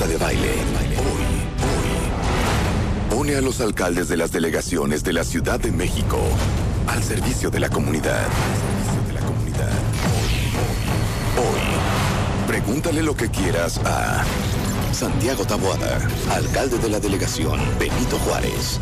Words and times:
De 0.00 0.18
Baile. 0.18 0.50
Hoy, 0.50 0.96
hoy. 0.98 1.24
Pone 3.16 3.36
a 3.36 3.40
los 3.40 3.62
alcaldes 3.62 4.06
de 4.06 4.18
las 4.18 4.32
delegaciones 4.32 5.02
de 5.02 5.14
la 5.14 5.24
Ciudad 5.24 5.58
de 5.58 5.72
México 5.72 6.18
al 6.86 7.02
servicio 7.02 7.48
de 7.48 7.60
la 7.60 7.70
comunidad. 7.70 8.26
Hoy. 11.38 11.60
Pregúntale 12.46 13.02
lo 13.02 13.16
que 13.16 13.30
quieras 13.30 13.80
a 13.86 14.24
Santiago 14.92 15.46
Taboada, 15.46 16.06
alcalde 16.30 16.76
de 16.78 16.90
la 16.90 17.00
delegación 17.00 17.58
Benito 17.78 18.18
Juárez. 18.18 18.78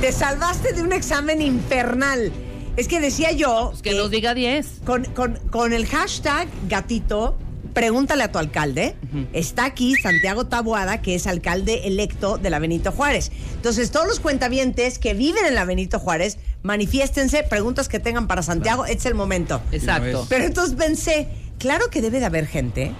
Te 0.00 0.12
salvaste 0.12 0.72
de 0.72 0.82
un 0.82 0.94
examen 0.94 1.42
infernal. 1.42 2.32
Es 2.78 2.88
que 2.88 3.00
decía 3.00 3.32
yo. 3.32 3.68
Pues 3.70 3.82
que 3.82 3.94
nos 3.94 4.10
diga 4.10 4.34
10. 4.34 4.66
Con, 4.86 5.04
con- 5.06 5.38
con 5.50 5.72
el 5.72 5.84
hashtag 5.86 6.48
gatito, 6.68 7.36
pregúntale 7.74 8.22
a 8.22 8.32
tu 8.32 8.38
alcalde. 8.38 8.94
Está 9.32 9.64
aquí 9.66 9.94
Santiago 9.96 10.46
Taboada, 10.46 11.02
que 11.02 11.14
es 11.16 11.26
alcalde 11.26 11.86
electo 11.88 12.38
de 12.38 12.50
la 12.50 12.58
Benito 12.60 12.92
Juárez. 12.92 13.30
Entonces, 13.54 13.90
todos 13.90 14.06
los 14.06 14.20
cuentavientes 14.20 14.98
que 14.98 15.14
viven 15.14 15.44
en 15.44 15.54
la 15.56 15.64
Benito 15.64 15.98
Juárez, 15.98 16.38
manifiéstense, 16.62 17.42
preguntas 17.42 17.88
que 17.88 17.98
tengan 17.98 18.28
para 18.28 18.42
Santiago, 18.42 18.86
es 18.86 19.04
el 19.06 19.14
momento. 19.14 19.60
Exacto. 19.72 20.26
Pero 20.28 20.44
entonces 20.44 20.74
pensé, 20.76 21.28
claro 21.58 21.90
que 21.90 22.00
debe 22.00 22.20
de 22.20 22.26
haber 22.26 22.46
gente 22.46 22.92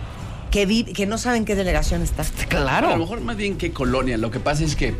que, 0.51 0.67
vi- 0.67 0.85
que 0.93 1.07
no 1.07 1.19
saben 1.19 1.45
qué 1.45 1.55
delegación 1.55 2.03
está. 2.03 2.25
Claro. 2.49 2.89
A 2.89 2.91
lo 2.93 2.99
mejor 2.99 3.21
más 3.21 3.37
bien 3.37 3.57
que 3.59 3.71
colonia. 3.73 4.17
Lo 4.19 4.31
que 4.33 4.41
pasa 4.41 4.65
es 4.65 4.75
que, 4.77 4.95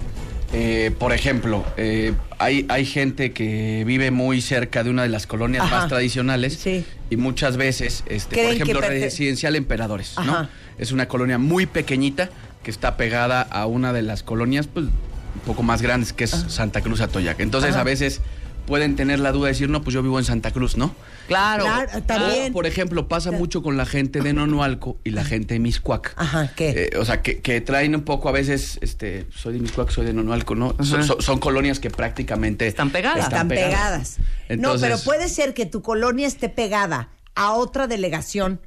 eh, 0.53 0.93
por 0.99 1.13
ejemplo, 1.13 1.65
eh, 1.77 2.15
hay, 2.39 2.65
hay 2.69 2.87
gente 2.87 3.33
que 3.33 3.85
vive 3.87 4.11
muy 4.11 4.41
cerca 4.41 4.83
de 4.83 4.91
una 4.91 5.03
de 5.03 5.09
las 5.11 5.27
colonias 5.27 5.65
Ajá. 5.65 5.77
más 5.81 5.89
tradicionales 5.89 6.55
Sí. 6.55 6.85
y 7.11 7.17
muchas 7.17 7.57
veces, 7.57 8.03
este, 8.07 8.37
por 8.43 8.53
ejemplo, 8.55 8.81
residencial 8.81 9.57
Emperadores, 9.57 10.15
Ajá. 10.17 10.43
¿no? 10.43 10.49
Es 10.79 10.93
una 10.93 11.07
colonia 11.09 11.39
muy 11.39 11.67
pequeñita 11.67 12.31
que 12.63 12.71
está 12.71 12.97
pegada 12.97 13.43
a 13.43 13.67
una 13.67 13.93
de 13.93 14.03
las 14.03 14.23
colonias, 14.23 14.67
pues, 14.67 14.87
un 14.87 15.41
poco 15.47 15.63
más 15.63 15.83
grandes, 15.83 16.13
que 16.13 16.25
es 16.25 16.31
Santa 16.31 16.81
Cruz 16.81 17.01
Atoyac. 17.01 17.41
Entonces, 17.41 17.77
a 17.77 17.85
veces 17.85 18.21
pueden 18.69 18.97
tener 18.97 19.19
la 19.19 19.33
duda 19.33 19.47
de 19.47 19.53
decir, 19.53 19.71
no, 19.71 19.83
pues 19.83 19.95
yo 19.95 20.03
vivo 20.03 20.19
en 20.19 20.27
Santa 20.27 20.51
Cruz, 20.51 20.77
¿no? 20.77 20.95
Claro. 21.27 21.65
Claro, 21.65 22.03
también. 22.03 22.51
O, 22.51 22.53
por 22.53 22.67
ejemplo, 22.67 23.09
pasa 23.09 23.33
mucho 23.33 23.63
con 23.63 23.79
la 23.79 23.87
gente 23.87 24.21
de 24.21 24.35
Nonualco 24.35 24.99
y 25.05 25.11
la 25.11 25.25
gente 25.25 25.55
de 25.55 25.61
Miscuac. 25.61 26.13
Ajá, 26.17 26.53
¿qué? 26.55 26.91
Eh, 26.93 26.99
o 26.99 27.05
sea, 27.07 27.23
que, 27.23 27.41
que 27.41 27.63
traen 27.63 27.95
un 27.95 28.03
poco 28.03 28.29
a 28.29 28.33
veces, 28.33 28.79
este, 28.83 29.27
soy 29.35 29.55
de 29.55 29.61
Miscuac, 29.61 29.91
soy 29.91 30.05
de 30.05 30.13
Nonualco, 30.13 30.55
¿no? 30.55 30.77
Son, 30.85 31.39
colonias 31.41 31.81
que 31.81 31.89
prácticamente 31.91 32.67
Están 32.67 32.91
pegadas. 32.91 33.25
Están 33.25 33.49
pegadas. 33.49 34.19
Entonces- 34.49 34.59
no, 34.59 34.97
pero 34.97 35.03
puede 35.03 35.29
ser 35.31 35.55
que 35.55 35.65
tu 35.65 35.81
colonia 35.81 36.27
esté 36.27 36.51
pegada 36.51 37.09
a 37.35 37.53
otra 37.55 37.87
delegación 37.87 38.61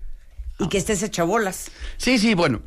y 0.58 0.68
que 0.68 0.80
estés 0.80 1.04
hecha 1.04 1.24
bolas. 1.24 1.70
Sí, 1.98 2.18
sí, 2.18 2.34
bueno. 2.34 2.62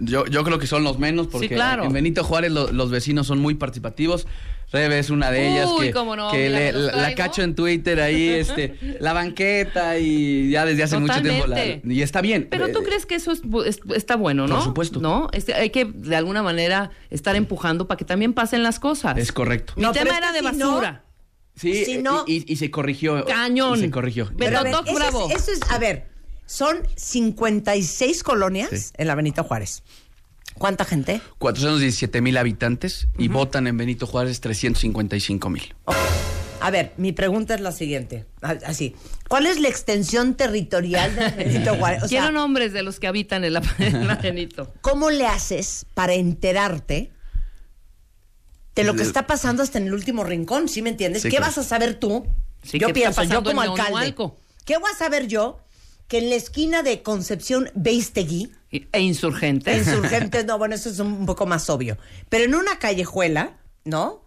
Yo, 0.00 0.26
yo 0.26 0.44
creo 0.44 0.58
que 0.58 0.66
son 0.66 0.84
los 0.84 0.98
menos 0.98 1.26
porque 1.28 1.48
Sí, 1.48 1.54
claro. 1.54 1.84
en 1.84 1.92
Benito 1.94 2.22
Juárez 2.22 2.52
lo- 2.52 2.70
los 2.70 2.90
vecinos 2.90 3.26
son 3.26 3.38
muy 3.38 3.54
participativos. 3.54 4.26
Rebe 4.72 4.98
es 4.98 5.08
una 5.10 5.30
de 5.32 5.50
ellas 5.50 5.68
Uy, 5.76 5.86
que, 5.86 5.92
cómo 5.92 6.14
no, 6.14 6.30
que 6.30 6.48
le- 6.50 6.72
la, 6.72 7.14
cacho 7.14 7.42
en 7.42 7.54
Twitter 7.56 7.98
ahí, 8.00 8.28
este, 8.28 8.76
la 9.00 9.12
banqueta 9.14 9.98
y 9.98 10.50
ya 10.50 10.64
desde 10.66 10.82
hace 10.84 10.98
mucho 10.98 11.20
tiempo. 11.22 11.46
la- 11.46 11.64
y 11.82 12.02
está 12.02 12.20
bien. 12.20 12.46
Pero 12.50 12.68
tú 12.70 12.80
Eh, 12.80 12.84
crees 12.84 13.06
que 13.06 13.14
eso 13.16 13.32
es 13.32 13.42
bu- 13.42 13.64
es- 13.64 13.80
está 13.96 14.16
bueno, 14.16 14.46
¿no? 14.46 14.56
Por 14.56 14.64
supuesto. 14.64 15.00
¿No? 15.00 15.28
Este, 15.32 15.54
hay 15.54 15.70
que 15.70 15.86
de 15.86 16.14
alguna 16.14 16.42
manera 16.42 16.90
estar 17.08 17.34
empujando 17.34 17.88
para 17.88 17.96
que 17.98 18.04
también 18.04 18.32
pasen 18.34 18.62
las 18.62 18.78
cosas. 18.78 19.16
Es 19.16 19.32
correcto. 19.32 19.72
Mi 19.76 19.82
No, 19.82 19.92
tema 19.92 20.16
era 20.16 20.30
de 20.32 20.38
si 20.40 20.44
no- 20.58 20.70
basura. 20.72 21.04
Sí, 21.56 21.84
Si 21.84 21.98
no- 21.98 22.24
y, 22.26 22.36
y- 22.48 22.52
y 22.52 22.56
se 22.56 22.70
corrigió. 22.70 23.24
Cañón. 23.24 23.78
Y 23.78 23.80
se 23.82 23.90
corrigió. 23.90 24.26
Pero 24.26 24.36
Pero 24.38 24.58
a 24.58 24.62
ver, 24.62 24.72
Doc, 24.72 24.86
eso, 24.86 24.94
bravo. 24.94 25.28
Es, 25.30 25.48
eso 25.48 25.52
es, 25.52 25.70
a 25.70 25.78
ver, 25.78 26.06
son 26.50 26.78
56 26.96 28.24
colonias 28.24 28.70
Sí. 28.70 28.90
en 28.96 29.06
la 29.06 29.14
Benito 29.14 29.44
Juárez. 29.44 29.84
¿Cuánta 30.58 30.84
gente? 30.84 31.20
417 31.38 32.20
mil 32.20 32.36
habitantes 32.36 33.06
y 33.16 33.28
votan 33.28 33.68
en 33.68 33.76
Benito 33.76 34.04
Juárez 34.08 34.40
355 34.40 35.48
mil. 35.48 35.74
A 36.60 36.70
ver, 36.72 36.92
mi 36.96 37.12
pregunta 37.12 37.54
es 37.54 37.60
la 37.60 37.70
siguiente. 37.70 38.26
Así. 38.42 38.96
¿Cuál 39.28 39.46
es 39.46 39.60
la 39.60 39.68
extensión 39.68 40.34
territorial 40.34 41.14
de 41.14 41.28
Benito 41.30 41.76
Juárez? 41.76 42.02
O 42.02 42.08
sea, 42.08 42.20
Quiero 42.22 42.32
nombres 42.32 42.72
de 42.72 42.82
los 42.82 42.98
que 42.98 43.06
habitan 43.06 43.44
en 43.44 43.52
la, 43.52 43.62
en 43.78 44.08
la 44.08 44.16
Benito. 44.16 44.74
¿cómo 44.80 45.10
le 45.10 45.26
haces 45.26 45.86
para 45.94 46.14
enterarte 46.14 47.12
de 48.74 48.84
lo 48.84 48.94
que 48.96 49.02
está 49.04 49.26
pasando 49.28 49.62
hasta 49.62 49.78
en 49.78 49.86
el 49.86 49.94
último 49.94 50.24
rincón? 50.24 50.68
¿Sí 50.68 50.82
me 50.82 50.90
entiendes? 50.90 51.22
Sí, 51.22 51.28
¿Qué 51.30 51.36
claro. 51.36 51.52
vas 51.52 51.58
a 51.58 51.62
saber 51.62 51.94
tú? 52.00 52.26
Sí, 52.64 52.80
yo 52.80 52.88
¿qué 52.88 53.02
está 53.04 53.22
pienso, 53.22 53.34
yo 53.34 53.44
como 53.44 53.60
alcalde. 53.60 54.14
¿Qué 54.64 54.76
voy 54.78 54.90
a 54.92 54.96
saber 54.98 55.28
yo 55.28 55.60
que 56.10 56.18
en 56.18 56.28
la 56.28 56.34
esquina 56.34 56.82
de 56.82 57.02
Concepción 57.02 57.70
Beistegui, 57.74 58.50
E 58.72 59.00
insurgentes. 59.00 59.86
insurgentes, 59.86 60.44
no, 60.46 60.58
bueno, 60.58 60.74
eso 60.74 60.90
es 60.90 60.98
un 60.98 61.24
poco 61.24 61.46
más 61.46 61.70
obvio, 61.70 61.96
pero 62.28 62.44
en 62.44 62.54
una 62.56 62.80
callejuela, 62.80 63.56
¿no? 63.84 64.24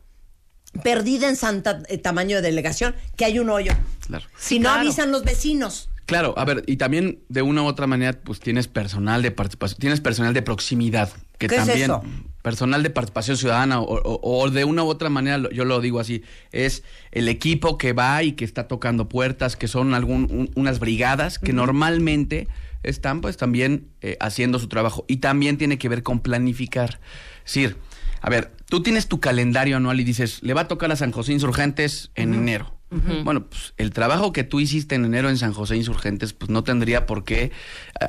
Perdida 0.82 1.28
en 1.28 1.36
Santa 1.36 1.84
eh, 1.90 1.98
tamaño 1.98 2.38
de 2.38 2.42
delegación, 2.42 2.96
que 3.18 3.26
hay 3.26 3.38
un 3.38 3.50
hoyo. 3.50 3.74
Claro. 4.08 4.26
Si 4.38 4.60
no 4.60 4.70
claro. 4.70 4.82
avisan 4.82 5.12
los 5.12 5.26
vecinos. 5.26 5.90
Claro, 6.06 6.34
a 6.38 6.46
ver, 6.46 6.64
y 6.68 6.78
también 6.78 7.20
de 7.28 7.42
una 7.42 7.64
u 7.64 7.66
otra 7.66 7.86
manera, 7.86 8.14
pues 8.24 8.40
tienes 8.40 8.70
personal 8.70 9.22
de 9.22 9.32
participación, 9.32 9.80
tienes 9.80 10.00
personal 10.00 10.34
de 10.34 10.42
proximidad, 10.42 11.10
que 11.48 11.56
¿Qué 11.56 11.62
es 11.62 11.66
también, 11.66 11.92
eso? 11.92 12.04
personal 12.42 12.84
de 12.84 12.90
participación 12.90 13.38
ciudadana, 13.38 13.80
o, 13.80 13.86
o- 13.86 14.42
o 14.44 14.50
de 14.50 14.66
una 14.66 14.84
u 14.84 14.88
otra 14.88 15.10
manera, 15.10 15.42
yo 15.52 15.66
lo 15.66 15.80
digo 15.82 16.00
así, 16.00 16.24
es 16.52 16.84
el 17.12 17.28
equipo 17.30 17.78
que 17.78 17.94
va 17.94 18.22
y 18.24 18.34
que 18.34 18.44
está 18.46 18.68
tocando 18.68 19.08
puertas, 19.10 19.56
que 19.56 19.68
son 19.68 19.94
algún, 19.94 20.28
un- 20.32 20.52
unas 20.56 20.80
brigadas 20.80 21.40
que 21.40 21.54
normalmente 21.54 22.48
están 22.84 23.22
pues 23.22 23.38
también 23.38 23.88
eh, 24.02 24.18
haciendo 24.20 24.60
su 24.60 24.68
trabajo. 24.68 25.06
Y 25.08 25.18
también 25.18 25.58
tiene 25.58 25.78
que 25.78 25.88
ver 25.90 26.04
con 26.04 26.20
planificar. 26.20 27.00
Es 27.46 27.54
decir, 27.54 27.78
a 28.22 28.30
ver, 28.30 28.52
tú 28.70 28.82
tienes 28.84 29.08
tu 29.08 29.20
calendario 29.22 29.78
anual 29.78 30.00
y 30.00 30.04
dices, 30.04 30.44
le 30.44 30.54
va 30.54 30.62
a 30.62 30.68
tocar 30.68 30.92
a 30.92 30.96
San 30.98 31.12
José 31.12 31.32
Insurgentes 31.34 32.12
en 32.16 32.34
enero. 32.34 32.78
Bueno, 33.24 33.46
pues 33.48 33.74
el 33.78 33.92
trabajo 33.92 34.32
que 34.34 34.44
tú 34.44 34.60
hiciste 34.60 34.96
en 34.96 35.06
enero 35.06 35.30
en 35.30 35.38
San 35.38 35.54
José 35.54 35.76
Insurgentes, 35.78 36.34
pues 36.34 36.50
no 36.52 36.64
tendría 36.64 37.06
por 37.06 37.24
qué 37.24 37.44
eh, 37.44 37.52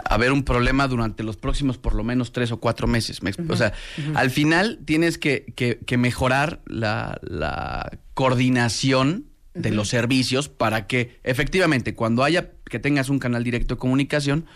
haber 0.04 0.32
un 0.32 0.42
problema 0.44 0.86
durante 0.88 1.22
los 1.22 1.36
próximos 1.36 1.78
por 1.78 1.94
lo 1.94 2.04
menos 2.04 2.32
tres 2.32 2.52
o 2.52 2.58
cuatro 2.58 2.86
meses. 2.86 3.20
O 3.48 3.56
sea, 3.56 3.72
al 4.14 4.30
final 4.30 4.80
tienes 4.84 5.18
que, 5.18 5.52
que- 5.56 5.78
que 5.86 5.96
mejorar 5.96 6.60
la, 6.66 7.18
la 7.22 7.90
coordinación 8.38 9.26
de 9.54 9.70
los 9.70 9.88
servicios 9.88 10.48
para 10.48 10.86
que 10.88 11.20
efectivamente 11.22 11.94
cuando 11.94 12.24
haya 12.24 12.50
que 12.68 12.80
tengas 12.80 13.08
un 13.08 13.20
canal 13.20 13.44
directo 13.44 13.76
de 13.76 13.78
comunicación, 13.78 14.46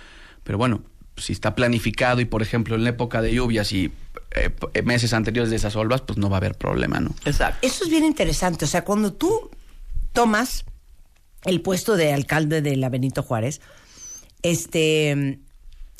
pero 0.42 0.58
bueno, 0.58 0.82
si 1.16 1.32
está 1.32 1.54
planificado 1.54 2.20
y 2.20 2.24
por 2.24 2.42
ejemplo 2.42 2.74
en 2.74 2.82
la 2.82 2.90
época 2.90 3.22
de 3.22 3.32
lluvias 3.32 3.70
y 3.72 3.92
eh, 4.34 4.82
meses 4.82 5.12
anteriores 5.12 5.50
de 5.50 5.56
esas 5.56 5.76
olvas, 5.76 6.00
pues 6.02 6.18
no 6.18 6.28
va 6.28 6.36
a 6.36 6.38
haber 6.38 6.54
problema, 6.56 6.98
¿no? 7.00 7.14
Exacto. 7.24 7.64
Eso 7.66 7.84
es 7.84 7.90
bien 7.90 8.04
interesante. 8.04 8.64
O 8.64 8.68
sea, 8.68 8.82
cuando 8.84 9.12
tú 9.12 9.50
tomas 10.18 10.64
el 11.44 11.60
puesto 11.60 11.96
de 11.96 12.12
alcalde 12.12 12.60
de 12.60 12.76
la 12.76 12.88
Benito 12.88 13.22
Juárez, 13.22 13.60
este, 14.42 15.38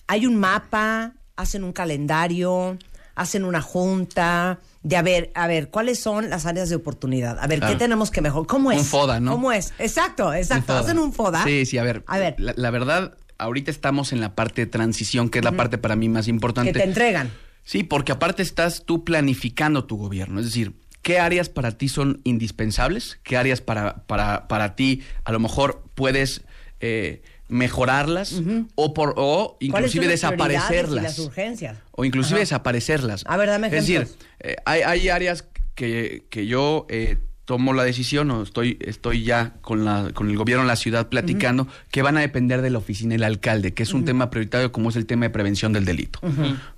hay 0.08 0.26
un 0.26 0.34
mapa, 0.34 1.12
hacen 1.36 1.62
un 1.62 1.72
calendario, 1.72 2.78
hacen 3.14 3.44
una 3.44 3.62
junta 3.62 4.58
de 4.82 4.96
a 4.96 5.02
ver, 5.02 5.30
a 5.36 5.46
ver, 5.46 5.70
¿cuáles 5.70 6.00
son 6.00 6.30
las 6.30 6.46
áreas 6.46 6.68
de 6.68 6.74
oportunidad? 6.74 7.38
A 7.38 7.46
ver, 7.46 7.60
¿qué 7.60 7.76
tenemos 7.76 8.10
que 8.10 8.20
mejorar? 8.20 8.48
¿Cómo 8.48 8.72
es? 8.72 8.80
Un 8.80 8.84
FODA, 8.86 9.20
¿no? 9.20 9.30
¿Cómo 9.30 9.52
es? 9.52 9.72
Exacto, 9.78 10.34
exacto. 10.34 10.72
Un. 10.72 10.78
Hacen 10.80 10.98
un 10.98 11.12
FODA. 11.12 11.44
Sí, 11.44 11.64
sí, 11.64 11.78
a 11.78 11.84
ver. 11.84 12.02
A 12.08 12.18
ver, 12.18 12.34
La, 12.38 12.54
la 12.56 12.70
verdad, 12.72 13.16
ahorita 13.38 13.70
estamos 13.70 14.12
en 14.12 14.20
la 14.20 14.34
parte 14.34 14.62
de 14.62 14.66
transición, 14.66 15.28
que 15.28 15.38
es 15.38 15.44
la 15.44 15.52
parte 15.52 15.78
para 15.78 15.94
mí 15.94 16.08
más 16.08 16.26
importante. 16.26 16.72
que 16.72 16.78
te 16.80 16.84
entregan. 16.84 17.30
Sí, 17.62 17.84
porque 17.84 18.10
aparte 18.10 18.42
estás 18.42 18.82
tú 18.84 19.04
planificando 19.04 19.84
tu 19.84 19.96
gobierno. 19.96 20.40
Es 20.40 20.46
decir, 20.46 20.74
¿qué 21.03 21.19
áreas 21.19 21.48
para 21.48 21.72
ti 21.72 21.88
son 21.88 22.20
indispensables? 22.25 23.19
¿Qué 23.22 23.36
áreas 23.36 23.60
para, 23.60 24.06
para, 24.06 24.48
para 24.48 24.76
ti 24.76 25.03
a 25.25 25.32
lo 25.32 25.41
mejor 25.41 25.82
puedes 25.94 26.42
eh, 26.81 27.22
mejorarlas 27.49 28.43
o, 28.75 28.94
por, 28.94 29.14
o 29.17 29.56
¿Cuáles 29.58 29.58
son 29.58 29.67
inclusive 29.67 30.06
desaparecerlas? 30.08 31.02
las 31.02 31.19
urgencias? 31.19 31.78
O 31.93 32.05
inclusive 32.05 32.37
Ajá. 32.37 32.40
desaparecerlas. 32.40 33.25
A 33.26 33.37
ver, 33.37 33.49
dame 33.49 33.67
Es 33.69 33.72
decir, 33.72 34.06
eh, 34.40 34.56
hay, 34.64 34.82
hay 34.82 35.08
áreas 35.08 35.44
que, 35.75 36.25
que 36.31 36.46
yo 36.46 36.87
eh, 36.88 37.19
tomo 37.48 37.72
la 37.72 37.82
decisión 37.82 38.30
o 38.30 38.42
estoy, 38.42 38.76
estoy 38.82 39.22
ya 39.24 39.54
con, 39.62 39.82
la, 39.86 40.10
con 40.12 40.28
el 40.28 40.36
gobierno 40.36 40.64
de 40.64 40.68
la 40.68 40.76
ciudad 40.76 41.08
platicando 41.08 41.66
que 41.90 42.02
van 42.02 42.18
a 42.18 42.20
depender 42.20 42.60
de 42.60 42.68
la 42.68 42.76
oficina 42.76 43.12
del 43.14 43.24
alcalde, 43.24 43.72
que 43.72 43.84
es 43.84 43.94
un 43.94 44.04
tema 44.04 44.28
prioritario 44.28 44.70
como 44.70 44.90
es 44.90 44.96
el 44.96 45.06
tema 45.06 45.24
de 45.24 45.30
prevención 45.30 45.72
del 45.72 45.86
delito. 45.86 46.20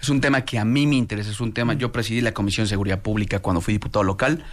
Es 0.00 0.08
un 0.10 0.20
tema 0.20 0.44
que 0.44 0.60
a 0.60 0.64
mí 0.64 0.86
me 0.86 0.94
interesa, 0.94 1.28
es 1.32 1.40
un 1.40 1.52
tema, 1.52 1.74
yo 1.74 1.90
presidí 1.90 2.20
la 2.20 2.30
Comisión 2.32 2.66
de 2.66 2.68
Seguridad 2.68 3.02
Pública 3.02 3.40
cuando 3.40 3.60
fui 3.60 3.74
diputado 3.74 4.04
local 4.04 4.44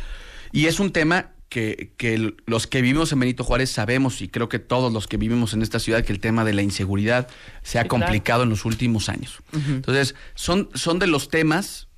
y 0.52 0.66
es 0.66 0.80
un 0.80 0.92
tema 0.92 1.30
que, 1.50 1.94
que 1.98 2.34
los 2.48 2.66
que 2.66 2.82
vivimos 2.82 3.12
en 3.12 3.20
Benito 3.20 3.44
Juárez 3.44 3.70
sabemos 3.72 4.20
y 4.24 4.28
creo 4.28 4.50
que 4.50 4.58
todos 4.58 4.92
los 4.92 5.06
que 5.08 5.18
vivimos 5.18 5.54
en 5.54 5.62
esta 5.62 5.78
ciudad 5.80 6.04
que 6.04 6.14
el 6.14 6.20
tema 6.20 6.44
de 6.46 6.54
la 6.56 6.64
inseguridad 6.64 7.28
se 7.62 7.78
ha 7.78 7.84
Sí, 7.84 7.88
claro. 7.90 8.06
complicado 8.06 8.42
en 8.42 8.50
los 8.50 8.66
últimos 8.66 9.08
años. 9.10 9.38
Entonces, 9.54 10.16
son, 10.34 10.70
son 10.74 10.98
de 10.98 11.06
los 11.06 11.30
temas 11.30 11.90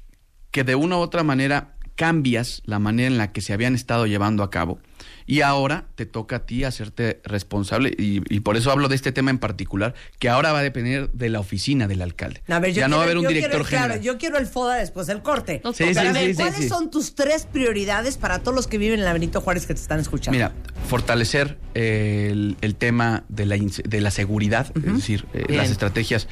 que 0.52 0.66
de 0.66 0.76
una 0.76 0.98
u 0.98 1.00
otra 1.00 1.24
manera 1.24 1.76
cambias 2.00 2.62
la 2.66 2.80
manera 2.80 3.08
en 3.08 3.18
la 3.18 3.34
que 3.34 3.42
se 3.42 3.52
habían 3.52 3.76
estado 3.76 4.08
llevando 4.08 4.42
a 4.42 4.50
cabo 4.50 4.80
Y 5.28 5.42
ahora 5.42 5.86
te 5.96 6.06
toca 6.06 6.38
a 6.38 6.46
ti 6.46 6.64
hacerte 6.64 7.20
responsable, 7.26 7.94
y, 7.98 8.22
y 8.34 8.40
por 8.40 8.56
eso 8.56 8.72
hablo 8.72 8.88
de 8.88 8.96
este 8.96 9.12
tema 9.12 9.30
en 9.32 9.38
particular, 9.38 9.94
que 10.18 10.30
ahora 10.30 10.54
va 10.54 10.60
a 10.60 10.64
depender 10.64 11.12
de 11.12 11.28
la 11.30 11.40
oficina 11.42 11.88
del 11.90 12.02
alcalde. 12.02 12.42
A 12.48 12.60
ver, 12.60 12.72
yo 12.74 12.80
ya 12.80 12.88
no 12.88 12.96
va 12.96 13.02
a 13.04 13.06
haber 13.06 13.18
un 13.18 13.28
director 13.28 13.50
quiero- 13.52 13.66
claro, 13.66 13.84
general. 13.96 14.02
yo 14.06 14.18
quiero 14.18 14.38
el 14.40 14.48
FODA 14.48 14.78
después 14.78 15.06
del 15.08 15.22
corte. 15.22 15.60
No, 15.64 15.74
Sí, 15.74 15.84
a 15.84 15.88
ver, 16.14 16.30
sí, 16.30 16.34
¿cuáles 16.36 16.56
sí. 16.56 16.70
son 16.70 16.90
tus 16.90 17.14
tres 17.16 17.46
prioridades 17.46 18.18
para 18.18 18.40
todos 18.40 18.56
los 18.56 18.66
que 18.68 18.78
viven 18.78 19.00
en 19.00 19.06
la 19.06 19.14
Benito 19.14 19.42
Juárez 19.42 19.68
que 19.68 19.74
te 19.76 19.82
están 19.82 20.00
escuchando? 20.00 20.36
Mira, 20.36 20.52
fortalecer 20.88 21.58
eh, 21.76 22.30
el, 22.32 22.58
el 22.62 22.74
tema 22.76 23.24
de 23.30 23.46
la, 23.46 23.56
de 23.58 24.02
la 24.02 24.12
seguridad, 24.12 24.72
es 24.76 24.94
decir, 24.96 25.26
eh, 25.34 25.46
las 25.50 25.70
estrategias. 25.70 26.28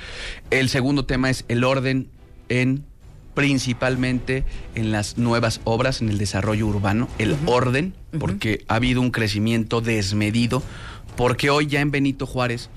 El 0.50 0.70
segundo 0.70 1.06
tema 1.06 1.30
es 1.30 1.46
el 1.50 1.64
orden 1.66 2.10
en 2.50 2.87
principalmente 3.38 4.44
en 4.74 4.92
las 4.92 5.18
nuevas 5.20 5.62
obras, 5.64 6.02
en 6.02 6.10
el 6.10 6.18
desarrollo 6.18 6.66
urbano, 6.68 7.08
el 7.20 7.36
orden, 7.46 7.94
porque 8.20 8.66
ha 8.68 8.76
habido 8.76 9.00
un 9.00 9.12
crecimiento 9.12 9.80
desmedido, 9.80 10.64
porque 11.16 11.50
hoy 11.52 11.68
ya 11.68 11.80
en 11.82 11.92
Benito 11.92 12.26
Juárez 12.26 12.70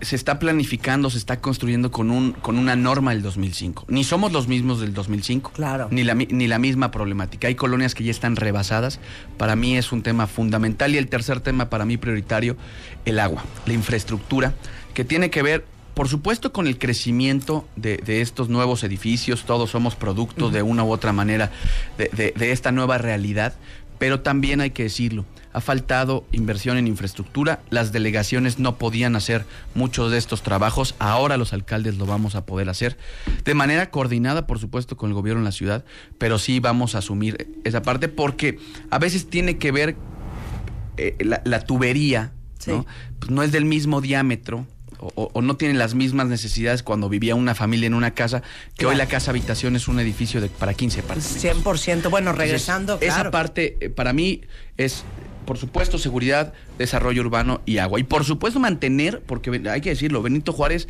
se- 0.00 0.16
está 0.16 0.38
planificando, 0.38 1.10
se 1.10 1.18
está 1.18 1.40
construyendo 1.40 1.90
con, 1.90 2.10
un, 2.10 2.32
con 2.32 2.58
una 2.58 2.74
norma 2.74 3.10
del 3.12 3.20
2005. 3.22 3.84
Ni 3.88 4.02
somos 4.02 4.32
los 4.32 4.48
mismos 4.48 4.80
del 4.80 4.94
2005, 4.94 5.52
Claro. 5.54 5.88
ni 5.90 6.04
la, 6.04 6.14
ni 6.14 6.46
la 6.46 6.58
misma 6.58 6.90
problemática. 6.90 7.48
Hay 7.48 7.54
colonias 7.54 7.94
que 7.94 8.02
ya 8.04 8.10
están 8.10 8.36
rebasadas. 8.36 8.98
Para 9.36 9.56
mí 9.56 9.76
es 9.76 9.92
un 9.92 10.02
tema 10.02 10.26
fundamental. 10.26 10.94
Y 10.94 10.98
el 10.98 11.08
tercer 11.08 11.40
tema 11.40 11.68
para 11.68 11.84
mí 11.84 11.96
prioritario, 11.96 12.56
el 13.04 13.18
agua, 13.18 13.44
la 13.66 13.72
infraestructura, 13.74 14.54
que 14.94 15.04
tiene 15.04 15.30
que 15.30 15.42
ver, 15.42 15.64
por 15.94 16.08
supuesto, 16.08 16.52
con 16.52 16.66
el 16.66 16.78
crecimiento 16.78 17.66
de, 17.76 17.96
de 17.98 18.20
estos 18.22 18.48
nuevos 18.48 18.82
edificios. 18.84 19.44
Todos 19.44 19.70
somos 19.70 19.94
producto 19.94 20.50
de 20.50 20.62
una 20.62 20.84
u 20.84 20.90
otra 20.92 21.12
manera 21.12 21.50
de, 21.98 22.08
de- 22.08 22.32
de 22.36 22.52
esta 22.52 22.72
nueva 22.72 22.98
realidad. 22.98 23.54
Pero 23.98 24.20
también 24.20 24.60
hay 24.60 24.70
que 24.70 24.82
decirlo, 24.82 25.24
ha 25.52 25.60
faltado 25.60 26.24
inversión 26.32 26.76
en 26.76 26.88
infraestructura, 26.88 27.60
las 27.70 27.92
delegaciones 27.92 28.58
no 28.58 28.76
podían 28.76 29.14
hacer 29.14 29.44
muchos 29.76 30.10
de 30.10 30.18
estos 30.18 30.42
trabajos, 30.42 30.96
ahora 30.98 31.36
los 31.36 31.52
alcaldes 31.52 31.98
lo 31.98 32.04
vamos 32.06 32.34
a 32.34 32.44
poder 32.44 32.68
hacer, 32.68 32.96
de 33.44 33.54
manera 33.54 33.90
coordinada, 33.90 34.48
por 34.48 34.58
supuesto, 34.58 34.96
con 34.96 35.10
el 35.10 35.14
gobierno 35.14 35.40
en 35.42 35.44
la 35.44 35.52
ciudad, 35.52 35.84
pero 36.18 36.40
sí 36.40 36.58
vamos 36.58 36.96
a 36.96 36.98
asumir 36.98 37.54
esa 37.62 37.82
parte 37.82 38.08
porque 38.08 38.58
a 38.90 38.98
veces 38.98 39.30
tiene 39.30 39.56
que 39.56 39.70
ver 39.70 39.94
eh, 40.96 41.16
la, 41.20 41.40
la 41.44 41.60
tubería, 41.64 42.32
Sí. 42.58 42.70
¿no? 42.72 42.86
Pues 43.20 43.30
no 43.30 43.42
es 43.44 43.50
del 43.52 43.64
mismo 43.66 44.00
diámetro. 44.00 44.66
O, 45.14 45.42
no 45.42 45.56
tiene 45.56 45.74
las 45.74 45.94
mismas 45.94 46.28
necesidades 46.28 46.84
cuando 46.84 47.08
vivía 47.08 47.34
una 47.34 47.56
familia 47.56 47.88
en 47.88 47.94
una 47.94 48.12
casa, 48.12 48.42
que 48.76 48.86
hoy 48.86 48.94
la 48.94 49.06
casa 49.06 49.32
habitación 49.32 49.74
es 49.74 49.88
un 49.88 49.98
edificio 49.98 50.40
de, 50.40 50.48
para 50.48 50.74
15 50.74 51.00
apartamentos. 51.00 51.44
100%. 51.44 52.08
Bueno, 52.08 52.30
Entonces, 52.30 52.36
regresando, 52.38 52.98
Esa 53.00 53.30
parte, 53.32 53.76
eh, 53.80 53.90
para 53.90 54.12
mí, 54.12 54.42
es, 54.76 55.02
por 55.44 55.58
supuesto, 55.58 55.98
seguridad, 55.98 56.52
desarrollo 56.78 57.22
urbano 57.22 57.62
y 57.66 57.78
agua. 57.78 57.98
Y 57.98 58.04
por 58.04 58.24
supuesto, 58.24 58.60
mantener, 58.60 59.22
porque 59.26 59.60
hay 59.68 59.80
que 59.80 59.90
decirlo, 59.90 60.22
Benito 60.22 60.52
Juárez 60.52 60.86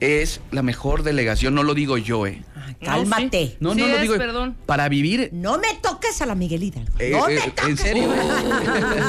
es 0.00 0.40
la 0.50 0.62
mejor 0.62 1.04
delegación, 1.04 1.54
no 1.54 1.62
lo 1.62 1.72
digo 1.74 1.96
yo, 1.98 2.26
¿eh? 2.26 2.42
Ay, 2.66 2.74
Cálmate. 2.84 3.56
No, 3.60 3.74
Sí 3.74 3.80
no 3.80 3.86
lo 3.86 3.94
es, 3.94 4.02
digo. 4.02 4.16
perdón. 4.16 4.56
Para 4.66 4.88
vivir. 4.88 5.30
No 5.32 5.58
me 5.58 5.68
toques 5.80 6.20
a 6.20 6.26
la 6.26 6.34
Miguelita. 6.34 6.80
eh, 6.98 7.10
no 7.12 7.28
eh, 7.28 7.36
me 7.36 7.50
toques. 7.52 7.68
en 7.68 7.76
serio. 7.78 8.08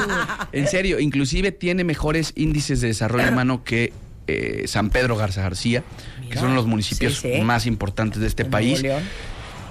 en 0.52 0.66
serio, 0.68 1.00
inclusive 1.00 1.52
tiene 1.52 1.84
mejores 1.84 2.32
índices 2.36 2.80
de 2.80 2.88
desarrollo 2.88 3.28
humano 3.32 3.64
que 3.64 3.92
eh, 4.28 4.64
San 4.68 4.90
Pedro 4.90 5.16
Garza 5.16 5.42
García, 5.42 5.82
que 6.30 6.38
son 6.38 6.54
los 6.54 6.66
municipios 6.66 7.18
Sí, 7.18 7.32
sí. 7.34 7.40
más 7.42 7.66
importantes 7.66 8.20
de 8.20 8.26
este 8.28 8.44
En 8.44 8.50
país. 8.50 8.82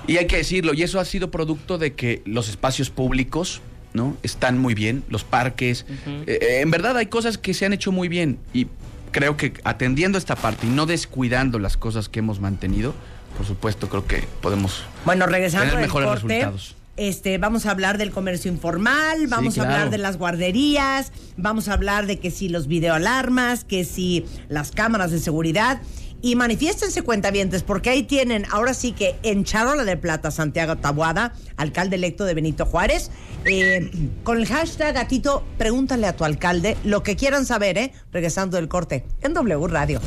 Y 0.08 0.18
hay 0.18 0.26
que 0.28 0.38
decirlo, 0.38 0.74
y 0.74 0.84
eso 0.84 1.00
ha 1.00 1.06
sido 1.06 1.32
producto 1.32 1.78
de 1.78 1.94
que 1.94 2.22
los 2.26 2.48
espacios 2.50 2.90
públicos, 2.90 3.62
¿no? 3.94 4.16
Están 4.24 4.58
muy 4.58 4.74
bien, 4.74 5.04
los 5.10 5.24
parques. 5.26 5.86
Eh, 6.08 6.40
eh, 6.42 6.60
en 6.62 6.72
verdad 6.72 6.96
hay 6.98 7.08
cosas 7.08 7.38
que 7.38 7.54
se 7.54 7.66
han 7.66 7.74
hecho 7.74 7.92
muy 7.92 8.08
bien 8.08 8.40
y 8.54 8.68
creo 9.12 9.36
que 9.36 9.54
atendiendo 9.66 10.18
esta 10.18 10.36
parte 10.38 10.66
y 10.68 10.70
no 10.70 10.86
descuidando 10.86 11.60
las 11.60 11.76
cosas 11.76 12.08
que 12.08 12.20
hemos 12.20 12.40
mantenido, 12.40 12.94
por 13.36 13.46
supuesto 13.46 13.90
creo 13.90 14.08
que 14.08 14.24
podemos 14.42 14.84
Bueno, 15.06 15.26
regresando 15.26 15.68
tener 15.72 15.82
mejores 15.86 16.10
corte, 16.10 16.28
resultados. 16.28 16.76
Este, 16.98 17.38
vamos 17.38 17.68
a 17.68 17.72
hablar 17.72 18.00
del 18.00 18.10
comercio 18.10 18.52
informal, 18.52 19.28
vamos 19.28 19.54
a 19.54 19.62
claro. 19.62 19.72
hablar 19.72 19.90
de 19.92 20.00
las 20.00 20.18
guarderías, 20.18 21.12
vamos 21.38 21.70
a 21.70 21.74
hablar 21.74 22.08
de 22.08 22.20
que 22.20 22.32
si 22.32 22.50
los 22.50 22.66
videoalarmas, 22.68 23.64
que 23.64 23.86
si 23.86 24.26
las 24.50 24.72
cámaras 24.72 25.12
de 25.12 25.20
seguridad. 25.20 25.80
Y 26.20 26.36
manifiéstense 26.36 27.04
cuentavientes, 27.04 27.62
porque 27.62 27.92
ahí 27.92 28.02
tienen, 28.02 28.46
ahora 28.50 28.74
sí 28.74 28.92
que 28.92 29.16
en 29.22 29.44
Charola 29.44 29.86
de 29.86 29.98
Plata, 29.98 30.32
Santiago 30.32 30.76
Tabuada, 30.76 31.34
alcalde 31.58 31.96
electo 31.96 32.26
de 32.26 32.34
Benito 32.34 32.66
Juárez, 32.66 33.12
eh, 33.46 34.10
con 34.24 34.40
el 34.40 34.48
hashtag 34.48 34.96
gatito, 34.96 35.46
pregúntale 35.60 36.08
a 36.08 36.16
tu 36.16 36.24
alcalde 36.24 36.76
lo 36.84 37.04
que 37.04 37.16
quieran 37.16 37.46
saber, 37.46 37.78
¿eh? 37.78 37.94
Regresando 38.12 38.58
del 38.58 38.68
corte, 38.68 39.06
en 39.22 39.36
W 39.36 39.68
Radio. 39.68 40.02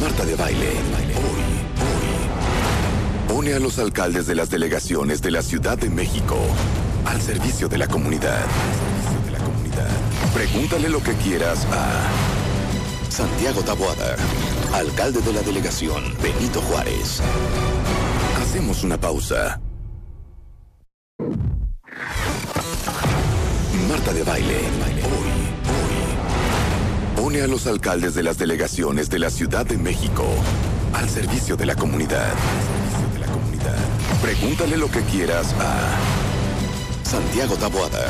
Marta 0.00 0.24
de 0.26 0.34
Baile. 0.34 1.39
Pone 3.40 3.54
a 3.54 3.58
los 3.58 3.78
alcaldes 3.78 4.26
de 4.26 4.34
las 4.34 4.50
delegaciones 4.50 5.22
de 5.22 5.30
la 5.30 5.40
Ciudad 5.40 5.78
de 5.78 5.88
México. 5.88 6.36
Al 7.06 7.22
servicio 7.22 7.70
de 7.70 7.78
la 7.78 7.88
comunidad. 7.88 8.44
Pregúntale 10.34 10.90
lo 10.90 11.02
que 11.02 11.14
quieras 11.14 11.66
a 11.72 13.10
Santiago 13.10 13.62
Taboada, 13.62 14.16
alcalde 14.74 15.22
de 15.22 15.32
la 15.32 15.40
delegación 15.40 16.04
Benito 16.22 16.60
Juárez. 16.60 17.22
Hacemos 18.42 18.84
una 18.84 19.00
pausa. 19.00 19.58
Marta 23.88 24.12
de 24.12 24.22
Baile. 24.22 24.58
Hoy, 24.58 25.30
hoy. 27.16 27.22
Pone 27.22 27.40
a 27.40 27.46
los 27.46 27.66
alcaldes 27.66 28.14
de 28.14 28.22
las 28.22 28.36
delegaciones 28.36 29.08
de 29.08 29.18
la 29.18 29.30
Ciudad 29.30 29.64
de 29.64 29.78
México 29.78 30.26
al 30.92 31.08
servicio 31.08 31.56
de 31.56 31.64
la 31.64 31.74
comunidad. 31.74 32.34
Pregúntale 34.22 34.76
lo 34.76 34.90
que 34.90 35.00
quieras 35.02 35.54
a 35.58 35.96
Santiago 37.02 37.56
Taboada, 37.56 38.06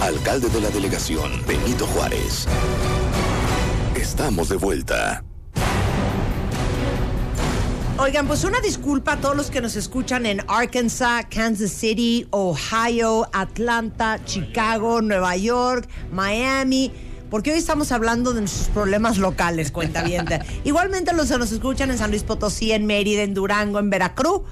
alcalde 0.00 0.48
de 0.48 0.60
la 0.60 0.70
delegación 0.70 1.30
Benito 1.46 1.86
Juárez. 1.86 2.46
Estamos 3.94 4.48
de 4.48 4.56
vuelta. 4.56 5.22
Oigan, 7.98 8.26
pues 8.26 8.44
una 8.44 8.60
disculpa 8.60 9.12
a 9.12 9.16
todos 9.20 9.36
los 9.36 9.50
que 9.50 9.60
nos 9.60 9.76
escuchan 9.76 10.24
en 10.24 10.40
Arkansas, 10.48 11.26
Kansas 11.28 11.70
City, 11.70 12.26
Ohio, 12.30 13.28
Atlanta, 13.32 14.18
Chicago, 14.24 15.02
Nueva 15.02 15.36
York, 15.36 15.86
Miami, 16.10 16.90
porque 17.30 17.52
hoy 17.52 17.58
estamos 17.58 17.92
hablando 17.92 18.32
de 18.32 18.40
nuestros 18.40 18.68
problemas 18.68 19.18
locales, 19.18 19.70
cuenta 19.70 20.02
bien. 20.02 20.24
Igualmente 20.64 21.12
los 21.12 21.28
que 21.30 21.36
nos 21.36 21.52
escuchan 21.52 21.90
en 21.90 21.98
San 21.98 22.10
Luis 22.10 22.22
Potosí, 22.22 22.72
en 22.72 22.86
Mérida, 22.86 23.22
en 23.22 23.34
Durango, 23.34 23.78
en 23.78 23.90
Veracruz. 23.90 24.42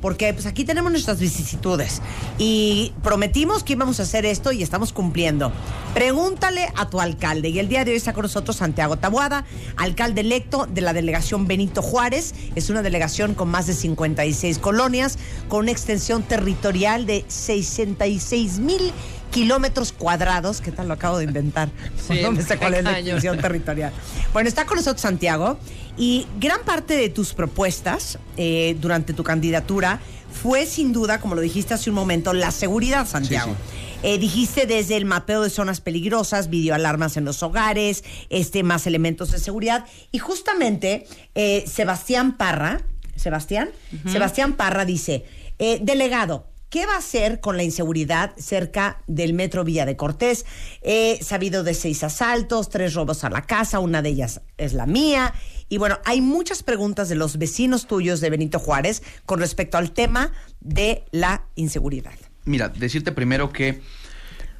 Porque 0.00 0.32
pues 0.32 0.46
aquí 0.46 0.64
tenemos 0.64 0.90
nuestras 0.92 1.18
vicisitudes 1.18 2.02
y 2.38 2.92
prometimos 3.02 3.64
que 3.64 3.72
íbamos 3.72 4.00
a 4.00 4.04
hacer 4.04 4.26
esto 4.26 4.52
y 4.52 4.62
estamos 4.62 4.92
cumpliendo. 4.92 5.52
Pregúntale 5.94 6.68
a 6.76 6.88
tu 6.90 7.00
alcalde. 7.00 7.48
Y 7.48 7.58
el 7.58 7.68
día 7.68 7.84
de 7.84 7.92
hoy 7.92 7.96
está 7.96 8.12
con 8.12 8.22
nosotros 8.22 8.56
Santiago 8.56 8.96
Tabuada, 8.96 9.44
alcalde 9.76 10.20
electo 10.20 10.66
de 10.66 10.80
la 10.80 10.92
delegación 10.92 11.46
Benito 11.46 11.82
Juárez. 11.82 12.34
Es 12.54 12.70
una 12.70 12.82
delegación 12.82 13.34
con 13.34 13.48
más 13.48 13.66
de 13.66 13.74
56 13.74 14.58
colonias, 14.58 15.18
con 15.48 15.60
una 15.60 15.70
extensión 15.70 16.22
territorial 16.22 17.06
de 17.06 17.24
66 17.28 18.58
mil 18.58 18.92
kilómetros 19.36 19.92
cuadrados. 19.92 20.62
¿Qué 20.62 20.72
tal 20.72 20.88
lo 20.88 20.94
acabo 20.94 21.18
de 21.18 21.24
inventar? 21.24 21.68
Sí, 22.06 22.20
no 22.22 22.32
me 22.32 22.42
sé 22.42 22.56
cuál 22.56 22.74
es 22.74 22.84
la 22.84 22.98
extensión 22.98 23.38
territorial. 23.38 23.92
Bueno, 24.32 24.48
está 24.48 24.64
con 24.64 24.76
nosotros 24.76 25.02
Santiago 25.02 25.58
y 25.98 26.26
gran 26.38 26.60
parte 26.64 26.96
de 26.96 27.08
tus 27.10 27.34
propuestas 27.34 28.18
eh, 28.36 28.76
durante 28.80 29.12
tu 29.12 29.24
candidatura 29.24 30.00
fue 30.30 30.66
sin 30.66 30.92
duda, 30.92 31.20
como 31.20 31.34
lo 31.34 31.40
dijiste 31.40 31.74
hace 31.74 31.90
un 31.90 31.96
momento, 31.96 32.32
la 32.32 32.50
seguridad, 32.50 33.06
Santiago. 33.06 33.54
Eh, 34.02 34.18
dijiste 34.18 34.66
desde 34.66 34.96
el 34.96 35.04
mapeo 35.04 35.42
de 35.42 35.50
zonas 35.50 35.80
peligrosas, 35.80 36.48
videoalarmas 36.48 37.16
en 37.16 37.24
los 37.24 37.42
hogares, 37.42 38.04
este, 38.30 38.62
más 38.62 38.86
elementos 38.86 39.32
de 39.32 39.38
seguridad. 39.38 39.84
Y 40.12 40.18
justamente 40.18 41.06
eh, 41.34 41.64
Sebastián 41.66 42.36
Parra, 42.36 42.82
Sebastián, 43.16 43.70
Sebastián 44.10 44.54
Parra 44.54 44.84
dice, 44.84 45.24
eh, 45.58 45.78
delegado, 45.82 46.46
¿Qué 46.76 46.84
va 46.84 46.96
a 46.96 46.98
hacer 46.98 47.40
con 47.40 47.56
la 47.56 47.62
inseguridad 47.62 48.34
cerca 48.36 49.02
del 49.06 49.32
metro 49.32 49.64
Villa 49.64 49.86
de 49.86 49.96
Cortés? 49.96 50.44
He 50.82 51.18
sabido 51.22 51.64
de 51.64 51.72
seis 51.72 52.04
asaltos, 52.04 52.68
tres 52.68 52.92
robos 52.92 53.24
a 53.24 53.30
la 53.30 53.46
casa, 53.46 53.78
una 53.78 54.02
de 54.02 54.10
ellas 54.10 54.42
es 54.58 54.74
la 54.74 54.84
mía. 54.84 55.32
Y 55.70 55.78
bueno, 55.78 55.98
hay 56.04 56.20
muchas 56.20 56.62
preguntas 56.62 57.08
de 57.08 57.14
los 57.14 57.38
vecinos 57.38 57.86
tuyos 57.86 58.20
de 58.20 58.28
Benito 58.28 58.58
Juárez 58.58 59.02
con 59.24 59.40
respecto 59.40 59.78
al 59.78 59.92
tema 59.92 60.34
de 60.60 61.06
la 61.12 61.46
inseguridad. 61.54 62.12
Mira, 62.44 62.68
decirte 62.68 63.10
primero 63.10 63.54
que 63.54 63.80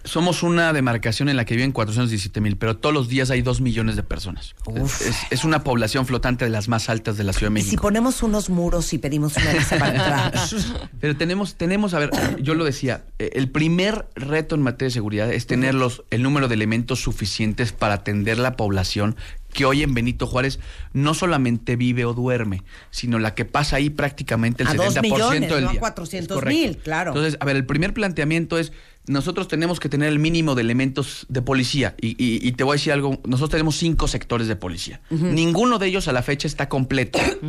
somos 0.06 0.42
una 0.42 0.72
demarcación 0.72 1.28
en 1.28 1.36
la 1.36 1.44
que 1.44 1.54
viven 1.54 1.72
417 1.72 2.40
mil, 2.40 2.56
pero 2.56 2.76
todos 2.78 2.94
los 2.94 3.08
días 3.08 3.30
hay 3.30 3.42
2 3.42 3.60
millones 3.60 3.96
de 3.96 4.02
personas. 4.02 4.54
Es, 4.74 5.18
es 5.30 5.44
una 5.44 5.62
población 5.64 6.06
flotante 6.06 6.44
de 6.44 6.50
las 6.50 6.68
más 6.68 6.88
altas 6.88 7.16
de 7.16 7.24
la 7.24 7.32
Ciudad 7.32 7.52
de 7.52 7.60
Y 7.60 7.62
si 7.62 7.66
México. 7.68 7.82
ponemos 7.82 8.22
unos 8.22 8.48
muros 8.48 8.92
y 8.92 8.98
pedimos 8.98 9.36
una 9.36 9.52
visa 9.52 9.78
para 9.78 9.90
entrar. 9.90 10.32
Pero 11.00 11.16
tenemos, 11.16 11.56
tenemos, 11.56 11.92
a 11.94 11.98
ver, 11.98 12.10
yo 12.40 12.54
lo 12.54 12.64
decía, 12.64 13.04
eh, 13.18 13.30
el 13.34 13.50
primer 13.50 14.06
reto 14.14 14.54
en 14.54 14.62
materia 14.62 14.86
de 14.86 14.92
seguridad 14.92 15.32
es 15.32 15.46
tener 15.46 15.74
los, 15.74 16.04
el 16.10 16.22
número 16.22 16.48
de 16.48 16.54
elementos 16.54 17.00
suficientes 17.02 17.72
para 17.72 17.94
atender 17.94 18.38
la 18.38 18.56
población 18.56 19.16
que 19.52 19.64
hoy 19.64 19.82
en 19.82 19.94
Benito 19.94 20.26
Juárez 20.26 20.60
no 20.92 21.14
solamente 21.14 21.76
vive 21.76 22.04
o 22.04 22.12
duerme, 22.12 22.62
sino 22.90 23.18
la 23.18 23.34
que 23.34 23.46
pasa 23.46 23.76
ahí 23.76 23.88
prácticamente 23.88 24.62
el 24.62 24.68
A 24.68 24.72
70% 24.74 24.92
dos 24.92 25.02
millones, 25.02 25.50
del 25.50 25.62
no 25.64 25.68
a 25.68 25.72
día. 25.72 25.80
400 25.80 26.30
Es 26.30 26.34
correcto. 26.34 26.60
mil, 26.60 26.76
claro. 26.76 27.12
Entonces, 27.12 27.38
a 27.40 27.44
ver, 27.46 27.56
el 27.56 27.64
primer 27.64 27.94
planteamiento 27.94 28.58
es, 28.58 28.72
nosotros 29.06 29.48
tenemos 29.48 29.78
que 29.80 29.88
tener 29.88 30.08
el 30.08 30.18
mínimo 30.18 30.54
de 30.54 30.62
elementos 30.62 31.26
de 31.28 31.42
policía. 31.42 31.94
Y, 32.00 32.08
y- 32.22 32.46
y 32.46 32.52
te 32.52 32.64
voy 32.64 32.74
a 32.74 32.76
decir 32.78 32.92
algo, 32.92 33.20
nosotros 33.24 33.50
tenemos 33.50 33.76
cinco 33.76 34.08
sectores 34.08 34.48
de 34.48 34.56
policía. 34.56 35.00
Ninguno 35.10 35.78
de 35.78 35.86
ellos 35.86 36.08
a 36.08 36.12
la 36.12 36.22
fecha 36.22 36.46
está 36.48 36.68
completo. 36.68 37.18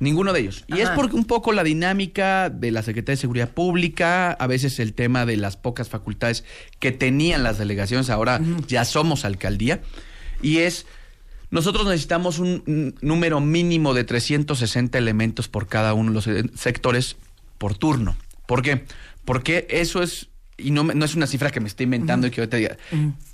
Ninguno 0.00 0.32
de 0.32 0.40
ellos. 0.40 0.64
Y 0.66 0.80
es 0.80 0.90
porque 0.96 1.14
un 1.14 1.24
poco 1.24 1.52
la 1.52 1.62
dinámica 1.62 2.50
de 2.50 2.72
la 2.72 2.82
Secretaría 2.82 3.14
de 3.16 3.20
Seguridad 3.20 3.50
Pública, 3.50 4.32
a 4.32 4.46
veces 4.48 4.80
el 4.80 4.92
tema 4.92 5.24
de 5.24 5.36
las 5.36 5.56
pocas 5.56 5.88
facultades 5.88 6.44
que 6.80 6.90
tenían 6.90 7.44
las 7.44 7.58
delegaciones, 7.58 8.10
ahora 8.10 8.40
ya 8.66 8.84
somos 8.84 9.24
alcaldía. 9.24 9.82
Y 10.42 10.58
es, 10.58 10.86
nosotros 11.50 11.86
necesitamos 11.86 12.40
un, 12.40 12.64
un 12.66 12.94
número 13.02 13.40
mínimo 13.40 13.94
de 13.94 14.02
360 14.02 14.98
elementos 14.98 15.46
por 15.48 15.68
cada 15.68 15.94
uno 15.94 16.10
de 16.10 16.14
los 16.14 16.26
eh, 16.26 16.42
sectores 16.56 17.16
por 17.56 17.78
turno. 17.78 18.16
¿Por 18.46 18.62
qué? 18.62 18.84
Porque 19.24 19.66
eso 19.70 20.02
es, 20.02 20.28
y 20.56 20.70
no, 20.70 20.84
no 20.84 21.04
es 21.04 21.14
una 21.14 21.26
cifra 21.26 21.50
que 21.50 21.60
me 21.60 21.68
esté 21.68 21.84
inventando 21.84 22.26
y 22.26 22.30
que 22.30 22.36
yo 22.36 22.48
te 22.48 22.58
diga, 22.58 22.76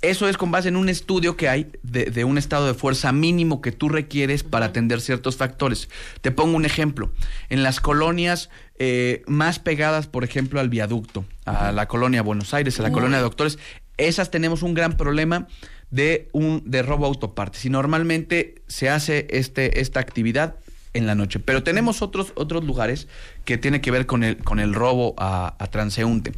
eso 0.01 0.27
es 0.27 0.37
con 0.37 0.51
base 0.51 0.69
en 0.69 0.75
un 0.75 0.89
estudio 0.89 1.37
que 1.37 1.49
hay 1.49 1.71
de, 1.83 2.05
de 2.05 2.23
un 2.23 2.37
estado 2.37 2.67
de 2.67 2.73
fuerza 2.73 3.11
mínimo 3.11 3.61
que 3.61 3.71
tú 3.71 3.89
requieres 3.89 4.43
para 4.43 4.67
atender 4.67 5.01
ciertos 5.01 5.37
factores. 5.37 5.89
Te 6.21 6.31
pongo 6.31 6.55
un 6.57 6.65
ejemplo. 6.65 7.11
En 7.49 7.63
las 7.63 7.79
colonias 7.79 8.49
eh, 8.79 9.21
más 9.27 9.59
pegadas, 9.59 10.07
por 10.07 10.23
ejemplo, 10.23 10.59
al 10.59 10.69
viaducto, 10.69 11.25
a 11.45 11.71
la 11.71 11.87
colonia 11.87 12.23
Buenos 12.23 12.53
Aires, 12.53 12.79
a 12.79 12.83
la 12.83 12.91
colonia 12.91 13.17
de 13.17 13.23
doctores, 13.23 13.59
esas 13.97 14.31
tenemos 14.31 14.63
un 14.63 14.73
gran 14.73 14.97
problema 14.97 15.47
de 15.91 16.29
un 16.31 16.63
de 16.65 16.81
robo 16.81 17.05
autopartes. 17.05 17.63
Y 17.65 17.69
normalmente 17.69 18.55
se 18.67 18.89
hace 18.89 19.27
este, 19.29 19.81
esta 19.81 19.99
actividad 19.99 20.55
en 20.93 21.05
la 21.05 21.15
noche. 21.15 21.39
Pero 21.39 21.63
tenemos 21.63 22.01
otros, 22.01 22.33
otros 22.35 22.63
lugares 22.63 23.07
que 23.45 23.57
tiene 23.57 23.81
que 23.81 23.91
ver 23.91 24.05
con 24.05 24.23
el, 24.23 24.37
con 24.37 24.59
el 24.59 24.73
robo 24.73 25.13
a, 25.17 25.55
a 25.57 25.67
transeúnte, 25.67 26.33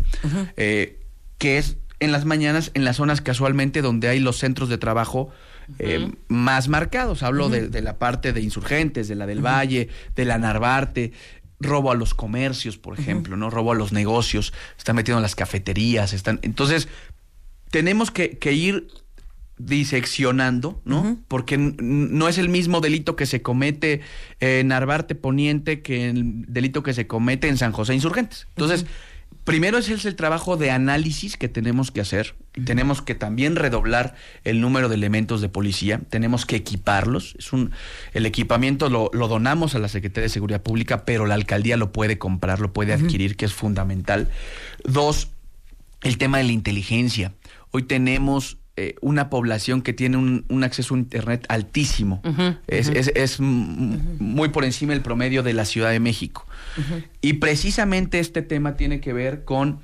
eh, 0.57 0.99
que 1.37 1.57
es 1.57 1.77
en 1.99 2.11
las 2.11 2.25
mañanas, 2.25 2.71
en 2.73 2.85
las 2.85 2.97
zonas 2.97 3.21
casualmente 3.21 3.81
donde 3.81 4.09
hay 4.09 4.19
los 4.19 4.37
centros 4.37 4.69
de 4.69 4.77
trabajo 4.77 5.31
eh, 5.79 6.11
más 6.27 6.67
marcados. 6.67 7.23
Hablo 7.23 7.49
de, 7.49 7.69
de 7.69 7.81
la 7.81 7.97
parte 7.97 8.33
de 8.33 8.41
insurgentes, 8.41 9.07
de 9.07 9.15
la 9.15 9.25
del 9.25 9.45
Valle, 9.45 9.89
de 10.15 10.25
la 10.25 10.37
Narvarte, 10.37 11.13
robo 11.59 11.91
a 11.91 11.95
los 11.95 12.13
comercios, 12.13 12.77
por 12.77 12.99
ejemplo, 12.99 13.37
¿no? 13.37 13.49
Robo 13.49 13.71
a 13.71 13.75
los 13.75 13.93
negocios, 13.93 14.53
están 14.77 14.97
metiendo 14.97 15.19
en 15.19 15.23
las 15.23 15.35
cafeterías, 15.35 16.11
están. 16.11 16.39
Entonces, 16.41 16.89
tenemos 17.71 18.11
que, 18.11 18.37
que 18.37 18.51
ir 18.51 18.87
diseccionando, 19.65 20.81
¿no? 20.85 21.19
Porque 21.27 21.57
no 21.57 22.27
es 22.27 22.37
el 22.37 22.49
mismo 22.49 22.81
delito 22.81 23.15
que 23.15 23.25
se 23.25 23.41
comete 23.41 24.01
en 24.39 24.67
Narvarte 24.67 25.15
Poniente 25.15 25.81
que 25.81 26.09
el 26.09 26.45
delito 26.47 26.83
que 26.83 26.93
se 26.93 27.07
comete 27.07 27.47
en 27.47 27.57
San 27.57 27.71
José 27.71 27.93
Insurgentes. 27.93 28.47
Entonces, 28.49 28.85
primero 29.43 29.77
ese 29.77 29.93
es 29.93 30.05
el 30.05 30.15
trabajo 30.15 30.57
de 30.57 30.71
análisis 30.71 31.37
que 31.37 31.47
tenemos 31.47 31.91
que 31.91 32.01
hacer. 32.01 32.35
Tenemos 32.65 33.01
que 33.01 33.15
también 33.15 33.55
redoblar 33.55 34.15
el 34.43 34.61
número 34.61 34.89
de 34.89 34.95
elementos 34.95 35.41
de 35.41 35.49
policía. 35.49 36.01
Tenemos 36.09 36.45
que 36.45 36.55
equiparlos. 36.55 37.35
Es 37.39 37.51
un, 37.53 37.71
el 38.13 38.25
equipamiento 38.25 38.89
lo, 38.89 39.09
lo 39.13 39.27
donamos 39.27 39.75
a 39.75 39.79
la 39.79 39.87
Secretaría 39.87 40.23
de 40.23 40.29
Seguridad 40.29 40.61
Pública, 40.61 41.03
pero 41.05 41.25
la 41.25 41.35
alcaldía 41.35 41.77
lo 41.77 41.91
puede 41.91 42.17
comprar, 42.17 42.59
lo 42.59 42.73
puede 42.73 42.93
adquirir, 42.93 43.35
que 43.37 43.45
es 43.45 43.53
fundamental. 43.53 44.29
Dos, 44.83 45.29
el 46.01 46.17
tema 46.17 46.37
de 46.37 46.43
la 46.43 46.51
inteligencia. 46.51 47.33
Hoy 47.71 47.83
tenemos 47.83 48.57
eh, 48.75 48.95
una 49.01 49.29
población 49.29 49.81
que 49.83 49.93
tiene 49.93 50.17
un, 50.17 50.45
un 50.49 50.63
acceso 50.63 50.95
a 50.95 50.97
Internet 50.97 51.45
altísimo. 51.49 52.21
es 52.67 52.89
es- 52.89 53.39
muy 53.39 54.49
por 54.49 54.65
encima 54.65 54.93
del 54.93 55.01
promedio 55.01 55.43
de 55.43 55.53
la 55.53 55.65
Ciudad 55.65 55.91
de 55.91 55.99
México. 55.99 56.47
Y 57.21 57.33
precisamente 57.33 58.19
este 58.19 58.41
tema 58.41 58.75
tiene 58.75 58.99
que 58.99 59.13
ver 59.13 59.43
con 59.45 59.79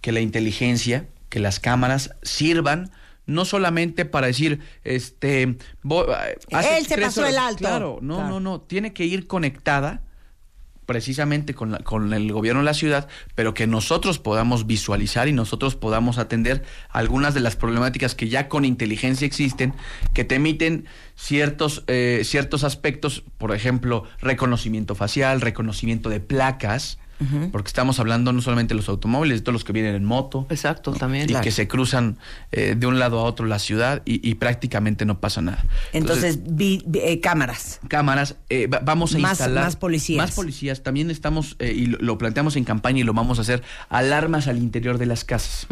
que 0.00 0.12
la 0.12 0.20
inteligencia, 0.20 1.06
que 1.30 1.40
las 1.40 1.58
cámaras 1.60 2.10
sirvan 2.22 2.90
no 3.26 3.46
solamente 3.46 4.04
para 4.04 4.26
decir, 4.26 4.60
este, 4.84 5.56
hace 6.52 6.76
Él 6.78 6.86
se 6.86 6.98
pasó 6.98 7.24
el 7.24 7.38
alto. 7.38 7.58
Claro, 7.60 7.98
no, 8.02 8.16
Claro. 8.16 8.28
no, 8.28 8.40
no, 8.40 8.60
tiene 8.60 8.92
que 8.92 9.06
ir 9.06 9.26
conectada 9.26 10.02
precisamente 10.86 11.54
con, 11.54 11.72
la- 11.72 11.78
con 11.78 12.12
el 12.12 12.30
gobierno 12.32 12.60
de 12.60 12.66
la 12.66 12.74
ciudad, 12.74 13.08
pero 13.34 13.54
que 13.54 13.66
nosotros 13.66 14.18
podamos 14.18 14.66
visualizar 14.66 15.28
y 15.28 15.32
nosotros 15.32 15.74
podamos 15.76 16.18
atender 16.18 16.64
algunas 16.90 17.34
de 17.34 17.40
las 17.40 17.56
problemáticas 17.56 18.14
que 18.14 18.28
ya 18.28 18.48
con 18.48 18.64
inteligencia 18.64 19.26
existen, 19.26 19.74
que 20.12 20.24
te 20.24 20.36
emiten 20.36 20.86
ciertos, 21.16 21.84
eh, 21.86 22.22
ciertos 22.24 22.64
aspectos, 22.64 23.24
por 23.38 23.54
ejemplo, 23.54 24.04
reconocimiento 24.20 24.94
facial, 24.94 25.40
reconocimiento 25.40 26.08
de 26.10 26.20
placas, 26.20 26.98
porque 27.52 27.68
estamos 27.68 28.00
hablando 28.00 28.32
no 28.32 28.40
solamente 28.42 28.74
de 28.74 28.76
los 28.76 28.88
automóviles, 28.88 29.38
de 29.38 29.42
todos 29.42 29.54
los 29.54 29.64
que 29.64 29.72
vienen 29.72 29.94
en 29.94 30.04
moto. 30.04 30.46
Exacto, 30.50 30.92
también. 30.92 31.30
Y 31.30 31.34
que 31.40 31.50
se 31.50 31.68
cruzan 31.68 32.18
eh, 32.52 32.74
de 32.76 32.86
un 32.86 32.98
lado 32.98 33.20
a 33.20 33.22
otro 33.22 33.46
la 33.46 33.58
ciudad 33.58 34.02
y, 34.04 34.28
y 34.28 34.34
prácticamente 34.34 35.04
no 35.06 35.20
pasa 35.20 35.40
nada. 35.40 35.64
Entonces, 35.92 36.40
vi- 36.44 36.82
vi- 36.86 37.00
eh, 37.00 37.20
cámaras. 37.20 37.80
cámaras, 37.88 38.36
eh, 38.50 38.66
va- 38.66 38.80
vamos 38.84 39.14
a 39.14 39.18
Más- 39.18 39.32
instalar 39.32 39.64
más 39.64 39.76
policías. 39.76 40.16
Más 40.18 40.32
policías. 40.34 40.82
También 40.82 41.10
estamos, 41.10 41.56
y 41.60 41.86
lo, 41.86 41.98
lo 41.98 42.18
planteamos 42.18 42.56
en 42.56 42.64
campaña 42.64 43.00
y 43.00 43.04
lo 43.04 43.14
vamos 43.14 43.38
a 43.38 43.42
hacer, 43.42 43.62
alarmas 43.88 44.48
al 44.48 44.58
interior 44.58 44.98
de 44.98 45.06
las 45.06 45.24
casas. 45.24 45.66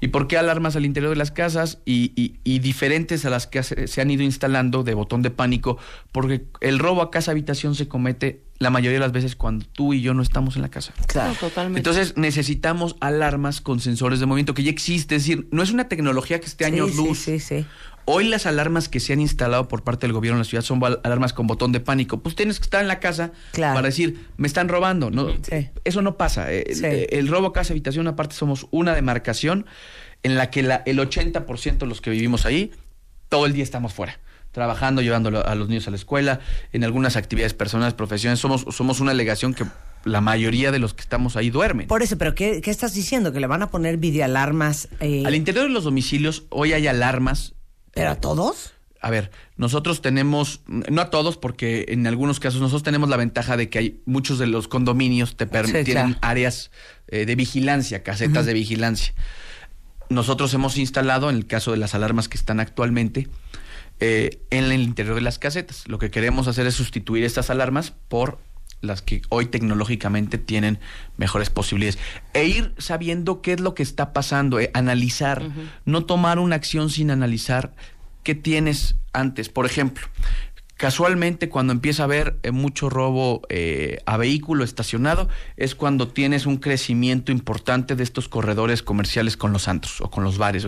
¿Y 0.00 0.08
por 0.08 0.28
qué 0.28 0.38
alarmas 0.38 0.76
al 0.76 0.84
interior 0.84 1.10
de 1.10 1.16
las 1.16 1.30
casas? 1.30 1.78
Y, 1.84 2.12
y- 2.16 2.36
y 2.44 2.58
diferentes 2.60 3.24
a 3.24 3.30
las 3.30 3.46
que 3.46 3.62
se, 3.62 3.86
se 3.88 4.00
han 4.00 4.10
ido 4.10 4.22
instalando 4.22 4.82
de 4.82 4.94
botón 4.94 5.22
de 5.22 5.30
pánico, 5.30 5.78
porque 6.12 6.44
el 6.60 6.78
robo 6.78 7.02
a 7.02 7.10
casa 7.10 7.32
habitación 7.32 7.74
se 7.74 7.88
comete 7.88 8.42
la 8.58 8.70
mayoría 8.70 8.94
de 8.94 9.00
las 9.00 9.12
veces 9.12 9.36
cuando 9.36 9.66
tú 9.66 9.92
y 9.92 10.00
yo 10.00 10.14
no 10.14 10.22
estamos 10.22 10.56
en 10.56 10.62
la 10.62 10.68
casa. 10.70 10.92
Claro. 11.06 11.32
No, 11.32 11.38
totalmente. 11.38 11.78
Entonces 11.80 12.16
necesitamos 12.16 12.96
alarmas 13.00 13.60
con 13.60 13.80
sensores 13.80 14.20
de 14.20 14.26
movimiento 14.26 14.54
que 14.54 14.62
ya 14.62 14.70
existe, 14.70 15.16
es 15.16 15.22
decir, 15.26 15.46
no 15.50 15.62
es 15.62 15.70
una 15.72 15.88
tecnología 15.88 16.40
que 16.40 16.46
esté 16.46 16.64
años 16.64 16.90
sí, 16.92 16.96
luz. 16.96 17.18
Sí, 17.18 17.38
sí, 17.40 17.60
sí. 17.60 17.66
Hoy 18.08 18.28
las 18.28 18.46
alarmas 18.46 18.88
que 18.88 19.00
se 19.00 19.12
han 19.12 19.20
instalado 19.20 19.66
por 19.66 19.82
parte 19.82 20.06
del 20.06 20.12
gobierno 20.12 20.38
de 20.38 20.44
la 20.44 20.48
ciudad 20.48 20.62
son 20.62 20.80
alarmas 21.02 21.32
con 21.32 21.48
botón 21.48 21.72
de 21.72 21.80
pánico. 21.80 22.20
Pues 22.20 22.36
tienes 22.36 22.58
que 22.60 22.64
estar 22.64 22.80
en 22.80 22.86
la 22.86 23.00
casa 23.00 23.32
Claro. 23.50 23.74
para 23.74 23.88
decir, 23.88 24.26
me 24.36 24.46
están 24.46 24.68
robando. 24.68 25.10
No, 25.10 25.28
Sí. 25.42 25.68
Eso 25.84 26.02
no 26.02 26.16
pasa. 26.16 26.52
Eh, 26.52 26.66
Sí. 26.72 26.84
eh, 26.84 27.08
El, 27.10 27.26
robo 27.28 27.52
casa 27.52 27.72
habitación, 27.72 28.06
aparte 28.06 28.36
somos 28.36 28.68
una 28.70 28.94
demarcación 28.94 29.66
en 30.22 30.36
la 30.36 30.50
que 30.50 30.62
la- 30.62 30.82
el 30.86 31.00
80% 31.00 31.84
de 31.84 31.88
los 31.88 32.00
que 32.00 32.10
vivimos 32.10 32.46
ahí, 32.46 32.70
todo 33.28 33.44
el 33.44 33.52
día 33.52 33.64
estamos 33.64 33.92
fuera. 33.92 34.20
Trabajando, 34.56 35.02
llevando 35.02 35.44
a 35.44 35.54
los 35.54 35.68
niños 35.68 35.86
a 35.86 35.90
la 35.90 35.96
escuela, 35.96 36.40
en 36.72 36.82
algunas 36.82 37.16
actividades 37.16 37.52
personales, 37.52 37.92
profesiones. 37.92 38.38
Somos, 38.40 38.64
somos 38.74 39.00
una 39.00 39.10
delegación 39.10 39.52
que 39.52 39.66
la 40.04 40.22
mayoría 40.22 40.72
de 40.72 40.78
los 40.78 40.94
que 40.94 41.02
estamos 41.02 41.36
ahí 41.36 41.50
duermen. 41.50 41.88
Por 41.88 42.02
eso, 42.02 42.16
pero 42.16 42.34
¿qué, 42.34 42.62
qué 42.62 42.70
estás 42.70 42.94
diciendo? 42.94 43.34
¿Que 43.34 43.40
le 43.40 43.48
van 43.48 43.60
a 43.62 43.68
poner 43.68 43.98
videoalarmas? 43.98 44.88
Eh, 45.00 45.24
Al 45.26 45.34
interior 45.34 45.64
de 45.66 45.70
los 45.70 45.84
domicilios, 45.84 46.44
hoy 46.48 46.72
hay 46.72 46.86
alarmas 46.86 47.52
¿Pero 47.92 48.08
a 48.12 48.14
todos? 48.14 48.72
A 49.02 49.10
ver, 49.10 49.30
nosotros 49.58 50.00
tenemos, 50.00 50.62
no 50.66 51.02
a 51.02 51.10
todos, 51.10 51.36
porque 51.36 51.84
en 51.88 52.06
algunos 52.06 52.40
casos 52.40 52.62
nosotros 52.62 52.82
tenemos 52.82 53.10
la 53.10 53.18
ventaja 53.18 53.58
de 53.58 53.68
que 53.68 53.78
hay 53.78 54.00
muchos 54.06 54.38
de 54.38 54.46
los 54.46 54.68
condominios 54.68 55.36
te 55.36 55.46
perm- 55.46 55.66
Sí, 55.66 55.84
tienen 55.84 56.14
claro. 56.14 56.18
áreas 56.22 56.70
eh, 57.08 57.26
de 57.26 57.36
vigilancia, 57.36 58.02
casetas 58.02 58.46
de 58.46 58.54
vigilancia. 58.54 59.12
Nosotros 60.08 60.54
hemos 60.54 60.78
instalado, 60.78 61.28
en 61.28 61.36
el 61.36 61.46
caso 61.46 61.72
de 61.72 61.76
las 61.76 61.94
alarmas 61.94 62.28
que 62.30 62.38
están 62.38 62.58
actualmente, 62.58 63.28
eh, 64.00 64.40
en 64.50 64.64
el 64.64 64.82
interior 64.82 65.14
de 65.14 65.20
las 65.20 65.38
casetas. 65.38 65.86
Lo 65.88 65.98
que 65.98 66.10
queremos 66.10 66.48
hacer 66.48 66.66
es 66.66 66.74
sustituir 66.74 67.24
estas 67.24 67.50
alarmas 67.50 67.92
por 68.08 68.38
las 68.80 69.02
que 69.02 69.22
hoy 69.28 69.46
tecnológicamente 69.46 70.38
tienen 70.38 70.78
mejores 71.16 71.50
posibilidades. 71.50 71.98
E 72.34 72.44
ir 72.44 72.74
sabiendo 72.78 73.42
qué 73.42 73.54
es 73.54 73.60
lo 73.60 73.74
que 73.74 73.82
está 73.82 74.12
pasando, 74.12 74.60
eh, 74.60 74.70
analizar, 74.74 75.42
no 75.84 76.04
tomar 76.04 76.38
una 76.38 76.56
acción 76.56 76.90
sin 76.90 77.10
analizar 77.10 77.74
qué 78.22 78.34
tienes 78.34 78.96
antes. 79.12 79.48
Por 79.48 79.66
ejemplo, 79.66 80.06
casualmente 80.76 81.48
cuando 81.48 81.72
empieza 81.72 82.02
a 82.02 82.04
haber 82.04 82.38
eh, 82.42 82.50
mucho 82.50 82.90
robo 82.90 83.42
eh, 83.48 83.98
a 84.06 84.16
vehículo 84.16 84.64
estacionado, 84.64 85.28
es 85.56 85.74
cuando 85.74 86.08
tienes 86.08 86.46
un 86.46 86.58
crecimiento 86.58 87.32
importante 87.32 87.96
de 87.96 88.02
estos 88.02 88.28
corredores 88.28 88.82
comerciales 88.82 89.36
con 89.36 89.52
los 89.52 89.68
antros 89.68 90.00
o 90.00 90.10
con 90.10 90.24
los 90.24 90.38
bares. 90.38 90.66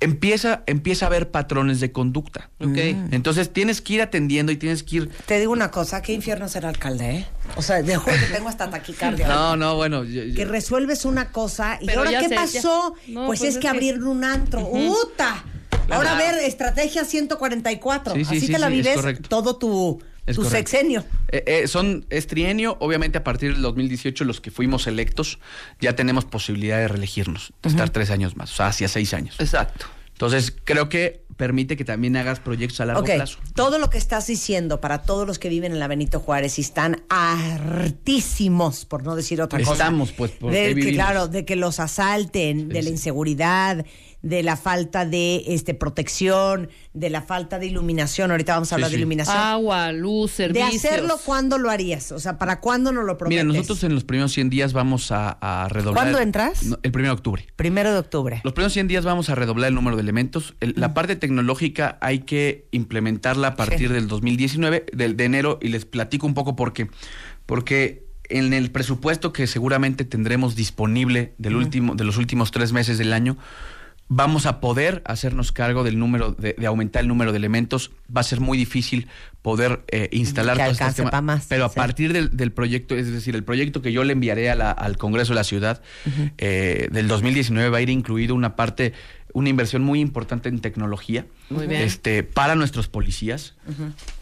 Empieza, 0.00 0.62
empieza 0.66 1.06
a 1.06 1.08
haber 1.08 1.30
patrones 1.30 1.80
de 1.80 1.92
conducta. 1.92 2.50
Ok. 2.58 2.76
Entonces 3.12 3.52
tienes 3.52 3.80
que 3.80 3.94
ir 3.94 4.02
atendiendo 4.02 4.50
y 4.52 4.56
tienes 4.56 4.82
que 4.82 4.96
ir... 4.96 5.10
Te 5.26 5.38
digo 5.38 5.52
una 5.52 5.70
cosa, 5.70 6.02
qué 6.02 6.12
infierno 6.12 6.48
ser 6.48 6.66
alcalde, 6.66 7.10
¿eh? 7.10 7.26
O 7.56 7.62
sea, 7.62 7.82
de 7.82 7.92
que 7.98 8.12
tengo 8.32 8.48
hasta 8.48 8.70
taquicardia. 8.70 9.28
No, 9.28 9.56
no, 9.56 9.76
bueno. 9.76 10.04
yo- 10.04 10.24
yo- 10.24 10.34
Que 10.34 10.44
resuelves 10.44 11.04
una 11.04 11.30
cosa 11.30 11.78
y 11.80 11.86
Pero 11.86 12.00
ahora 12.00 12.18
qué 12.20 12.28
sé, 12.28 12.34
pasó? 12.34 12.94
No, 13.08 13.26
pues, 13.26 13.40
pues 13.40 13.42
es 13.42 13.48
es 13.48 13.54
que 13.56 13.60
que- 13.62 13.68
abrieron 13.68 14.04
un 14.06 14.24
antro. 14.24 14.66
¡Uta! 14.68 15.44
Ahora 15.90 16.12
a 16.12 16.18
ver, 16.18 16.36
estrategia 16.44 17.04
144. 17.04 18.14
Sí, 18.14 18.24
sí, 18.24 18.36
Así 18.36 18.46
sí, 18.46 18.52
te 18.52 18.58
la 18.60 18.68
vives 18.68 18.96
todo 19.28 19.56
tu, 19.56 20.00
Es 20.26 20.36
tu 20.36 20.42
correcto. 20.42 20.70
sexenio. 20.70 21.04
Eh, 21.28 21.44
eh, 21.46 21.68
son, 21.68 22.06
es 22.10 22.26
trienio, 22.26 22.76
obviamente 22.80 23.18
a 23.18 23.24
partir 23.24 23.52
del 23.52 23.62
2018 23.62 24.24
los 24.24 24.40
que 24.40 24.50
fuimos 24.50 24.86
electos 24.86 25.38
ya 25.80 25.96
tenemos 25.96 26.24
posibilidad 26.24 26.78
de 26.78 26.88
reelegirnos, 26.88 27.52
de 27.62 27.68
estar 27.68 27.90
tres 27.90 28.10
años 28.10 28.36
más, 28.36 28.52
o 28.52 28.56
sea, 28.56 28.68
hacia 28.68 28.88
seis 28.88 29.14
años. 29.14 29.36
Exacto. 29.38 29.86
Entonces 30.20 30.54
creo 30.64 30.90
que 30.90 31.24
permite 31.38 31.78
que 31.78 31.86
también 31.86 32.14
hagas 32.18 32.40
proyectos 32.40 32.78
a 32.82 32.84
largo 32.84 33.02
plazo. 33.02 33.38
todo 33.54 33.78
lo 33.78 33.88
que 33.88 33.96
estás 33.96 34.26
diciendo 34.26 34.78
para 34.78 35.00
todos 35.00 35.26
los 35.26 35.38
que 35.38 35.48
viven 35.48 35.72
en 35.72 35.78
la 35.78 35.88
Benito 35.88 36.20
Juárez 36.20 36.58
y 36.58 36.60
están 36.60 37.02
hartísimos, 37.08 38.84
por 38.84 39.02
no 39.02 39.16
decir 39.16 39.40
otra 39.40 39.58
cosa. 39.60 39.72
Estamos, 39.72 40.12
pues, 40.12 40.32
porque 40.32 40.74
de 40.74 40.82
que, 40.82 40.92
claro, 40.92 41.28
de 41.28 41.46
que 41.46 41.56
los 41.56 41.80
asalten, 41.80 42.68
de 42.68 42.74
la 42.74 42.88
sí. 42.88 42.90
inseguridad, 42.90 43.86
de 44.22 44.42
la 44.42 44.56
falta 44.56 45.06
de 45.06 45.44
este 45.46 45.72
protección, 45.74 46.68
de 46.92 47.08
la 47.10 47.22
falta 47.22 47.58
de 47.58 47.66
iluminación. 47.66 48.30
Ahorita 48.30 48.54
vamos 48.54 48.68
a 48.68 48.70
Sí, 48.70 48.74
hablar 48.74 48.90
de 48.90 48.96
iluminación. 48.98 49.36
Agua, 49.36 49.92
luz, 49.92 50.32
de 50.32 50.36
servicios. 50.48 50.84
hacerlo, 50.84 51.18
¿cuándo 51.24 51.56
lo 51.58 51.70
harías? 51.70 52.12
O 52.12 52.18
sea, 52.18 52.36
¿para 52.38 52.60
cuándo 52.60 52.92
nos 52.92 53.04
lo 53.06 53.16
prometes? 53.16 53.44
Mira, 53.46 53.56
nosotros 53.58 53.82
en 53.84 53.94
los 53.94 54.04
primeros 54.04 54.32
100 54.32 54.50
días 54.50 54.72
vamos 54.72 55.10
a, 55.10 55.30
a 55.40 55.68
redoblar. 55.68 56.04
¿Cuándo 56.04 56.18
entras? 56.20 56.64
No, 56.64 56.78
el 56.82 56.90
1 56.94 57.02
de 57.04 57.10
octubre. 57.10 57.46
Primero 57.56 57.92
de 57.92 57.98
octubre. 57.98 58.40
Los 58.44 58.52
primeros 58.52 58.72
100 58.74 58.88
días 58.88 59.04
vamos 59.04 59.30
a 59.30 59.34
redoblar 59.34 59.68
el 59.68 59.74
número 59.74 59.96
de 59.96 60.02
elementos. 60.02 60.54
El- 60.60 60.74
La 60.76 60.92
parte 60.94 61.16
tecnológica 61.16 61.98
hay 62.00 62.20
que 62.20 62.66
implementarla 62.72 63.48
a 63.48 63.56
partir 63.56 63.88
Sí. 63.88 63.94
del 63.94 64.08
2019, 64.08 64.86
del, 64.92 65.16
de 65.16 65.24
enero, 65.24 65.58
y 65.62 65.68
les 65.68 65.84
platico 65.86 66.26
un 66.26 66.34
poco 66.34 66.56
por 66.56 66.72
qué. 66.72 66.88
Porque 67.46 68.04
en 68.28 68.52
el 68.52 68.70
presupuesto 68.70 69.32
que 69.32 69.46
seguramente 69.46 70.04
tendremos 70.04 70.54
disponible 70.54 71.34
del 71.38 71.56
último, 71.56 71.94
de 71.96 72.04
los 72.04 72.16
últimos 72.16 72.50
tres 72.52 72.72
meses 72.72 72.96
del 72.98 73.12
año, 73.12 73.36
vamos 74.12 74.44
a 74.44 74.58
poder 74.60 75.02
hacernos 75.06 75.52
cargo 75.52 75.84
del 75.84 75.96
número, 75.98 76.32
de, 76.32 76.54
de 76.58 76.66
aumentar 76.66 77.00
el 77.02 77.08
número 77.08 77.30
de 77.30 77.38
elementos. 77.38 77.92
Va 78.14 78.20
a 78.20 78.24
ser 78.24 78.40
muy 78.40 78.58
difícil 78.58 79.06
poder 79.40 79.82
eh, 79.88 80.08
instalar 80.12 80.56
Que 80.56 80.64
alcance 80.64 80.96
temas, 80.96 81.10
pa' 81.12 81.20
más, 81.22 81.46
Pero 81.48 81.64
a 81.64 81.68
sí. 81.68 81.76
partir 81.76 82.12
del, 82.12 82.36
del 82.36 82.50
proyecto, 82.52 82.96
es 82.96 83.10
decir, 83.10 83.36
el 83.36 83.44
proyecto 83.44 83.80
que 83.82 83.92
yo 83.92 84.02
le 84.04 84.12
enviaré 84.12 84.50
a 84.50 84.56
la- 84.56 84.72
al 84.72 84.98
Congreso 84.98 85.32
de 85.32 85.36
la 85.36 85.44
Ciudad 85.44 85.80
eh, 86.38 86.88
del 86.90 87.06
2019 87.08 87.70
va 87.70 87.78
a 87.78 87.80
ir 87.80 87.88
incluido 87.88 88.34
una 88.34 88.56
parte, 88.56 88.92
una 89.32 89.48
inversión 89.48 89.82
muy 89.82 90.00
importante 90.00 90.48
en 90.48 90.58
tecnología. 90.60 91.24
Muy 91.48 91.68
bien. 91.68 91.80
Este, 91.82 92.24
para 92.24 92.56
nuestros 92.56 92.88
policías, 92.88 93.54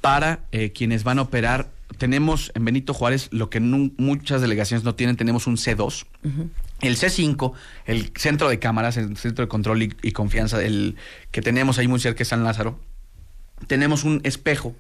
para 0.03 0.41
eh, 0.53 0.71
quienes 0.73 1.03
van 1.03 1.19
a 1.19 1.23
operar. 1.23 1.71
Tenemos 1.97 2.53
en 2.55 2.67
Benito 2.67 2.93
Juárez 2.93 3.29
lo 3.33 3.49
que 3.49 3.59
muchas 3.61 4.43
delegaciones 4.43 4.85
no 4.85 4.95
tienen, 4.95 5.17
tenemos 5.17 5.47
un 5.47 5.57
C2. 5.57 6.05
El 6.81 6.97
C5, 6.97 7.53
el 7.87 8.13
centro 8.17 8.49
de 8.49 8.59
cámaras, 8.59 8.97
el 8.97 9.17
centro 9.17 9.45
de 9.45 9.49
control 9.49 9.83
y, 9.83 9.93
y 10.03 10.13
confianza, 10.13 10.63
el 10.63 10.97
que 11.33 11.43
tenemos 11.43 11.79
ahí 11.79 11.89
muy 11.89 11.99
cerca 12.01 12.19
de 12.21 12.25
San 12.25 12.45
Lázaro, 12.45 12.79
tenemos 13.67 14.05
un 14.05 14.21
espejo 14.25 14.77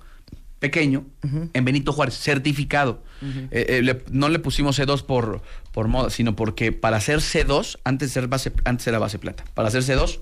pequeño 0.60 1.04
en 1.52 1.64
Benito 1.64 1.92
Juárez, 1.92 2.14
certificado. 2.18 3.02
Eh, 3.22 3.66
eh, 3.68 3.82
le- 3.82 4.02
no 4.10 4.28
le 4.28 4.38
pusimos 4.38 4.78
C2 4.78 5.04
por, 5.04 5.42
por 5.72 5.88
moda, 5.88 6.10
sino 6.10 6.34
porque 6.36 6.72
para 6.72 6.96
hacer 6.96 7.18
C2, 7.20 7.78
antes, 7.84 8.10
ser 8.12 8.26
base, 8.28 8.52
antes 8.64 8.86
era 8.86 8.98
base 8.98 9.18
plata. 9.18 9.44
Para 9.54 9.68
hacer 9.68 9.82
C2, 9.82 10.20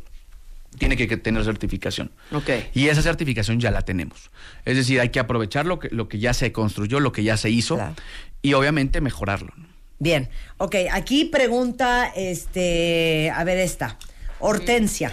tiene 0.79 0.97
que, 0.97 1.09
que 1.09 1.17
tener 1.17 1.43
certificación. 1.45 2.11
Ok. 2.33 2.51
Y 2.75 2.89
esa 2.89 3.01
certificación 3.03 3.61
ya 3.61 3.71
la 3.71 3.83
tenemos. 3.83 4.31
Es 4.67 4.77
decir, 4.77 5.01
hay 5.01 5.09
que 5.09 5.21
aprovechar 5.21 5.65
lo 5.65 5.79
que, 5.79 5.89
lo 5.91 6.09
que 6.09 6.19
ya 6.19 6.35
se 6.35 6.53
construyó, 6.53 7.01
lo 7.01 7.13
que 7.13 7.23
ya 7.23 7.37
se 7.39 7.49
hizo, 7.51 7.77
Claro. 7.77 7.95
y 8.43 8.53
obviamente 8.55 9.01
mejorarlo. 9.01 9.53
¿no? 9.57 9.67
Bien, 9.99 10.29
ok, 10.59 10.75
aquí 10.93 11.25
pregunta, 11.25 12.13
este, 12.15 13.31
a 13.35 13.45
ver 13.45 13.59
esta, 13.59 13.99
Hortensia. 14.41 15.13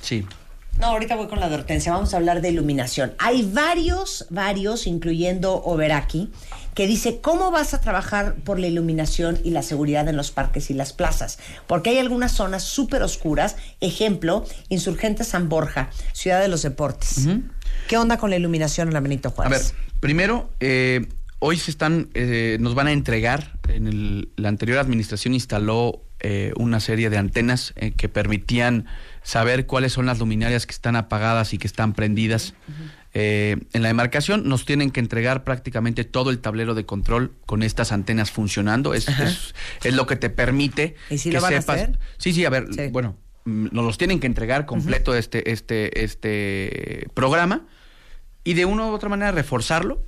Sí. 0.00 0.24
No, 0.78 0.86
ahorita 0.86 1.16
voy 1.16 1.26
con 1.26 1.40
la 1.40 1.48
de 1.48 1.56
Hortensia, 1.56 1.92
vamos 1.92 2.14
a 2.14 2.16
hablar 2.16 2.40
de 2.40 2.48
iluminación. 2.48 3.12
Hay 3.18 3.42
varios, 3.42 4.26
varios, 4.30 4.86
incluyendo 4.86 5.62
Overaki, 5.62 6.30
que 6.74 6.86
dice, 6.86 7.20
¿cómo 7.20 7.50
vas 7.50 7.74
a 7.74 7.80
trabajar 7.80 8.36
por 8.36 8.58
la 8.58 8.68
iluminación 8.68 9.38
y 9.44 9.50
la 9.50 9.62
seguridad 9.62 10.08
en 10.08 10.16
los 10.16 10.30
parques 10.30 10.70
y 10.70 10.74
las 10.74 10.94
plazas? 10.94 11.38
Porque 11.66 11.90
hay 11.90 11.98
algunas 11.98 12.32
zonas 12.32 12.62
súper 12.62 13.02
oscuras, 13.02 13.56
ejemplo, 13.80 14.46
Insurgente 14.68 15.24
San 15.24 15.48
Borja, 15.50 15.90
Ciudad 16.12 16.40
de 16.40 16.48
los 16.48 16.62
Deportes. 16.62 17.26
¿Qué 17.88 17.98
onda 17.98 18.16
con 18.16 18.30
la 18.30 18.36
iluminación 18.36 18.88
en 18.88 18.94
la 18.94 19.00
Benito 19.00 19.28
A 19.36 19.48
ver, 19.48 19.48
Juárez? 19.48 19.74
primero, 19.98 20.50
eh, 20.60 21.06
hoy 21.40 21.56
se 21.56 21.70
están, 21.70 22.08
eh, 22.14 22.56
nos 22.60 22.74
van 22.74 22.86
a 22.86 22.92
entregar, 22.92 23.58
en 23.68 23.86
el- 23.88 24.28
la 24.36 24.48
anterior 24.48 24.78
administración 24.78 25.34
instaló 25.34 26.02
eh, 26.22 26.52
una 26.56 26.80
serie 26.80 27.08
de 27.08 27.16
antenas 27.16 27.72
eh, 27.76 27.92
que 27.92 28.10
permitían 28.10 28.84
saber 29.22 29.64
cuáles 29.64 29.94
son 29.94 30.04
las 30.04 30.18
luminarias 30.18 30.66
que 30.66 30.72
están 30.72 30.94
apagadas 30.94 31.54
y 31.54 31.58
que 31.58 31.66
están 31.66 31.94
prendidas. 31.94 32.52
Eh, 33.14 33.56
en 33.72 33.80
la 33.80 33.88
demarcación 33.88 34.46
nos 34.46 34.66
tienen 34.66 34.90
que 34.90 35.00
entregar 35.00 35.44
prácticamente 35.44 36.04
todo 36.04 36.28
el 36.28 36.38
tablero 36.40 36.74
de 36.74 36.84
control 36.84 37.32
con 37.46 37.62
estas 37.62 37.90
antenas 37.90 38.30
funcionando. 38.30 38.92
Es, 38.92 39.08
es- 39.08 39.54
es 39.82 39.94
lo 39.94 40.06
que 40.06 40.16
te 40.16 40.28
permite 40.28 40.94
¿Y 41.08 41.16
si 41.16 41.30
que 41.30 41.36
lo 41.36 41.42
van 41.42 41.54
a 41.54 41.60
sepas. 41.62 41.76
hacer? 41.80 41.98
Sí, 42.18 42.34
sí, 42.34 42.44
a 42.44 42.50
ver, 42.50 42.66
Sí. 42.70 42.88
bueno, 42.92 43.16
mm, 43.46 43.68
nos 43.72 43.84
los 43.86 43.96
tienen 43.96 44.20
que 44.20 44.26
entregar 44.26 44.66
completo 44.66 45.14
este, 45.14 45.50
este, 45.52 46.04
este 46.04 47.08
programa 47.14 47.66
y 48.44 48.52
de 48.54 48.66
una 48.66 48.84
u 48.86 48.90
otra 48.92 49.08
manera 49.08 49.32
reforzarlo. 49.32 50.04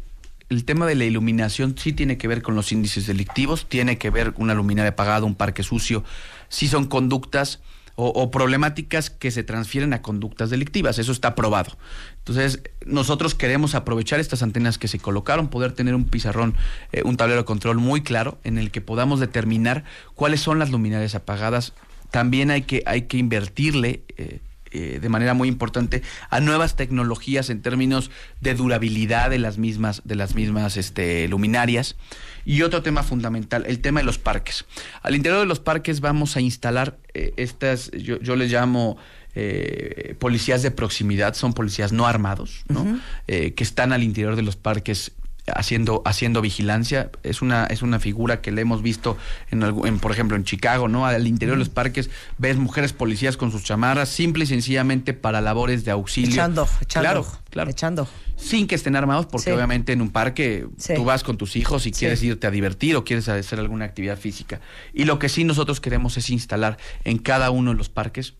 El 0.52 0.66
tema 0.66 0.86
de 0.86 0.94
la 0.94 1.06
iluminación 1.06 1.76
sí 1.78 1.94
tiene 1.94 2.18
que 2.18 2.28
ver 2.28 2.42
con 2.42 2.54
los 2.54 2.72
índices 2.72 3.06
delictivos, 3.06 3.66
tiene 3.70 3.96
que 3.96 4.10
ver 4.10 4.34
una 4.36 4.52
luminaria 4.52 4.90
apagada, 4.90 5.24
un 5.24 5.34
parque 5.34 5.62
sucio, 5.62 6.04
sí 6.50 6.68
son 6.68 6.84
conductas 6.84 7.60
o, 7.94 8.08
o 8.08 8.30
problemáticas 8.30 9.08
que 9.08 9.30
se 9.30 9.44
transfieren 9.44 9.94
a 9.94 10.02
conductas 10.02 10.50
delictivas, 10.50 10.98
eso 10.98 11.10
está 11.10 11.34
probado. 11.34 11.78
Entonces, 12.18 12.60
nosotros 12.84 13.34
queremos 13.34 13.74
aprovechar 13.74 14.20
estas 14.20 14.42
antenas 14.42 14.76
que 14.76 14.88
se 14.88 14.98
colocaron, 14.98 15.48
poder 15.48 15.72
tener 15.72 15.94
un 15.94 16.04
pizarrón, 16.04 16.54
eh, 16.92 17.00
un 17.02 17.16
tablero 17.16 17.40
de 17.40 17.46
control 17.46 17.78
muy 17.78 18.02
claro 18.02 18.38
en 18.44 18.58
el 18.58 18.70
que 18.70 18.82
podamos 18.82 19.20
determinar 19.20 19.84
cuáles 20.14 20.42
son 20.42 20.58
las 20.58 20.70
luminarias 20.70 21.14
apagadas. 21.14 21.72
También 22.10 22.50
hay 22.50 22.60
que, 22.64 22.82
hay 22.84 23.02
que 23.02 23.16
invertirle 23.16 24.02
eh, 24.18 24.40
eh, 24.72 24.98
de 25.00 25.08
manera 25.08 25.35
muy 25.35 25.48
importante 25.48 26.02
a 26.30 26.40
nuevas 26.40 26.76
tecnologías 26.76 27.50
en 27.50 27.62
términos 27.62 28.11
de 28.40 28.54
durabilidad 28.54 29.30
de 29.30 29.38
las 29.38 29.58
mismas, 29.58 30.02
de 30.04 30.16
las 30.16 30.35
mismas 30.35 30.76
este, 30.76 31.28
luminarias. 31.28 31.96
Y 32.44 32.62
otro 32.62 32.82
tema 32.82 33.02
fundamental, 33.04 33.64
el 33.68 33.78
tema 33.78 34.00
de 34.00 34.06
los 34.06 34.18
parques. 34.18 34.64
Al 35.02 35.14
interior 35.14 35.40
de 35.40 35.46
los 35.46 35.61
parques 35.61 36.00
vamos 36.00 36.37
a 36.37 36.40
instalar 36.40 36.98
eh, 37.14 37.35
estas, 37.37 37.90
yo, 37.92 38.18
yo 38.20 38.35
les 38.35 38.50
llamo 38.50 38.98
eh, 39.35 40.14
policías 40.18 40.62
de 40.62 40.70
proximidad, 40.70 41.32
son 41.35 41.54
policías 41.54 41.90
no 41.90 42.06
armados, 42.06 42.64
¿no? 42.68 43.00
Eh, 43.28 43.54
que 43.54 43.64
están 43.64 43.94
al 43.94 44.02
interior 44.02 44.37
de 44.37 44.42
los 44.42 44.56
parques 44.56 45.12
haciendo 45.55 46.02
haciendo 46.05 46.40
vigilancia 46.40 47.11
es 47.24 47.42
una 47.42 47.66
es 47.66 47.83
una 47.83 47.98
figura 47.98 48.40
que 48.40 48.52
le 48.52 48.61
hemos 48.62 48.81
visto 48.81 49.16
en, 49.50 49.62
en, 49.62 49.98
por 49.98 50.12
ejemplo 50.12 50.37
en 50.37 50.44
Chicago 50.44 50.87
no 50.87 51.05
al 51.05 51.26
interior 51.26 51.57
de 51.57 51.59
los 51.59 51.68
parques 51.68 52.11
ves 52.38 52.57
mujeres 52.59 52.92
policías 52.92 53.37
con 53.37 53.50
sus 53.50 53.64
chamarras 53.64 54.09
simple 54.09 54.44
y 54.44 54.46
sencillamente 54.46 55.14
para 55.14 55.40
labores 55.40 55.85
de 55.85 55.90
auxilio 55.90 56.31
Echando, 56.33 56.68
echando, 56.81 57.11
claro 57.22 57.26
claro 57.50 57.70
echando. 57.72 58.09
sin 58.37 58.68
que 58.68 58.76
estén 58.76 58.94
armados 58.94 59.26
porque 59.26 59.46
Sí. 59.46 59.50
obviamente 59.50 59.92
en 59.92 60.00
un 60.00 60.11
parque 60.11 60.66
Sí. 60.76 60.94
tú 60.94 61.05
vas 61.05 61.24
con 61.24 61.37
tus 61.37 61.57
hijos 61.57 61.87
y 61.87 61.92
Sí. 61.92 61.98
quieres 62.00 62.22
irte 62.22 62.46
a 62.46 62.50
divertir 62.52 62.94
o 62.94 63.02
quieres 63.05 63.28
hacer 63.28 63.59
alguna 63.59 63.85
actividad 63.85 64.16
física 64.18 64.61
y 64.94 65.07
lo 65.07 65.18
que 65.18 65.28
sí 65.28 65.42
nosotros 65.42 65.81
queremos 65.81 66.16
es 66.18 66.31
instalar 66.31 66.78
en 67.05 67.18
cada 67.18 67.50
uno 67.50 67.72
de 67.72 67.76
los 67.78 67.88
parques 67.88 68.35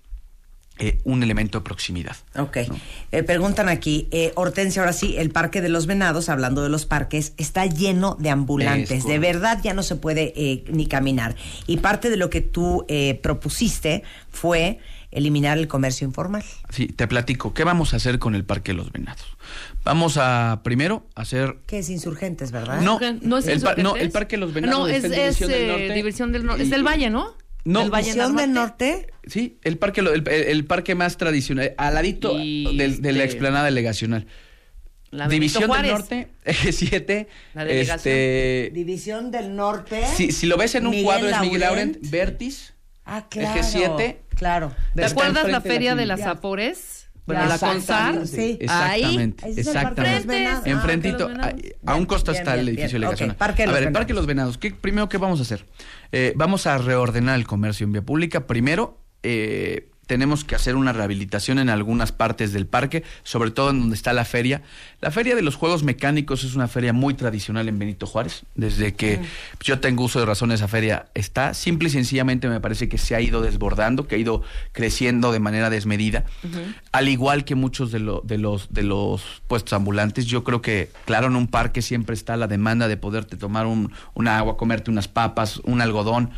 eh, 0.79 0.99
un 1.05 1.23
elemento 1.23 1.59
de 1.59 1.65
proximidad 1.65 2.17
Ok. 2.37 2.57
Eh, 3.13 3.23
preguntan 3.23 3.69
aquí, 3.69 4.09
eh, 4.11 4.33
Hortensia, 4.37 4.83
ahora 4.83 4.93
sí, 4.95 5.17
el 5.19 5.31
Parque 5.31 5.61
de 5.61 5.69
los 5.69 5.87
Venados, 5.87 6.29
hablando 6.29 6.63
de 6.63 6.69
los 6.71 6.87
parques, 6.87 7.35
está 7.37 7.67
lleno 7.67 8.17
de 8.19 8.31
ambulantes. 8.31 8.91
Es 9.01 9.05
De 9.05 9.19
verdad 9.19 9.61
ya 9.63 9.75
no 9.75 9.83
se 9.83 9.97
puede 9.97 10.33
eh, 10.35 10.65
ni 10.73 10.87
caminar. 10.87 11.37
Y 11.67 11.77
parte 11.79 12.09
de 12.11 12.17
lo 12.17 12.31
que 12.31 12.41
tú 12.41 12.85
eh, 12.89 13.21
propusiste 13.23 14.03
fue 14.31 14.79
eliminar 15.11 15.59
el 15.59 15.69
comercio 15.69 16.07
informal. 16.07 16.43
Sí, 16.71 16.87
te 16.87 17.07
platico. 17.07 17.53
¿Qué 17.53 17.65
vamos 17.65 17.93
a 17.93 17.97
hacer 17.97 18.19
con 18.19 18.35
el 18.35 18.45
Parque 18.45 18.73
de 18.73 18.79
los 18.79 18.91
Venados? 18.93 19.27
Vamos 19.85 20.17
a, 20.17 20.61
primero, 20.65 21.05
hacer... 21.15 21.59
Que 21.67 21.81
es 21.81 21.91
insurgentes, 21.91 22.51
¿verdad? 22.51 22.81
No, 22.81 22.99
¿No 23.21 23.37
es 23.39 23.47
el 23.47 23.61
par- 23.61 23.77
no, 23.77 23.91
Insurgentes? 23.91 24.03
el 24.07 24.11
Parque 24.11 24.37
de 24.37 24.41
los 24.41 24.55
Venados 24.55 24.79
No, 24.79 24.87
es, 24.87 25.05
es 25.05 25.11
División 25.39 25.51
del 25.51 25.61
eh, 25.63 25.67
Norte. 25.69 25.93
División 25.95 26.33
del 26.33 26.47
Norte. 26.47 26.63
Es 26.63 26.71
del 26.71 26.83
Valle, 26.87 27.11
¿no? 27.11 27.35
No, 27.65 27.81
del 27.81 27.91
Valle 27.91 28.11
División 28.13 28.37
del 28.37 28.53
Norte. 28.53 29.07
Sí, 29.27 29.59
el 29.63 29.79
parque, 29.79 30.03
lo- 30.03 30.13
el, 30.13 30.27
el- 30.29 30.43
el 30.49 30.65
parque 30.65 30.95
más 30.95 31.17
tradicional, 31.17 31.75
al 31.79 31.95
ladito 31.95 32.37
Y 32.39 32.77
de, 32.77 32.89
la 32.89 32.95
este- 32.95 33.25
explanada 33.25 33.65
delegacional. 33.67 34.27
La 35.11 35.29
División 35.29 35.67
Juárez. 35.67 35.91
del 35.91 35.99
Norte, 36.01 36.29
eje 36.45 36.73
7. 36.73 37.29
La 37.55 37.65
delegación. 37.65 37.97
Este, 37.97 38.71
División 38.73 39.31
del 39.31 39.55
Norte. 39.55 40.03
si, 40.17 40.33
si 40.33 40.47
lo 40.47 40.57
ves 40.57 40.75
en 40.75 40.87
un 40.87 40.91
Miguel 40.93 41.05
cuadro 41.05 41.29
es 41.29 41.41
Miguel 41.41 41.61
Laurent. 41.61 41.95
Laurent, 41.97 42.11
Vertis, 42.11 42.75
Ah, 43.05 43.27
claro. 43.29 43.51
Eje 43.61 43.63
7. 43.69 44.21
Claro. 44.37 44.73
¿Te 44.95 45.05
acuerdas 45.05 45.35
la 45.35 45.41
enfrente 45.41 45.47
de 45.49 45.53
la 45.53 45.61
feria 45.61 45.95
de 45.95 46.07
las 46.07 46.21
Afores? 46.23 47.02
Bueno, 47.25 47.47
la 47.47 47.59
CONSAR. 47.59 48.15
exactamente, 48.17 48.27
sí. 48.27 48.59
Ahí. 48.69 49.03
Exactamente, 49.03 49.49
es 49.49 49.57
los 49.59 49.67
exactamente. 49.67 50.47
Ah, 50.47 50.63
Enfrentito, 50.65 51.29
los 51.29 51.39
a, 51.87 51.95
un 51.95 52.07
costo 52.07 52.33
Bien, 52.33 52.43
está 52.43 52.55
el 52.57 52.69
edificio 52.69 52.99
bien. 52.99 53.11
de 53.11 53.27
la 53.27 53.33
Ok, 53.33 53.37
Parque 53.39 53.63
de 53.63 53.69
a 53.69 53.73
ver, 53.73 53.83
el. 53.85 53.93
Parque 53.93 54.09
de 54.09 54.15
los 54.15 54.27
Venados, 54.27 54.59
¿qué, 54.59 54.73
primero, 54.73 55.09
¿qué 55.09 55.19
vamos 55.19 55.39
a 55.39 55.43
hacer? 55.43 55.65
Eh, 56.11 56.33
vamos 56.35 56.67
a 56.67 56.79
reordenar 56.79 57.37
el 57.39 57.47
comercio 57.47 57.85
en 57.85 57.93
vía 57.93 58.03
pública. 58.03 58.47
Primero, 58.49 58.99
eh, 59.23 59.92
tenemos 60.07 60.45
que 60.45 60.55
hacer 60.55 60.75
una 60.77 60.93
rehabilitación 60.93 61.59
en 61.59 61.69
algunas 61.71 62.13
partes 62.13 62.53
del 62.53 62.67
parque, 62.67 63.03
sobre 63.23 63.51
todo 63.51 63.71
en 63.71 63.81
donde 63.81 63.95
está 63.97 64.13
la 64.13 64.25
feria. 64.25 64.61
La 65.01 65.11
feria 65.11 65.35
de 65.37 65.43
los 65.43 65.55
juegos 65.55 65.85
mecánicos 65.85 66.45
es 66.45 66.55
una 66.55 66.69
feria 66.69 66.93
muy 66.93 67.15
tradicional 67.15 67.69
en 67.69 67.79
Benito 67.79 68.07
Juárez. 68.07 68.43
Desde 68.55 68.95
que 68.95 69.21
yo 69.61 69.81
tengo 69.81 70.05
uso 70.05 70.19
de 70.21 70.27
razón, 70.27 70.53
esa 70.53 70.69
feria 70.69 71.07
está. 71.15 71.55
Simple 71.55 71.89
y 71.89 71.93
sencillamente 71.93 72.49
me 72.49 72.61
parece 72.61 72.89
que 72.89 72.99
se 72.99 73.15
ha 73.15 73.21
ido 73.21 73.41
desbordando, 73.43 74.07
que 74.07 74.17
ha 74.17 74.19
ido 74.19 74.43
creciendo 74.73 75.33
de 75.33 75.39
manera 75.41 75.71
desmedida. 75.71 76.25
Al 76.91 77.09
igual 77.09 77.45
que 77.45 77.55
muchos 77.55 77.93
de, 77.93 78.01
lo- 78.01 78.21
de 78.25 78.39
los, 78.39 78.73
de 78.73 78.83
los 78.83 79.43
puestos 79.47 79.73
ambulantes, 79.73 80.27
yo 80.27 80.45
creo 80.45 80.61
que, 80.63 80.91
claro, 81.05 81.29
en 81.29 81.37
un 81.37 81.47
parque 81.47 81.81
siempre 81.81 82.15
está 82.15 82.37
la 82.37 82.49
demanda 82.49 82.89
de 82.89 82.97
poderte 82.97 83.37
tomar 83.37 83.67
un, 83.67 83.93
un 84.15 84.29
agua, 84.29 84.57
comerte 84.57 84.91
unas 84.91 85.09
papas, 85.09 85.59
un 85.65 85.81
algodón, 85.81 86.31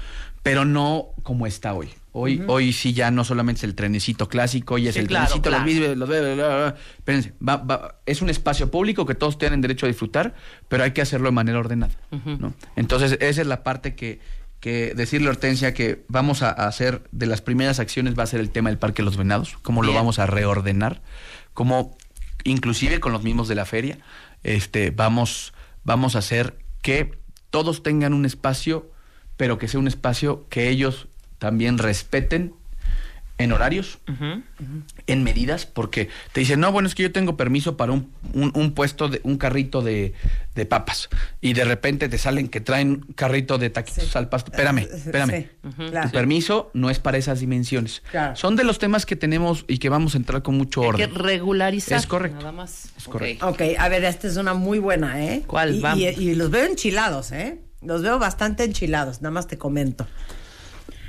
pero 0.44 0.64
no 0.64 1.09
como 1.24 1.48
está 1.48 1.74
hoy. 1.74 1.88
Hoy, 2.12 2.40
hoy 2.46 2.72
sí 2.72 2.92
ya 2.92 3.11
no 3.11 3.24
solamente 3.24 3.59
es 3.59 3.64
el 3.64 3.74
trenecito 3.74 4.28
clásico, 4.28 4.74
hoy 4.74 4.87
es 4.87 4.94
Sí, 4.94 5.00
el 5.00 5.09
claro, 5.09 5.40
trenecito, 5.40 5.50
claro. 5.50 5.96
los 5.96 6.09
los 6.09 6.37
bla. 6.37 6.76
Espérense, 6.98 7.33
va- 7.46 7.57
va- 7.57 7.96
es 8.07 8.22
un 8.22 8.30
espacio 8.30 8.70
público 8.70 9.04
que 9.04 9.16
todos 9.16 9.37
tienen 9.37 9.61
derecho 9.61 9.87
a 9.87 9.88
disfrutar, 9.88 10.35
pero 10.68 10.85
hay 10.85 10.92
que 10.92 11.02
hacerlo 11.02 11.26
de 11.26 11.33
manera 11.33 11.59
ordenada. 11.59 11.92
¿no? 12.38 12.54
Entonces, 12.76 13.18
esa 13.20 13.40
es 13.40 13.46
la 13.48 13.64
parte 13.64 13.96
que, 13.96 14.20
que 14.61 14.92
decirle 14.94 15.26
a 15.26 15.30
Hortensia 15.30 15.74
que 15.74 16.04
vamos 16.07 16.42
a, 16.42 16.50
hacer, 16.50 17.02
de 17.11 17.26
las 17.26 17.40
primeras 17.40 17.80
acciones 17.80 18.16
va 18.16 18.22
a 18.22 18.26
ser 18.26 18.38
el 18.38 18.50
tema 18.50 18.68
del 18.70 18.78
Parque 18.78 19.02
de 19.02 19.07
los 19.07 19.16
Venados, 19.16 19.57
cómo 19.62 19.83
lo 19.83 19.92
vamos 19.92 20.20
a 20.20 20.26
reordenar, 20.26 21.02
cómo 21.52 21.96
inclusive 22.44 23.00
con 23.00 23.12
los 23.12 23.24
mismos 23.24 23.48
de 23.48 23.54
la 23.57 23.64
feria, 23.64 23.98
este, 24.44 24.90
vamos, 24.92 25.52
vamos 25.83 26.14
a 26.14 26.20
hacer 26.20 26.59
que 26.83 27.18
todos 27.50 27.83
tengan 27.83 28.12
un 28.14 28.24
espacio, 28.24 28.90
pero 29.37 29.59
que 29.59 29.68
sea 29.68 29.81
un 29.81 29.88
espacio 29.88 30.47
que 30.49 30.68
ellos 30.68 31.09
también 31.38 31.79
respeten 31.79 32.55
en 33.37 33.51
horarios, 33.51 33.99
en 35.09 35.25
medidas, 35.25 35.66
porque 35.66 36.09
te 36.33 36.38
dicen, 36.38 36.61
no, 36.61 36.70
bueno, 36.70 36.87
es 36.87 36.94
que 36.94 37.03
yo 37.03 37.11
tengo 37.11 37.37
permiso 37.37 37.77
para 37.77 37.90
un, 37.90 38.09
un- 38.33 38.53
un 38.55 38.73
puesto, 38.75 39.09
de 39.09 39.20
un 39.25 39.38
carrito 39.38 39.83
de, 39.83 40.14
de 40.55 40.66
papas, 40.66 41.09
y 41.40 41.53
de 41.53 41.64
repente 41.64 42.09
te 42.09 42.16
salen 42.16 42.47
que 42.47 42.61
traen 42.61 42.90
un 42.90 43.12
carrito 43.16 43.59
de 43.59 43.70
taquitos 43.70 44.14
al 44.14 44.29
pasto. 44.29 44.53
Espérame, 44.53 44.79
espérame. 44.94 45.31
Sí, 45.66 45.75
claro. 45.90 46.09
Tu 46.11 46.12
permiso 46.12 46.70
no 46.75 46.90
es 46.90 47.01
para 47.01 47.18
esas 47.18 47.40
dimensiones. 47.40 48.05
Claro. 48.12 48.37
Son 48.37 48.55
de 48.55 48.62
los 48.62 48.79
temas 48.79 49.05
que 49.05 49.16
tenemos 49.16 49.64
y 49.66 49.79
que 49.79 49.88
vamos 49.88 50.14
a 50.14 50.18
entrar 50.18 50.42
con 50.42 50.57
mucho 50.57 50.83
Hay 50.83 50.90
que 50.92 51.05
orden. 51.07 51.14
regularizar. 51.16 51.99
Es 51.99 52.07
correcto. 52.07 52.38
Nada 52.38 52.53
más. 52.53 52.90
Es 52.97 53.05
correcto. 53.09 53.49
Ok, 53.49 53.62
a 53.77 53.88
ver, 53.88 54.05
esta 54.05 54.29
es 54.29 54.37
una 54.37 54.55
muy 54.55 54.79
buena, 54.79 55.25
¿eh? 55.25 55.42
¿Cuál? 55.44 55.75
Y, 55.75 55.81
Vamos. 55.81 55.99
y- 55.99 56.05
y 56.07 56.35
los 56.37 56.51
veo 56.51 56.66
enchilados, 56.66 57.33
¿eh? 57.33 57.59
Los 57.85 58.03
veo 58.03 58.18
bastante 58.18 58.64
enchilados, 58.64 59.23
nada 59.23 59.33
más 59.33 59.47
te 59.47 59.59
comento. 59.59 60.07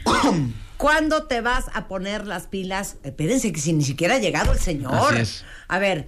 ¿Cuándo 0.78 1.24
te 1.24 1.42
vas 1.42 1.66
a 1.74 1.88
poner 1.88 2.28
las 2.28 2.48
pilas? 2.48 2.98
Espérense 3.04 3.52
que 3.52 3.62
si 3.62 3.74
ni 3.74 3.84
siquiera 3.84 4.16
ha 4.16 4.20
llegado 4.20 4.52
el 4.52 4.60
señor. 4.60 4.94
Así 4.94 5.20
es. 5.20 5.46
A 5.68 5.80
ver, 5.80 6.08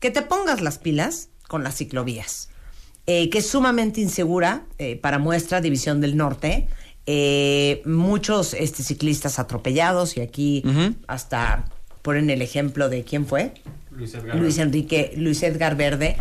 que 0.00 0.10
te 0.10 0.22
pongas 0.22 0.60
las 0.60 0.78
pilas 0.78 1.28
con 1.48 1.62
las 1.62 1.76
ciclovías, 1.76 2.48
eh, 3.06 3.30
que 3.30 3.38
es 3.38 3.48
sumamente 3.48 4.00
insegura 4.00 4.64
eh, 4.78 4.96
para 4.96 5.18
muestra 5.18 5.60
División 5.60 6.00
del 6.00 6.16
Norte. 6.16 6.68
Eh, 7.08 7.82
muchos 7.84 8.52
este, 8.54 8.82
ciclistas 8.82 9.38
atropellados 9.38 10.16
y 10.16 10.22
aquí 10.22 10.64
hasta 11.06 11.66
ponen 12.02 12.30
el 12.30 12.42
ejemplo 12.42 12.88
de 12.88 13.04
quién 13.04 13.26
fue. 13.26 13.52
Luis 13.90 14.58
Enrique, 14.58 15.12
Luis 15.16 15.42
Edgar 15.42 15.76
Verde. 15.76 16.16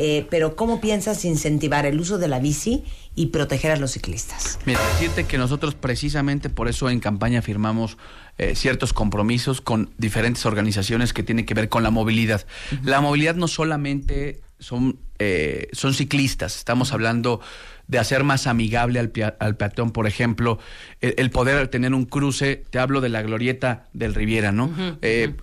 Eh, 0.00 0.26
pero 0.30 0.54
¿cómo 0.54 0.80
piensas 0.80 1.24
incentivar 1.24 1.84
el 1.84 1.98
uso 1.98 2.18
de 2.18 2.28
la 2.28 2.38
bici 2.38 2.84
y 3.16 3.26
proteger 3.26 3.72
a 3.72 3.76
los 3.76 3.90
ciclistas? 3.90 4.60
Mira, 4.64 4.80
decirte 4.92 5.24
que 5.24 5.38
nosotros 5.38 5.74
precisamente 5.74 6.50
por 6.50 6.68
eso 6.68 6.88
en 6.88 7.00
campaña 7.00 7.42
firmamos 7.42 7.98
eh, 8.38 8.54
ciertos 8.54 8.92
compromisos 8.92 9.60
con 9.60 9.90
diferentes 9.98 10.46
organizaciones 10.46 11.12
que 11.12 11.24
tienen 11.24 11.44
que 11.44 11.54
ver 11.54 11.68
con 11.68 11.82
la 11.82 11.90
movilidad. 11.90 12.46
La 12.84 13.00
movilidad 13.00 13.34
no 13.34 13.48
solamente 13.48 14.40
son, 14.60 15.00
eh, 15.18 15.66
son 15.72 15.94
ciclistas, 15.94 16.56
estamos 16.56 16.92
hablando 16.92 17.40
de 17.88 17.98
hacer 17.98 18.22
más 18.22 18.46
amigable 18.46 19.00
al, 19.00 19.12
al 19.40 19.56
peatón, 19.56 19.90
por 19.90 20.06
ejemplo, 20.06 20.60
el, 21.00 21.14
el 21.16 21.30
poder 21.30 21.66
tener 21.68 21.94
un 21.94 22.04
cruce, 22.04 22.62
te 22.70 22.78
hablo 22.78 23.00
de 23.00 23.08
la 23.08 23.22
glorieta 23.22 23.88
del 23.92 24.14
Riviera, 24.14 24.52
¿no? 24.52 24.70
Eh, 25.02 25.34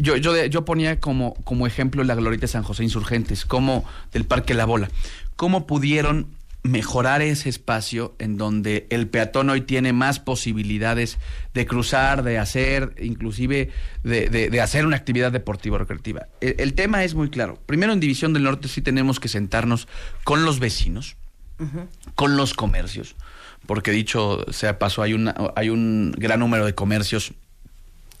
yo, 0.00 0.16
yo, 0.16 0.44
yo 0.46 0.64
ponía 0.64 1.00
como, 1.00 1.34
como 1.44 1.66
ejemplo 1.66 2.02
la 2.04 2.14
glorieta 2.14 2.42
de 2.42 2.48
San 2.48 2.62
José 2.62 2.82
Insurgentes, 2.84 3.44
como 3.44 3.84
del 4.12 4.24
Parque 4.24 4.54
La 4.54 4.64
Bola. 4.64 4.90
¿Cómo 5.36 5.66
pudieron 5.66 6.26
mejorar 6.62 7.22
ese 7.22 7.48
espacio 7.48 8.14
en 8.18 8.36
donde 8.36 8.86
el 8.90 9.08
peatón 9.08 9.48
hoy 9.48 9.62
tiene 9.62 9.94
más 9.94 10.20
posibilidades 10.20 11.16
de 11.54 11.64
cruzar, 11.64 12.22
de 12.22 12.36
hacer, 12.38 12.94
inclusive 13.00 13.70
de, 14.04 14.28
de- 14.28 14.50
de 14.50 14.60
hacer 14.60 14.84
una 14.84 14.96
actividad 14.96 15.32
deportiva 15.32 15.76
o 15.76 15.78
recreativa? 15.78 16.26
El, 16.42 16.56
el 16.58 16.74
tema 16.74 17.02
es 17.02 17.14
muy 17.14 17.30
claro. 17.30 17.58
Primero, 17.64 17.94
en 17.94 18.00
División 18.00 18.34
del 18.34 18.42
Norte 18.42 18.68
sí 18.68 18.82
tenemos 18.82 19.18
que 19.20 19.28
sentarnos 19.28 19.88
con 20.24 20.44
los 20.44 20.58
vecinos, 20.60 21.16
con 22.14 22.36
los 22.36 22.52
comercios, 22.54 23.16
porque 23.66 23.90
dicho 23.90 24.44
sea 24.52 24.78
paso, 24.78 25.02
hay, 25.02 25.12
una, 25.14 25.34
hay 25.56 25.68
un 25.70 26.12
gran 26.16 26.40
número 26.40 26.64
de 26.66 26.74
comercios 26.74 27.32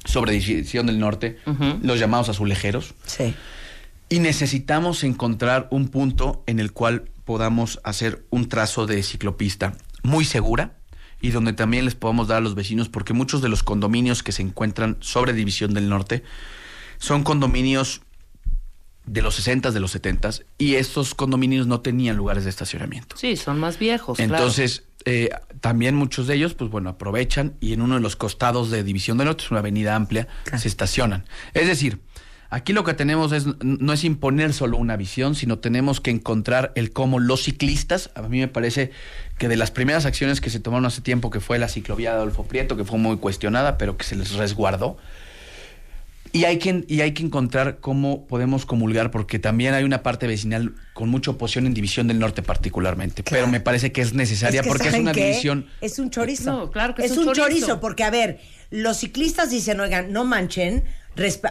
sobre 0.04 0.32
División 0.32 0.86
del 0.86 0.98
Norte, 0.98 1.38
los 1.82 1.98
llamados 1.98 2.28
azulejeros, 2.28 2.94
Sí. 3.04 3.34
y 4.08 4.18
necesitamos 4.20 5.04
encontrar 5.04 5.68
un 5.70 5.88
punto 5.88 6.42
en 6.46 6.58
el 6.60 6.72
cual 6.72 7.04
podamos 7.24 7.80
hacer 7.84 8.24
un 8.30 8.48
trazo 8.48 8.86
de 8.86 9.02
ciclopista 9.02 9.74
muy 10.02 10.24
segura 10.24 10.76
y 11.20 11.30
donde 11.30 11.52
también 11.52 11.84
les 11.84 11.94
podamos 11.94 12.28
dar 12.28 12.38
a 12.38 12.40
los 12.40 12.54
vecinos, 12.54 12.88
porque 12.88 13.12
muchos 13.12 13.42
de 13.42 13.48
los 13.50 13.62
condominios 13.62 14.22
que 14.22 14.32
se 14.32 14.42
encuentran 14.42 14.96
sobre 15.00 15.32
División 15.34 15.74
del 15.74 15.88
Norte 15.88 16.24
son 16.98 17.22
condominios 17.22 18.00
de 19.06 19.22
los 19.22 19.34
60 19.36 19.70
de 19.70 19.80
los 19.80 19.90
70 19.92 20.30
y 20.58 20.74
estos 20.76 21.14
condominios 21.14 21.66
no 21.66 21.80
tenían 21.80 22.16
lugares 22.16 22.44
de 22.44 22.50
estacionamiento. 22.50 23.16
Sí, 23.16 23.36
son 23.36 23.58
más 23.58 23.78
viejos. 23.78 24.18
claro. 24.18 24.34
Entonces, 24.34 24.84
eh, 25.04 25.30
también 25.60 25.94
muchos 25.94 26.26
de 26.26 26.34
ellos, 26.34 26.54
pues 26.54 26.70
bueno, 26.70 26.90
aprovechan 26.90 27.54
y 27.60 27.72
en 27.72 27.82
uno 27.82 27.94
de 27.94 28.00
los 28.00 28.16
costados 28.16 28.70
de 28.70 28.82
División 28.82 29.18
del 29.18 29.26
Norte, 29.26 29.44
es 29.44 29.50
una 29.50 29.60
avenida 29.60 29.94
amplia, 29.94 30.28
se 30.56 30.68
estacionan. 30.68 31.24
Es 31.54 31.66
decir, 31.66 32.00
aquí 32.50 32.72
lo 32.72 32.84
que 32.84 32.94
tenemos 32.94 33.32
es 33.32 33.46
no 33.62 33.92
es 33.92 34.04
imponer 34.04 34.52
solo 34.52 34.76
una 34.76 34.96
visión, 34.96 35.34
sino 35.34 35.58
tenemos 35.58 36.00
que 36.00 36.10
encontrar 36.10 36.72
el 36.74 36.92
cómo 36.92 37.18
los 37.18 37.44
ciclistas, 37.44 38.10
a 38.14 38.22
mí 38.22 38.40
me 38.40 38.48
parece 38.48 38.90
que 39.38 39.48
de 39.48 39.56
las 39.56 39.70
primeras 39.70 40.04
acciones 40.04 40.40
que 40.40 40.50
se 40.50 40.60
tomaron 40.60 40.84
hace 40.84 41.00
tiempo, 41.00 41.30
que 41.30 41.40
fue 41.40 41.58
la 41.58 41.68
ciclovía 41.68 42.10
de 42.10 42.16
Adolfo 42.16 42.44
Prieto, 42.44 42.76
que 42.76 42.84
fue 42.84 42.98
muy 42.98 43.16
cuestionada, 43.16 43.78
pero 43.78 43.96
que 43.96 44.04
se 44.04 44.16
les 44.16 44.32
resguardó, 44.32 44.98
y 46.32 46.44
hay, 46.44 46.58
que, 46.58 46.84
y 46.86 47.00
hay 47.00 47.12
que 47.12 47.22
encontrar 47.22 47.78
cómo 47.80 48.26
podemos 48.26 48.66
comulgar, 48.66 49.10
porque 49.10 49.38
también 49.38 49.74
hay 49.74 49.84
una 49.84 50.02
parte 50.02 50.26
vecinal 50.26 50.74
con 50.92 51.08
mucha 51.08 51.32
oposición 51.32 51.66
en 51.66 51.74
División 51.74 52.06
del 52.08 52.18
Norte 52.18 52.42
particularmente. 52.42 53.22
Claro. 53.22 53.44
Pero 53.44 53.52
me 53.52 53.60
parece 53.60 53.90
que 53.92 54.00
es 54.00 54.12
necesaria 54.14 54.62
que, 54.62 54.68
porque 54.68 54.84
es 54.84 54.90
¿saben 54.90 55.02
una 55.02 55.12
qué? 55.12 55.26
división... 55.26 55.66
Es 55.80 55.98
un 55.98 56.10
chorizo. 56.10 56.50
No, 56.52 56.70
claro 56.70 56.94
que 56.94 57.04
es, 57.04 57.12
es 57.12 57.18
un 57.18 57.28
un 57.28 57.34
chorizo. 57.34 57.60
chorizo. 57.66 57.80
porque 57.80 58.04
a 58.04 58.10
ver, 58.10 58.38
los 58.70 58.98
ciclistas 58.98 59.50
dicen, 59.50 59.80
oigan, 59.80 60.12
no 60.12 60.24
manchen, 60.24 60.84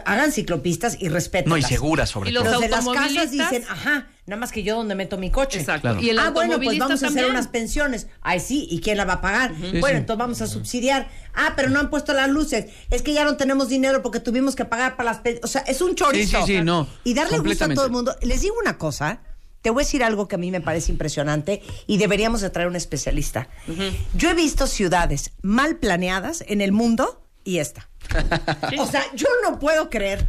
hagan 0.04 0.32
ciclopistas 0.32 0.96
y 1.00 1.08
respeten. 1.08 1.50
No, 1.50 1.56
y 1.56 1.62
segura 1.62 2.06
sobre 2.06 2.30
Y 2.30 2.32
los 2.32 2.44
todo. 2.44 2.52
Los 2.54 2.62
de 2.62 2.68
las 2.68 2.88
casas 2.88 3.30
dicen, 3.30 3.64
ajá, 3.68 4.08
nada 4.26 4.40
más 4.40 4.52
que 4.52 4.62
yo 4.62 4.76
donde 4.76 4.94
meto 4.94 5.16
mi 5.18 5.30
coche. 5.30 5.60
Exacto. 5.60 5.82
Claro. 5.82 6.00
Y 6.00 6.10
el 6.10 6.18
ah, 6.18 6.30
bueno, 6.30 6.58
pues 6.60 6.78
vamos 6.78 7.02
a 7.02 7.06
hacer 7.06 7.26
unas 7.26 7.48
pensiones. 7.48 8.08
Ay, 8.20 8.40
sí, 8.40 8.66
¿y 8.70 8.80
quién 8.80 8.96
la 8.96 9.04
va 9.04 9.14
a 9.14 9.20
pagar? 9.20 9.52
Sí, 9.54 9.80
bueno, 9.80 9.96
sí. 9.96 10.00
entonces 10.00 10.18
vamos 10.18 10.42
a 10.42 10.46
subsidiar. 10.46 11.08
Ah, 11.34 11.52
pero 11.56 11.70
no 11.70 11.78
han 11.78 11.90
puesto 11.90 12.12
las 12.12 12.28
luces. 12.28 12.66
Es 12.90 13.02
que 13.02 13.12
ya 13.12 13.24
no 13.24 13.36
tenemos 13.36 13.68
dinero 13.68 14.02
porque 14.02 14.20
tuvimos 14.20 14.56
que 14.56 14.64
pagar 14.64 14.96
para 14.96 15.10
las 15.10 15.20
pensiones. 15.20 15.44
O 15.44 15.48
sea, 15.48 15.62
es 15.62 15.80
un 15.80 15.94
chorizo. 15.94 16.40
Sí, 16.40 16.52
sí, 16.52 16.58
sí, 16.58 16.64
no, 16.64 16.88
Y 17.04 17.14
darle 17.14 17.38
gusto 17.38 17.64
a 17.64 17.74
todo 17.74 17.86
el 17.86 17.92
mundo. 17.92 18.16
Les 18.22 18.40
digo 18.40 18.56
una 18.60 18.78
cosa. 18.78 19.20
Te 19.62 19.68
voy 19.68 19.82
a 19.82 19.84
decir 19.84 20.02
algo 20.02 20.26
que 20.26 20.36
a 20.36 20.38
mí 20.38 20.50
me 20.50 20.62
parece 20.62 20.90
impresionante 20.90 21.60
y 21.86 21.98
deberíamos 21.98 22.40
de 22.40 22.48
traer 22.48 22.66
un 22.66 22.76
especialista. 22.76 23.48
Yo 24.14 24.30
he 24.30 24.34
visto 24.34 24.66
ciudades 24.66 25.32
mal 25.42 25.76
planeadas 25.76 26.42
en 26.48 26.62
el 26.62 26.72
mundo 26.72 27.20
y 27.44 27.58
esta. 27.58 27.88
Sí. 28.70 28.76
O 28.78 28.86
sea, 28.86 29.04
yo 29.14 29.28
no 29.42 29.58
puedo 29.58 29.88
creer. 29.90 30.26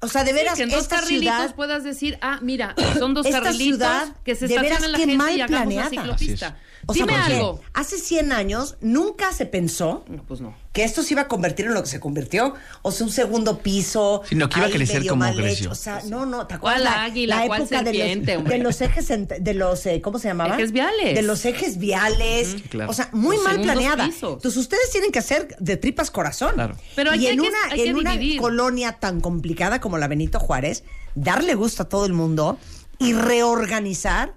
O 0.00 0.08
sea, 0.08 0.24
de 0.24 0.30
Sí, 0.30 0.36
veras, 0.36 0.56
que 0.56 0.62
en 0.64 0.70
dos 0.70 0.80
esta 0.82 0.96
carrilitos 0.96 1.34
ciudad... 1.36 1.54
puedas 1.54 1.84
decir, 1.84 2.18
ah, 2.22 2.40
mira, 2.42 2.74
son 2.98 3.14
dos 3.14 3.24
Esta 3.24 3.40
carrilitos 3.40 3.78
ciudad, 3.78 4.16
que 4.24 4.34
se 4.34 4.48
de 4.48 4.58
veras, 4.58 4.80
la 4.88 4.98
qué 4.98 5.04
gente 5.04 5.16
mal 5.16 5.36
y 5.36 5.40
hagamos 5.40 5.62
planeada. 5.62 5.84
la 5.84 5.90
ciclopista. 5.90 6.58
O 6.86 6.94
sea, 6.94 7.06
Dime 7.06 7.16
algo. 7.16 7.60
hace 7.74 7.96
100 7.96 8.32
años 8.32 8.76
nunca 8.80 9.32
se 9.32 9.46
pensó 9.46 10.04
No, 10.08 10.24
pues 10.24 10.40
no. 10.40 10.54
que 10.72 10.82
esto 10.82 11.02
se 11.02 11.14
iba 11.14 11.22
a 11.22 11.28
convertir 11.28 11.66
en 11.66 11.74
lo 11.74 11.82
que 11.82 11.88
se 11.88 12.00
convirtió, 12.00 12.54
o 12.82 12.90
sea, 12.90 13.06
un 13.06 13.12
segundo 13.12 13.58
piso. 13.58 14.22
Sino 14.28 14.48
que 14.48 14.58
iba 14.58 14.66
a 14.66 14.70
crecer 14.70 15.06
como 15.06 15.32
creció. 15.34 15.70
O 15.70 15.74
sea, 15.76 16.00
no, 16.06 16.26
no, 16.26 16.46
¿te 16.48 16.54
acuerdas? 16.54 16.82
¿Cuál 16.82 16.84
la- 16.84 17.04
águila? 17.04 17.36
la 17.36 17.46
¿Cuál 17.46 17.60
época 17.62 17.82
de 17.84 17.92
los, 18.26 18.36
hombre? 18.36 18.56
de 18.58 18.62
los 18.64 18.80
ejes, 18.80 19.08
de 19.08 19.54
los, 19.54 19.86
eh, 19.86 20.00
¿cómo 20.02 20.18
se 20.18 20.28
llamaba? 20.28 20.54
Ejes 20.56 20.72
viales. 20.72 21.14
De 21.14 21.22
los 21.22 21.44
ejes 21.44 21.78
viales. 21.78 22.56
claro. 22.68 22.90
O 22.90 22.94
sea, 22.94 23.08
muy 23.12 23.36
Los 23.36 23.44
mal 23.44 23.60
planeada. 23.60 24.06
pisos. 24.06 24.34
Entonces, 24.34 24.56
ustedes 24.56 24.90
tienen 24.90 25.12
que 25.12 25.20
hacer 25.20 25.56
de 25.60 25.76
tripas 25.76 26.10
corazón. 26.10 26.54
Claro. 26.54 26.76
Pero 26.96 27.14
y 27.14 27.26
en 27.28 27.40
que- 27.40 27.48
una, 27.48 27.58
en 27.76 27.96
una 27.96 28.16
colonia 28.40 28.92
tan 28.98 29.20
complicada 29.20 29.80
como 29.80 29.98
la 29.98 30.08
Benito 30.08 30.40
Juárez, 30.40 30.82
darle 31.14 31.54
gusto 31.54 31.84
a 31.84 31.88
todo 31.88 32.06
el 32.06 32.12
mundo 32.12 32.58
y 32.98 33.12
reorganizar, 33.12 34.34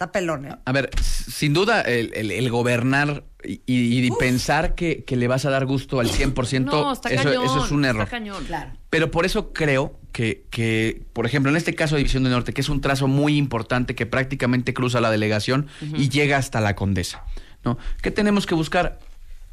está 0.00 0.12
pelón, 0.12 0.46
¿eh? 0.46 0.56
A 0.64 0.72
ver, 0.72 0.88
sin 1.02 1.52
duda, 1.52 1.82
el, 1.82 2.12
el- 2.14 2.30
el 2.30 2.48
gobernar 2.50 3.24
y, 3.44 3.60
y- 3.66 4.06
y 4.06 4.10
pensar 4.12 4.74
que, 4.74 5.04
que 5.04 5.14
le 5.16 5.28
vas 5.28 5.44
a 5.44 5.50
dar 5.50 5.66
gusto 5.66 6.00
al 6.00 6.08
100%, 6.08 6.64
No, 6.64 6.92
está 6.92 7.10
eso, 7.10 7.24
cañón. 7.24 7.44
eso 7.44 7.64
es 7.66 7.70
un 7.70 7.84
error. 7.84 8.04
Está 8.04 8.16
cañón. 8.16 8.42
Claro. 8.46 8.72
Pero 8.88 9.10
por 9.10 9.26
eso 9.26 9.52
creo 9.52 9.98
que, 10.12 10.46
que, 10.50 11.02
por 11.12 11.26
ejemplo, 11.26 11.50
en 11.50 11.56
este 11.58 11.74
caso 11.74 11.96
de 11.96 11.98
División 11.98 12.22
del 12.22 12.32
Norte, 12.32 12.54
que 12.54 12.62
es 12.62 12.70
un 12.70 12.80
trazo 12.80 13.08
muy 13.08 13.36
importante 13.36 13.94
que 13.94 14.06
prácticamente 14.06 14.72
cruza 14.72 15.02
la 15.02 15.10
delegación 15.10 15.66
y 15.94 16.08
llega 16.08 16.38
hasta 16.38 16.62
la 16.62 16.74
Condesa, 16.74 17.24
¿no? 17.62 17.76
Que 18.02 18.10
tenemos 18.10 18.46
que 18.46 18.54
buscar 18.54 18.98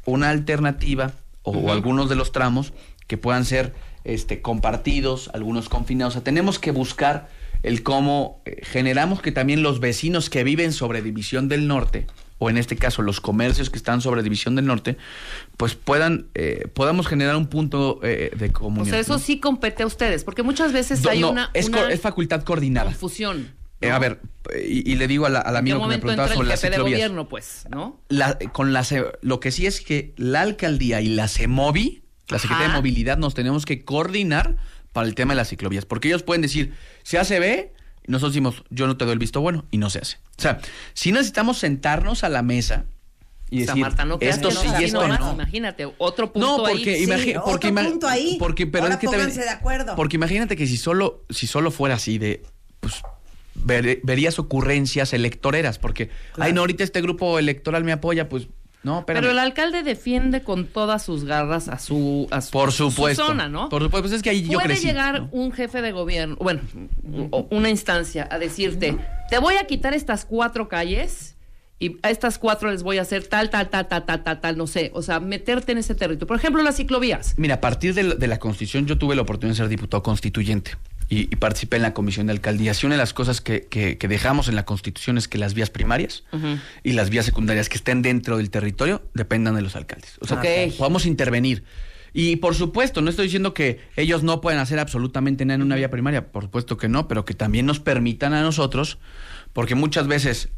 una 0.06 0.30
alternativa 0.30 1.12
o, 1.42 1.50
o 1.52 1.72
algunos 1.72 2.08
de 2.08 2.16
los 2.16 2.32
tramos 2.32 2.72
que 3.06 3.18
puedan 3.18 3.44
ser 3.44 3.74
este, 4.04 4.40
compartidos, 4.40 5.30
algunos 5.34 5.68
confinados. 5.68 6.12
O 6.12 6.16
sea, 6.16 6.24
tenemos 6.24 6.58
que 6.58 6.70
buscar 6.72 7.28
el 7.62 7.82
cómo 7.82 8.42
eh, 8.44 8.60
generamos 8.62 9.20
que 9.22 9.32
también 9.32 9.62
los 9.62 9.80
vecinos 9.80 10.30
que 10.30 10.44
viven 10.44 10.72
sobre 10.72 11.02
División 11.02 11.48
del 11.48 11.66
Norte, 11.66 12.06
o 12.38 12.50
en 12.50 12.56
este 12.58 12.76
caso 12.76 13.02
los 13.02 13.20
comercios 13.20 13.68
que 13.70 13.76
están 13.78 14.00
sobre 14.00 14.22
División 14.22 14.54
del 14.54 14.66
Norte, 14.66 14.96
pues 15.56 15.74
puedan, 15.74 16.26
eh, 16.34 16.68
podamos 16.72 17.08
generar 17.08 17.34
un 17.36 17.48
punto 17.48 17.98
eh, 18.04 18.30
de 18.36 18.46
O 18.48 18.52
comunión. 18.52 18.86
sea, 18.90 19.00
eso 19.00 19.14
¿no? 19.14 19.18
sí 19.18 19.40
compete 19.40 19.82
a 19.82 19.86
ustedes, 19.86 20.22
porque 20.24 20.42
muchas 20.42 20.72
veces 20.72 21.02
Do- 21.02 21.10
hay 21.10 21.20
no, 21.20 21.30
una, 21.30 21.50
es, 21.54 21.68
una 21.68 21.90
es 21.90 22.00
facultad 22.00 22.42
coordinada. 22.44 22.86
confusión. 22.90 23.54
Eh, 23.80 23.90
a 23.90 23.98
ver, 24.00 24.20
y, 24.60 24.90
y 24.90 24.96
le 24.96 25.06
digo 25.06 25.26
a 25.26 25.28
la- 25.30 25.38
al 25.40 25.54
¿En 25.56 25.64
qué 25.64 25.70
amigo 25.72 25.88
que 25.88 25.94
me 25.94 25.98
preguntaba 25.98 26.28
sobre 26.34 26.48
las 26.48 26.60
jefe 26.60 26.70
de 26.70 26.76
ciclovías. 26.76 26.98
gobierno, 26.98 27.28
pues, 27.28 27.64
no? 27.70 28.00
La- 28.08 28.36
con 28.52 28.72
la 28.72 28.84
lo 29.22 29.40
que 29.40 29.50
sí 29.52 29.66
es 29.66 29.80
que 29.80 30.14
la 30.16 30.40
alcaldía 30.42 31.00
y 31.00 31.08
la 31.08 31.28
CEMOVI, 31.28 32.02
la 32.28 32.38
Secretaría 32.38 32.66
Ajá. 32.66 32.74
de 32.76 32.78
Movilidad, 32.80 33.18
nos 33.18 33.34
tenemos 33.34 33.66
que 33.66 33.84
coordinar 33.84 34.56
para 34.98 35.06
el 35.08 35.14
tema 35.14 35.32
de 35.32 35.36
las 35.36 35.48
ciclovías. 35.48 35.84
Porque 35.84 36.08
ellos 36.08 36.24
pueden 36.24 36.42
decir, 36.42 36.74
se 37.04 37.18
hace 37.18 37.38
ve, 37.38 37.72
y 38.06 38.10
nosotros 38.10 38.32
decimos, 38.32 38.64
yo 38.70 38.88
no 38.88 38.96
te 38.96 39.04
doy 39.04 39.12
el 39.12 39.18
visto 39.20 39.40
bueno, 39.40 39.64
y 39.70 39.78
no 39.78 39.90
se 39.90 40.00
hace. 40.00 40.16
O 40.36 40.42
sea, 40.42 40.58
si 40.92 41.12
necesitamos 41.12 41.58
sentarnos 41.58 42.24
a 42.24 42.28
la 42.28 42.42
mesa 42.42 42.84
y 43.48 43.62
o 43.62 43.64
sea, 43.64 43.74
decir, 43.74 43.80
Marta, 43.82 44.04
no 44.04 44.18
esto 44.20 44.50
sí 44.50 44.66
y 44.80 44.84
esto 44.84 45.06
no. 45.06 45.32
Imagínate, 45.34 45.88
otro 45.98 46.32
punto 46.32 46.48
No, 46.48 46.56
porque 46.64 46.94
ahí. 46.94 47.04
imagi- 47.06 47.24
Sí, 47.24 47.34
porque 47.44 47.68
otro 47.68 47.84
punto 47.90 48.08
ahí. 48.08 48.36
Porque, 48.40 48.66
pero 48.66 48.84
Ahora 48.84 48.94
es 48.96 49.00
que 49.00 49.06
te- 49.06 49.12
pónganse 49.16 49.40
de 49.42 49.50
acuerdo. 49.50 49.94
Porque 49.94 50.16
imagínate 50.16 50.56
que 50.56 50.66
si 50.66 50.76
solo, 50.76 51.22
si 51.30 51.46
solo 51.46 51.70
fuera 51.70 51.94
así 51.94 52.18
de, 52.18 52.42
pues, 52.80 52.94
ver- 53.54 54.00
verías 54.02 54.38
ocurrencias 54.40 55.12
electoreras, 55.12 55.78
porque, 55.78 56.10
ay, 56.38 56.52
no, 56.52 56.60
ahorita 56.62 56.82
este 56.82 57.00
grupo 57.00 57.38
electoral 57.38 57.84
me 57.84 57.92
apoya, 57.92 58.28
pues, 58.28 58.48
no, 58.82 59.00
espérame. 59.00 59.20
Pero 59.22 59.32
el 59.32 59.38
alcalde 59.38 59.82
defiende 59.82 60.42
con 60.42 60.66
todas 60.66 61.02
sus 61.02 61.24
garras 61.24 61.68
a 61.68 61.78
su, 61.78 62.28
a 62.30 62.40
su, 62.40 62.50
Por 62.52 62.72
su 62.72 62.90
supuesto. 62.90 63.26
zona, 63.26 63.48
¿no? 63.48 63.68
Por 63.68 63.82
supuesto, 63.82 64.02
pues 64.08 64.12
es 64.14 64.22
que 64.22 64.30
ahí 64.30 64.42
yo 64.42 64.52
Puede 64.54 64.68
crecí. 64.68 64.86
llegar 64.86 65.22
¿no? 65.22 65.28
un 65.32 65.52
jefe 65.52 65.82
de 65.82 65.92
gobierno, 65.92 66.36
bueno, 66.36 66.60
una 67.50 67.70
instancia 67.70 68.28
a 68.30 68.38
decirte, 68.38 68.96
te 69.30 69.38
voy 69.38 69.56
a 69.56 69.64
quitar 69.66 69.94
estas 69.94 70.24
cuatro 70.24 70.68
calles 70.68 71.34
y 71.80 71.96
a 72.02 72.10
estas 72.10 72.38
cuatro 72.38 72.70
les 72.70 72.82
voy 72.82 72.98
a 72.98 73.02
hacer 73.02 73.26
tal, 73.26 73.50
tal, 73.50 73.68
tal, 73.68 73.86
tal, 73.88 74.04
tal, 74.04 74.22
tal, 74.24 74.40
tal, 74.40 74.56
no 74.56 74.66
sé, 74.66 74.90
o 74.94 75.02
sea, 75.02 75.20
meterte 75.20 75.72
en 75.72 75.78
ese 75.78 75.94
territorio. 75.94 76.26
Por 76.26 76.36
ejemplo, 76.36 76.62
las 76.62 76.76
ciclovías. 76.76 77.34
Mira, 77.36 77.56
a 77.56 77.60
partir 77.60 77.94
de 77.94 78.02
la, 78.02 78.14
de 78.16 78.26
la 78.26 78.38
Constitución, 78.38 78.86
yo 78.86 78.98
tuve 78.98 79.14
la 79.14 79.22
oportunidad 79.22 79.54
de 79.54 79.58
ser 79.58 79.68
diputado 79.68 80.02
constituyente 80.02 80.72
y, 81.08 81.20
y 81.20 81.36
participé 81.36 81.76
en 81.76 81.82
la 81.82 81.94
comisión 81.94 82.26
de 82.26 82.32
alcaldías. 82.32 82.82
Y 82.82 82.86
una 82.86 82.94
de 82.96 82.98
las 82.98 83.14
cosas 83.14 83.40
que, 83.40 83.66
que- 83.66 83.96
que 83.98 84.08
dejamos 84.08 84.48
en 84.48 84.56
la 84.56 84.64
Constitución 84.64 85.16
es 85.18 85.26
que 85.28 85.38
las 85.38 85.54
vías 85.54 85.70
primarias 85.70 86.24
y 86.82 86.92
las 86.92 87.08
vías 87.10 87.24
secundarias 87.24 87.68
que 87.68 87.76
estén 87.76 88.02
dentro 88.02 88.36
del 88.36 88.50
territorio 88.50 89.02
dependan 89.14 89.54
de 89.54 89.62
los 89.62 89.74
alcaldes. 89.76 90.16
O 90.20 90.26
sea, 90.26 90.38
Ok. 90.38 90.74
podamos 90.76 91.06
intervenir. 91.06 91.64
Y 92.14 92.36
por 92.36 92.54
supuesto, 92.54 93.00
no 93.02 93.10
estoy 93.10 93.26
diciendo 93.26 93.52
que 93.54 93.80
ellos 93.96 94.22
no 94.22 94.40
pueden 94.40 94.58
hacer 94.60 94.78
absolutamente 94.78 95.44
nada 95.44 95.56
en 95.56 95.62
una 95.62 95.76
vía 95.76 95.90
primaria, 95.90 96.26
por 96.32 96.44
supuesto 96.44 96.76
que 96.76 96.88
no, 96.88 97.06
pero 97.06 97.24
que 97.24 97.34
también 97.34 97.66
nos 97.66 97.80
permitan 97.80 98.32
a 98.32 98.40
nosotros, 98.42 98.98
porque 99.52 99.74
muchas 99.74 100.06
veces 100.06 100.48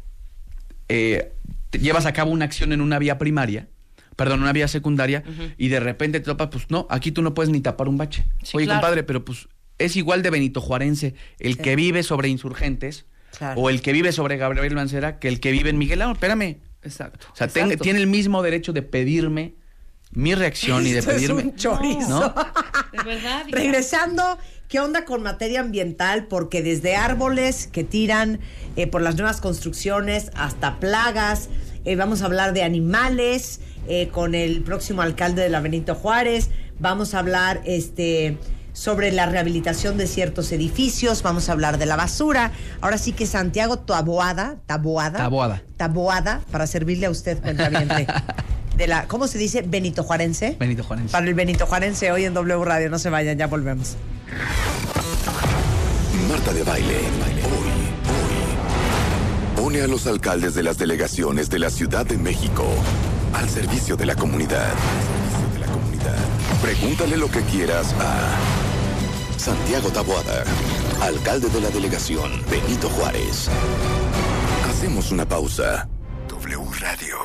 eh, 0.89 1.31
llevas 1.71 2.05
a 2.05 2.13
cabo 2.13 2.31
una 2.31 2.45
acción 2.45 2.71
en 2.73 2.81
una 2.81 2.99
vía 2.99 3.17
primaria, 3.17 3.67
perdón, 4.15 4.41
una 4.41 4.53
vía 4.53 4.67
secundaria, 4.67 5.23
y 5.57 5.67
de 5.67 5.79
repente 5.79 6.19
te 6.19 6.25
topas, 6.25 6.49
pues 6.51 6.65
no, 6.69 6.87
aquí 6.89 7.11
tú 7.11 7.21
no 7.21 7.33
puedes 7.33 7.49
ni 7.51 7.61
tapar 7.61 7.87
un 7.87 7.97
bache. 7.97 8.25
Sí, 8.43 8.57
Oye, 8.57 8.65
claro. 8.65 8.79
compadre, 8.81 9.03
pero 9.03 9.23
pues 9.25 9.47
es 9.85 9.95
igual 9.95 10.21
de 10.23 10.29
Benito 10.29 10.61
Juarense 10.61 11.15
el 11.39 11.57
que 11.57 11.75
vive 11.75 12.03
sobre 12.03 12.29
insurgentes 12.29 13.05
Claro. 13.37 13.61
o 13.61 13.69
el 13.69 13.81
que 13.81 13.93
vive 13.93 14.11
sobre 14.11 14.35
Gabriel 14.37 14.75
Mancera 14.75 15.17
que 15.17 15.27
el 15.29 15.39
que 15.39 15.51
vive 15.51 15.69
en 15.69 15.77
Miguel 15.77 16.01
Ángel. 16.01 16.15
Espérame. 16.15 16.57
Exacto. 16.83 17.27
O 17.31 17.35
sea, 17.35 17.47
ten- 17.47 17.77
tiene 17.79 17.99
el 17.99 18.07
mismo 18.07 18.41
derecho 18.43 18.73
de 18.73 18.81
pedirme 18.81 19.53
mi 20.11 20.35
reacción 20.35 20.85
y 20.85 20.91
de 20.91 20.99
Esto 20.99 21.11
es 21.11 21.17
pedirme. 21.17 21.43
un 21.43 21.55
chorizo. 21.55 22.09
¿no? 22.09 22.29
De 22.91 23.03
verdad. 23.05 23.45
Regresando, 23.49 24.37
¿qué 24.67 24.81
onda 24.81 25.05
con 25.05 25.23
materia 25.23 25.61
ambiental? 25.61 26.27
Porque 26.27 26.61
desde 26.61 26.97
árboles 26.97 27.67
que 27.71 27.85
tiran 27.85 28.41
eh, 28.75 28.87
por 28.87 29.01
las 29.01 29.15
nuevas 29.15 29.39
construcciones 29.39 30.29
hasta 30.35 30.81
plagas, 30.81 31.47
eh, 31.85 31.95
vamos 31.95 32.21
a 32.21 32.25
hablar 32.25 32.51
de 32.53 32.63
animales 32.63 33.61
eh, 33.87 34.09
con 34.11 34.35
el 34.35 34.61
próximo 34.63 35.01
alcalde 35.01 35.41
de 35.41 35.49
la 35.49 35.61
Benito 35.61 35.95
Juárez, 35.95 36.49
vamos 36.79 37.13
a 37.13 37.19
hablar 37.19 37.61
este 37.65 38.37
sobre 38.73 39.11
la 39.11 39.25
rehabilitación 39.25 39.97
de 39.97 40.07
ciertos 40.07 40.51
edificios, 40.51 41.23
vamos 41.23 41.49
a 41.49 41.53
hablar 41.53 41.77
de 41.77 41.85
la 41.85 41.95
basura. 41.95 42.51
Ahora 42.81 42.97
sí 42.97 43.13
que 43.13 43.25
Santiago 43.25 43.79
Taboada, 43.79 44.57
Taboada, 44.65 45.19
Taboada. 45.19 45.63
Taboada, 45.77 46.41
para 46.51 46.67
servirle 46.67 47.07
a 47.07 47.09
usted, 47.09 47.41
cuentaviente. 47.41 48.07
De 48.75 48.87
la, 48.87 49.07
¿Cómo 49.07 49.27
se 49.27 49.37
dice? 49.37 49.63
Benito 49.63 50.03
Juarense. 50.03 50.55
Benito 50.59 50.83
Juarense. 50.83 51.11
Para 51.11 51.27
el 51.27 51.33
Benito 51.33 51.67
Juarense 51.67 52.11
hoy 52.11 52.25
en 52.25 52.33
W 52.33 52.63
Radio. 52.63 52.89
No 52.89 52.99
se 52.99 53.09
vayan, 53.09 53.37
ya 53.37 53.47
volvemos. 53.47 53.97
Marta 56.29 56.53
de 56.53 56.63
Baile. 56.63 56.95
Hoy, 56.95 57.33
hoy. 57.43 57.71
Pone 59.61 59.81
a 59.81 59.87
los 59.87 60.07
alcaldes 60.07 60.55
de 60.55 60.63
las 60.63 60.77
delegaciones 60.77 61.49
de 61.49 61.59
la 61.59 61.69
Ciudad 61.69 62.05
de 62.05 62.17
México 62.17 62.65
al 63.33 63.49
servicio 63.49 63.95
de 63.95 64.05
la 64.05 64.15
comunidad. 64.15 64.71
Al 64.71 64.77
servicio 64.77 65.53
de 65.53 65.59
la 65.59 65.67
comunidad. 65.67 66.40
Pregúntale 66.61 67.17
lo 67.17 67.29
que 67.29 67.41
quieras 67.41 67.93
a 67.99 68.37
Santiago 69.37 69.89
Taboada, 69.89 70.45
alcalde 71.01 71.49
de 71.49 71.59
la 71.61 71.69
delegación 71.69 72.41
Benito 72.49 72.87
Juárez. 72.89 73.49
Hacemos 74.69 75.11
una 75.11 75.27
pausa. 75.27 75.89
W 76.29 76.63
Radio. 76.79 77.17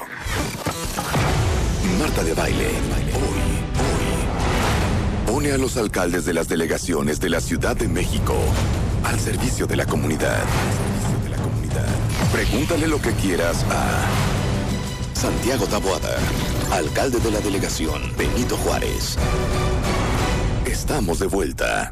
Marta 1.99 2.25
de 2.25 2.35
Baile. 2.35 2.67
Hoy, 2.67 3.13
hoy. 3.15 5.33
Pone 5.33 5.53
a 5.53 5.59
los 5.59 5.77
alcaldes 5.77 6.25
de 6.25 6.33
las 6.33 6.49
delegaciones 6.49 7.21
de 7.21 7.29
la 7.29 7.41
Ciudad 7.41 7.77
de 7.77 7.89
México 7.89 8.35
al 9.05 9.21
servicio 9.21 9.67
de 9.67 9.77
la 9.77 9.85
comunidad. 9.85 10.43
Pregúntale 12.33 12.89
lo 12.89 13.01
que 13.01 13.13
quieras 13.13 13.65
a 13.71 14.07
Santiago 15.19 15.67
Taboada, 15.67 16.17
alcalde 16.71 17.19
de 17.21 17.31
la 17.31 17.41
delegación 17.41 18.03
Benito 18.17 18.57
Juárez. 18.57 19.17
Estamos 20.65 21.19
de 21.19 21.27
vuelta. 21.27 21.91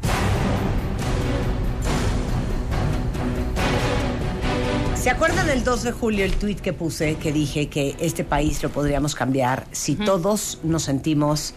¿Se 4.95 5.09
acuerdan 5.09 5.49
el 5.49 5.63
2 5.63 5.83
de 5.83 5.91
julio 5.91 6.25
el 6.25 6.33
tuit 6.33 6.59
que 6.59 6.73
puse 6.73 7.15
que 7.15 7.31
dije 7.31 7.69
que 7.69 7.95
este 7.99 8.23
país 8.23 8.63
lo 8.63 8.69
podríamos 8.69 9.13
cambiar 9.13 9.67
si 9.71 9.95
todos 9.95 10.59
nos 10.63 10.83
sentimos 10.83 11.53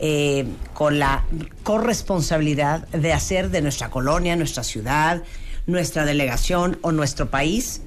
eh, 0.00 0.46
con 0.74 0.98
la 0.98 1.24
corresponsabilidad 1.62 2.88
de 2.88 3.12
hacer 3.12 3.50
de 3.50 3.62
nuestra 3.62 3.90
colonia, 3.90 4.36
nuestra 4.36 4.64
ciudad, 4.64 5.22
nuestra 5.66 6.04
delegación 6.04 6.78
o 6.82 6.92
nuestro 6.92 7.30
país 7.30 7.82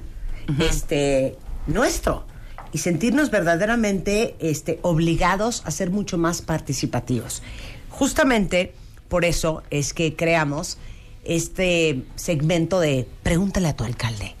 este 0.58 1.36
nuestro 1.66 2.24
y 2.72 2.78
sentirnos 2.78 3.30
verdaderamente 3.30 4.34
este, 4.40 4.78
obligados 4.82 5.62
a 5.66 5.70
ser 5.70 5.90
mucho 5.90 6.18
más 6.18 6.42
participativos. 6.42 7.42
Justamente 7.90 8.72
por 9.08 9.24
eso 9.24 9.62
es 9.70 9.92
que 9.92 10.16
creamos 10.16 10.78
este 11.24 12.02
segmento 12.16 12.80
de 12.80 13.06
Pregúntale 13.22 13.68
a 13.68 13.76
tu 13.76 13.84
alcalde. 13.84 14.34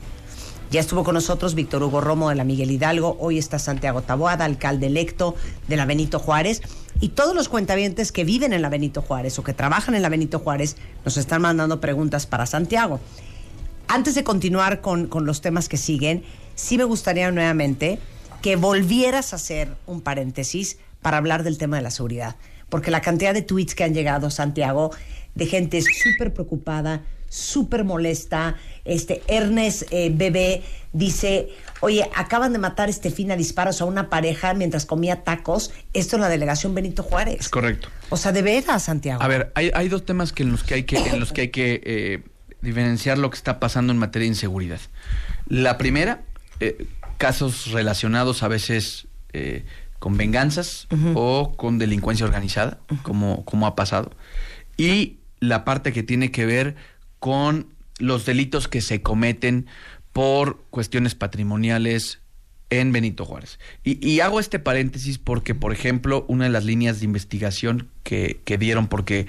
Ya 0.70 0.80
estuvo 0.80 1.04
con 1.04 1.12
nosotros 1.12 1.54
Víctor 1.54 1.82
Hugo 1.82 2.00
Romo 2.00 2.30
de 2.30 2.34
la 2.34 2.44
Miguel 2.44 2.70
Hidalgo, 2.70 3.18
hoy 3.20 3.36
está 3.36 3.58
Santiago 3.58 4.00
Taboada, 4.00 4.46
alcalde 4.46 4.86
electo 4.86 5.34
de 5.68 5.76
la 5.76 5.84
Benito 5.84 6.18
Juárez, 6.18 6.62
y 6.98 7.10
todos 7.10 7.34
los 7.34 7.50
cuentavientes 7.50 8.10
que 8.10 8.24
viven 8.24 8.54
en 8.54 8.62
la 8.62 8.70
Benito 8.70 9.02
Juárez 9.02 9.38
o 9.38 9.44
que 9.44 9.52
trabajan 9.52 9.94
en 9.94 10.00
la 10.00 10.08
Benito 10.08 10.38
Juárez 10.38 10.76
nos 11.04 11.18
están 11.18 11.42
mandando 11.42 11.78
preguntas 11.78 12.24
para 12.24 12.46
Santiago. 12.46 13.00
Antes 13.86 14.14
de 14.14 14.24
continuar 14.24 14.80
con, 14.80 15.08
con 15.08 15.26
los 15.26 15.42
temas 15.42 15.68
que 15.68 15.76
siguen, 15.76 16.24
sí 16.54 16.78
me 16.78 16.84
gustaría 16.84 17.30
nuevamente 17.30 17.98
que 18.42 18.56
volvieras 18.56 19.32
a 19.32 19.36
hacer 19.36 19.68
un 19.86 20.00
paréntesis 20.00 20.78
para 21.00 21.16
hablar 21.16 21.44
del 21.44 21.58
tema 21.58 21.76
de 21.76 21.82
la 21.82 21.90
seguridad. 21.90 22.36
Porque 22.68 22.90
la 22.90 23.00
cantidad 23.00 23.32
de 23.34 23.42
tweets 23.42 23.74
que 23.74 23.84
han 23.84 23.94
llegado, 23.94 24.30
Santiago, 24.30 24.90
de 25.34 25.46
gente 25.46 25.80
súper 25.82 26.34
preocupada, 26.34 27.02
súper 27.28 27.84
molesta. 27.84 28.56
Este, 28.84 29.22
Ernest 29.26 29.84
eh, 29.90 30.10
Bebé 30.12 30.62
dice, 30.92 31.48
oye, 31.80 32.08
acaban 32.14 32.52
de 32.52 32.58
matar 32.58 32.90
este 32.90 33.10
fin 33.10 33.30
a 33.30 33.36
disparos 33.36 33.80
a 33.80 33.86
una 33.86 34.10
pareja 34.10 34.52
mientras 34.54 34.84
comía 34.84 35.22
tacos. 35.24 35.72
Esto 35.94 36.16
en 36.16 36.22
la 36.22 36.28
delegación 36.28 36.74
Benito 36.74 37.02
Juárez. 37.02 37.40
Es 37.40 37.48
correcto. 37.48 37.88
O 38.10 38.16
sea, 38.16 38.32
de 38.32 38.42
veras, 38.42 38.82
Santiago. 38.82 39.22
A 39.22 39.28
ver, 39.28 39.50
hay, 39.54 39.70
hay 39.74 39.88
dos 39.88 40.04
temas 40.04 40.32
que 40.32 40.42
en 40.42 40.52
los 40.52 40.62
que 40.62 40.74
hay 40.74 40.82
que, 40.82 40.98
en 40.98 41.20
los 41.20 41.32
que 41.32 41.42
hay 41.42 41.48
que 41.48 41.80
eh, 41.84 42.22
diferenciar 42.60 43.16
lo 43.18 43.30
que 43.30 43.36
está 43.36 43.60
pasando 43.60 43.92
en 43.92 43.98
materia 43.98 44.24
de 44.24 44.34
inseguridad. 44.34 44.80
La 45.48 45.78
primera, 45.78 46.22
eh, 46.60 46.86
casos 47.22 47.70
relacionados 47.70 48.42
a 48.42 48.48
veces 48.48 49.06
eh, 49.32 49.64
con 50.00 50.16
venganzas 50.16 50.88
o 51.14 51.54
con 51.56 51.78
delincuencia 51.78 52.26
organizada, 52.26 52.80
como, 53.04 53.44
como 53.44 53.68
ha 53.68 53.76
pasado. 53.76 54.10
Y 54.76 55.18
la 55.38 55.64
parte 55.64 55.92
que 55.92 56.02
tiene 56.02 56.32
que 56.32 56.46
ver 56.46 56.74
con 57.20 57.68
los 58.00 58.26
delitos 58.26 58.66
que 58.66 58.80
se 58.80 59.02
cometen 59.02 59.66
por 60.12 60.64
cuestiones 60.70 61.14
patrimoniales 61.14 62.18
en 62.70 62.90
Benito 62.90 63.24
Juárez. 63.24 63.60
Y, 63.84 64.04
y 64.04 64.18
hago 64.18 64.40
este 64.40 64.58
paréntesis 64.58 65.18
porque, 65.18 65.54
por 65.54 65.72
ejemplo, 65.72 66.24
una 66.26 66.46
de 66.46 66.50
las 66.50 66.64
líneas 66.64 66.98
de 66.98 67.04
investigación 67.04 67.88
que, 68.02 68.40
que 68.44 68.58
dieron, 68.58 68.88
porque 68.88 69.28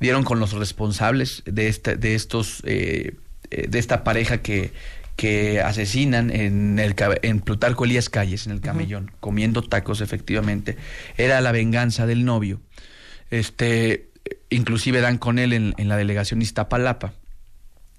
dieron 0.00 0.24
con 0.24 0.40
los 0.40 0.54
responsables 0.54 1.44
de, 1.46 1.68
este, 1.68 1.94
de 1.94 2.16
estos, 2.16 2.62
eh, 2.64 3.14
eh, 3.52 3.68
de 3.68 3.78
esta 3.78 4.02
pareja 4.02 4.38
que, 4.38 4.72
que 5.18 5.60
asesinan 5.60 6.30
en, 6.30 6.78
el, 6.78 6.94
en 7.22 7.40
Plutarco 7.40 7.84
Elías 7.84 8.08
Calles, 8.08 8.46
en 8.46 8.52
el 8.52 8.60
camellón, 8.60 9.10
comiendo 9.18 9.62
tacos, 9.62 10.00
efectivamente, 10.00 10.76
era 11.16 11.40
la 11.40 11.50
venganza 11.50 12.06
del 12.06 12.24
novio. 12.24 12.60
Este, 13.32 14.10
inclusive 14.48 15.00
dan 15.00 15.18
con 15.18 15.40
él 15.40 15.52
en, 15.54 15.74
en 15.76 15.88
la 15.88 15.96
delegación 15.96 16.40
Iztapalapa. 16.40 17.14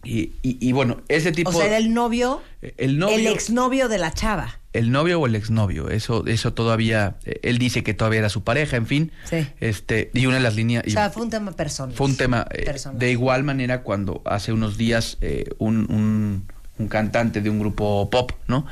Y, 0.06 0.32
y, 0.44 0.66
y 0.66 0.72
bueno, 0.72 1.02
ese 1.10 1.34
tipo... 1.34 1.50
o 1.50 1.54
sea, 1.54 1.66
era 1.66 1.76
el 1.78 1.94
novio, 1.94 2.42
el 2.78 2.98
novio, 2.98 3.16
el 3.18 3.28
exnovio 3.28 3.90
de 3.90 3.98
la 3.98 4.14
chava. 4.14 4.58
el 4.72 4.90
novio 4.90 5.20
o 5.20 5.28
el 5.28 5.36
exnovio, 5.36 5.90
eso, 5.90 6.26
eso 6.26 6.54
todavía, 6.54 7.18
eh, 7.26 7.42
él 7.44 7.58
dice 7.58 7.84
que 7.84 7.94
todavía 7.94 8.20
era 8.20 8.30
su 8.30 8.46
pareja, 8.46 8.78
en 8.78 8.88
fin. 8.88 9.12
Sí. 9.26 9.46
Este, 9.60 10.10
y 10.14 10.26
una 10.26 10.38
de 10.38 10.44
las 10.44 10.56
líneas. 10.56 10.86
O 10.86 10.88
y 10.88 10.92
sea, 10.92 11.10
fue 11.10 11.24
un 11.24 11.30
tema 11.30 11.52
personal. 11.52 11.94
fue 11.94 12.08
un 12.08 12.16
tema. 12.16 12.48
eh, 12.52 12.64
Personal. 12.64 12.98
de 12.98 13.12
igual 13.12 13.44
manera, 13.44 13.82
cuando 13.84 14.22
hace 14.24 14.54
unos 14.54 14.78
días 14.78 15.18
eh, 15.20 15.50
un, 15.58 15.80
un- 15.92 16.46
un 16.80 16.88
cantante 16.88 17.42
de 17.42 17.50
un 17.50 17.60
grupo 17.60 18.10
pop, 18.10 18.32
¿no? 18.48 18.66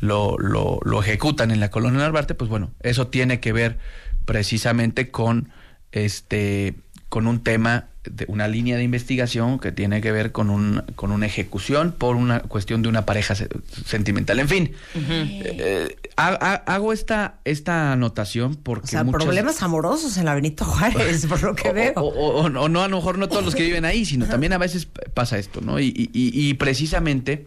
Lo, 0.00 0.36
lo, 0.38 0.80
lo 0.82 1.00
ejecutan 1.02 1.50
en 1.50 1.60
la 1.60 1.70
colonia 1.70 2.00
Narvarte, 2.00 2.34
pues 2.34 2.48
bueno, 2.50 2.70
eso 2.80 3.08
tiene 3.08 3.38
que 3.38 3.52
ver 3.52 3.78
precisamente 4.24 5.10
con 5.10 5.50
este 5.92 6.74
con 7.08 7.26
un 7.26 7.42
tema 7.42 7.86
de 8.04 8.24
una 8.28 8.48
línea 8.48 8.76
de 8.78 8.82
investigación 8.84 9.58
que 9.58 9.72
tiene 9.72 10.00
que 10.00 10.10
ver 10.10 10.32
con 10.32 10.48
un 10.48 10.82
con 10.94 11.10
una 11.12 11.26
ejecución 11.26 11.92
por 11.92 12.16
una 12.16 12.40
cuestión 12.40 12.80
de 12.80 12.88
una 12.88 13.04
pareja 13.04 13.34
se- 13.34 13.48
sentimental. 13.84 14.38
En 14.38 14.48
fin, 14.48 14.72
eh, 14.94 15.96
ha- 16.16 16.38
ha- 16.40 16.72
hago 16.72 16.92
esta 16.94 17.40
esta 17.44 17.92
anotación 17.92 18.54
porque 18.54 18.86
O 18.86 18.88
sea, 18.88 19.04
problemas 19.04 19.62
amorosos 19.62 20.16
en 20.16 20.24
la 20.24 20.34
Benito 20.34 20.64
Juárez, 20.64 21.26
por 21.26 21.42
lo 21.42 21.54
que 21.54 21.68
o- 21.68 21.74
veo. 21.74 21.92
O, 21.96 22.42
o- 22.42 22.48
no, 22.48 22.82
a 22.82 22.88
lo 22.88 22.96
mejor 22.96 23.18
no 23.18 23.28
todos 23.28 23.44
los 23.44 23.54
que 23.54 23.64
viven 23.64 23.84
ahí, 23.84 24.06
sino 24.06 24.26
también 24.26 24.52
a 24.54 24.58
veces 24.58 24.88
pasa 25.20 25.38
esto, 25.38 25.60
¿no? 25.60 25.78
Y, 25.78 25.86
y- 25.86 26.10
y- 26.12 26.48
y 26.50 26.54
precisamente 26.54 27.46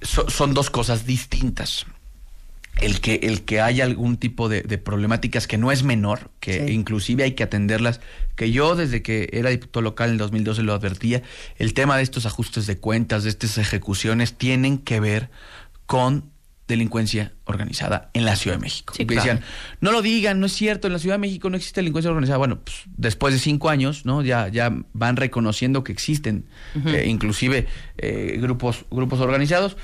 so- 0.00 0.28
son 0.30 0.54
dos 0.54 0.70
cosas 0.70 1.06
distintas. 1.06 1.86
El 2.80 3.00
que, 3.00 3.20
el 3.24 3.42
que 3.42 3.60
haya 3.60 3.84
algún 3.84 4.16
tipo 4.16 4.48
de, 4.48 4.62
de 4.62 4.78
problemáticas 4.78 5.46
que 5.46 5.58
no 5.58 5.70
es 5.70 5.82
menor, 5.82 6.30
que 6.40 6.66
Sí. 6.66 6.72
inclusive 6.72 7.22
hay 7.24 7.32
que 7.32 7.42
atenderlas, 7.44 8.00
que 8.34 8.50
yo 8.50 8.74
desde 8.76 9.02
que 9.02 9.28
era 9.34 9.50
diputado 9.50 9.82
local 9.82 10.08
en 10.08 10.12
el 10.14 10.18
2012 10.18 10.62
lo 10.62 10.72
advertía, 10.72 11.22
el 11.58 11.74
tema 11.74 11.98
de 11.98 12.02
estos 12.02 12.24
ajustes 12.24 12.66
de 12.66 12.78
cuentas, 12.78 13.24
de 13.24 13.28
estas 13.30 13.58
ejecuciones, 13.58 14.32
tienen 14.38 14.78
que 14.78 15.00
ver 15.00 15.28
con 15.84 16.31
delincuencia 16.72 17.32
organizada 17.44 18.10
en 18.14 18.24
la 18.24 18.36
Ciudad 18.36 18.56
de 18.56 18.62
México. 18.62 18.94
Sí, 18.94 19.04
Que 19.04 19.14
claro. 19.14 19.22
decían, 19.22 19.44
no 19.80 19.92
lo 19.92 20.02
digan, 20.02 20.40
no 20.40 20.46
es 20.46 20.52
cierto, 20.52 20.86
en 20.86 20.92
la 20.92 20.98
Ciudad 20.98 21.14
de 21.14 21.20
México 21.20 21.48
no 21.50 21.56
existe 21.56 21.80
delincuencia 21.80 22.10
organizada. 22.10 22.38
Bueno, 22.38 22.60
pues, 22.60 22.82
después 22.96 23.34
de 23.34 23.40
cinco 23.40 23.68
años, 23.70 24.04
¿no? 24.04 24.22
Ya, 24.22 24.48
ya 24.48 24.72
van 24.92 25.16
reconociendo 25.16 25.84
que 25.84 25.92
existen, 25.92 26.46
eh, 26.86 27.04
inclusive 27.06 27.66
eh, 27.98 28.38
grupos, 28.40 28.84
grupos 28.90 29.20
organizados. 29.20 29.76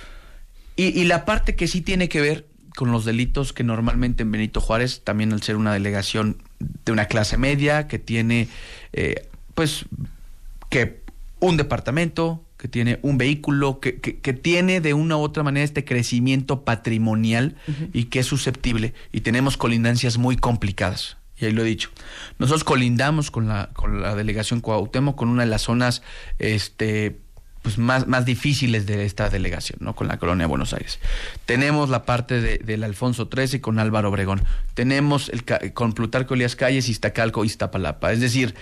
Y, 0.77 0.87
y 0.99 1.05
la 1.05 1.25
parte 1.25 1.57
que 1.57 1.67
sí 1.67 1.81
tiene 1.81 2.09
que 2.09 2.21
ver 2.21 2.47
con 2.77 2.93
los 2.93 3.05
delitos 3.05 3.53
que 3.53 3.65
normalmente 3.65 4.23
en 4.23 4.31
Benito 4.31 4.61
Juárez, 4.61 5.03
también 5.03 5.33
al 5.33 5.43
ser 5.43 5.57
una 5.57 5.73
delegación 5.73 6.41
de 6.61 6.93
una 6.93 7.07
clase 7.07 7.37
media, 7.37 7.89
que 7.89 7.99
tiene, 7.99 8.47
eh, 8.93 9.27
pues, 9.55 9.87
que 10.71 11.03
un 11.41 11.57
departamento, 11.57 12.45
que 12.59 12.69
tiene 12.69 12.99
un 13.03 13.17
vehículo, 13.19 13.79
que, 13.81 14.01
que- 14.01 14.19
que 14.19 14.33
tiene 14.33 14.81
de 14.81 14.93
una 14.93 15.17
u 15.17 15.21
otra 15.21 15.43
manera 15.45 15.65
este 15.65 15.85
crecimiento 15.85 16.65
patrimonial 16.65 17.55
y 17.93 18.05
que 18.07 18.19
es 18.19 18.27
susceptible. 18.27 18.95
Y 19.13 19.21
tenemos 19.21 19.57
colindancias 19.57 20.19
muy 20.19 20.37
complicadas. 20.37 21.17
Y 21.41 21.45
ahí 21.47 21.53
lo 21.53 21.63
he 21.63 21.67
dicho. 21.67 21.91
Nosotros 22.41 22.65
colindamos 22.65 23.31
con 23.31 23.47
la, 23.47 23.71
con 23.75 24.03
la 24.03 24.17
delegación 24.17 24.61
Cuauhtémoc, 24.61 25.15
con 25.17 25.29
una 25.29 25.45
de 25.45 25.49
las 25.49 25.63
zonas 25.63 26.03
este, 26.41 27.17
pues 27.63 27.79
más, 27.79 28.09
más 28.09 28.25
difíciles 28.25 28.87
de 28.87 29.05
esta 29.05 29.29
delegación, 29.31 29.79
¿no? 29.81 29.95
Con 29.95 30.09
la 30.09 30.19
colonia 30.19 30.45
de 30.47 30.49
Buenos 30.49 30.73
Aires. 30.75 30.99
Tenemos 31.47 31.91
la 31.91 32.05
parte 32.05 32.41
de- 32.41 32.59
del 32.59 32.83
Alfonso 32.83 33.29
XIII 33.33 33.61
con 33.61 33.79
Álvaro 33.79 34.09
Obregón. 34.09 34.43
Tenemos 34.75 35.29
el, 35.29 35.45
con 35.75 35.93
Plutarco 35.93 36.35
Elías 36.35 36.57
Calles, 36.57 36.89
Iztacalco, 36.89 37.45
Iztapalapa. 37.45 38.13
Es 38.13 38.19
decir, 38.19 38.57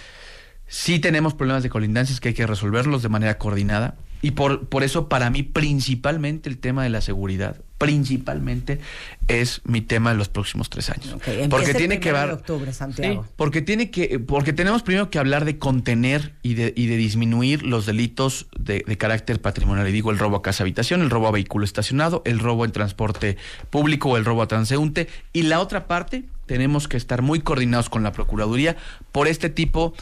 sí 0.68 0.98
tenemos 0.98 1.34
problemas 1.34 1.62
de 1.62 1.70
colindancias 1.70 2.20
que 2.20 2.28
hay 2.28 2.34
que 2.34 2.46
resolverlos 2.46 3.02
de 3.02 3.08
manera 3.08 3.38
coordinada. 3.38 3.96
Y 4.22 4.32
por, 4.32 4.68
por 4.68 4.82
eso, 4.82 5.08
para 5.08 5.30
mí, 5.30 5.42
principalmente 5.42 6.48
el 6.48 6.58
tema 6.58 6.82
de 6.82 6.88
la 6.88 7.00
seguridad, 7.00 7.60
principalmente 7.78 8.80
es 9.28 9.60
mi 9.64 9.82
tema 9.82 10.10
de 10.10 10.16
los 10.16 10.28
próximos 10.28 10.70
tres 10.70 10.90
años. 10.90 11.16
Porque 11.50 11.74
tiene 11.74 12.00
que 12.00 12.12
ver. 12.12 12.30
octubre, 12.30 12.72
Santiago. 12.72 13.24
Sí, 13.24 13.30
porque 13.36 13.60
tiene 13.60 13.90
que, 13.90 14.18
porque 14.18 14.52
tenemos 14.52 14.82
primero 14.82 15.10
que 15.10 15.18
hablar 15.18 15.44
de 15.44 15.58
contener 15.58 16.32
y 16.42 16.54
de, 16.54 16.72
y 16.74 16.86
de 16.86 16.96
disminuir 16.96 17.62
los 17.62 17.84
delitos 17.86 18.46
de, 18.58 18.82
de 18.86 18.98
carácter 18.98 19.40
patrimonial. 19.40 19.86
Y 19.88 19.92
digo 19.92 20.10
el 20.10 20.18
robo 20.18 20.36
a 20.36 20.42
casa 20.42 20.64
habitación, 20.64 21.02
el 21.02 21.10
robo 21.10 21.28
a 21.28 21.32
vehículo 21.32 21.64
estacionado, 21.64 22.22
el 22.24 22.38
robo 22.38 22.64
en 22.64 22.72
transporte 22.72 23.36
público 23.70 24.08
o 24.08 24.16
el 24.16 24.24
robo 24.24 24.42
a 24.42 24.48
transeúnte. 24.48 25.08
Y 25.32 25.42
la 25.42 25.60
otra 25.60 25.86
parte, 25.86 26.24
tenemos 26.46 26.88
que 26.88 26.96
estar 26.96 27.22
muy 27.22 27.40
coordinados 27.40 27.90
con 27.90 28.02
la 28.02 28.12
Procuraduría 28.12 28.76
por 29.12 29.28
este 29.28 29.50
tipo 29.50 29.92
de, 29.92 29.96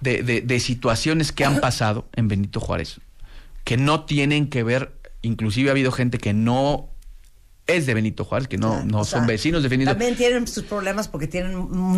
de- 0.00 0.40
de 0.42 0.60
situaciones 0.60 1.32
que 1.32 1.44
han 1.44 1.60
pasado 1.60 2.06
en 2.14 2.28
Benito 2.28 2.60
Juárez, 2.60 3.00
que 3.64 3.76
no 3.76 4.04
tienen 4.04 4.48
que 4.48 4.62
ver, 4.62 4.92
inclusive 5.22 5.68
ha 5.70 5.72
habido 5.72 5.92
gente 5.92 6.18
que 6.18 6.32
no 6.32 6.88
es 7.66 7.84
de 7.84 7.92
Benito 7.92 8.24
Juárez, 8.24 8.48
que 8.48 8.56
no, 8.56 8.70
Claro, 8.70 8.84
no 8.86 9.00
o 9.00 9.04
son 9.04 9.20
sea, 9.20 9.26
vecinos 9.26 9.62
de 9.62 9.68
Benito 9.68 9.90
También 9.90 10.16
tienen 10.16 10.46
sus 10.48 10.64
problemas 10.64 11.06
porque 11.06 11.26
tienen 11.26 11.52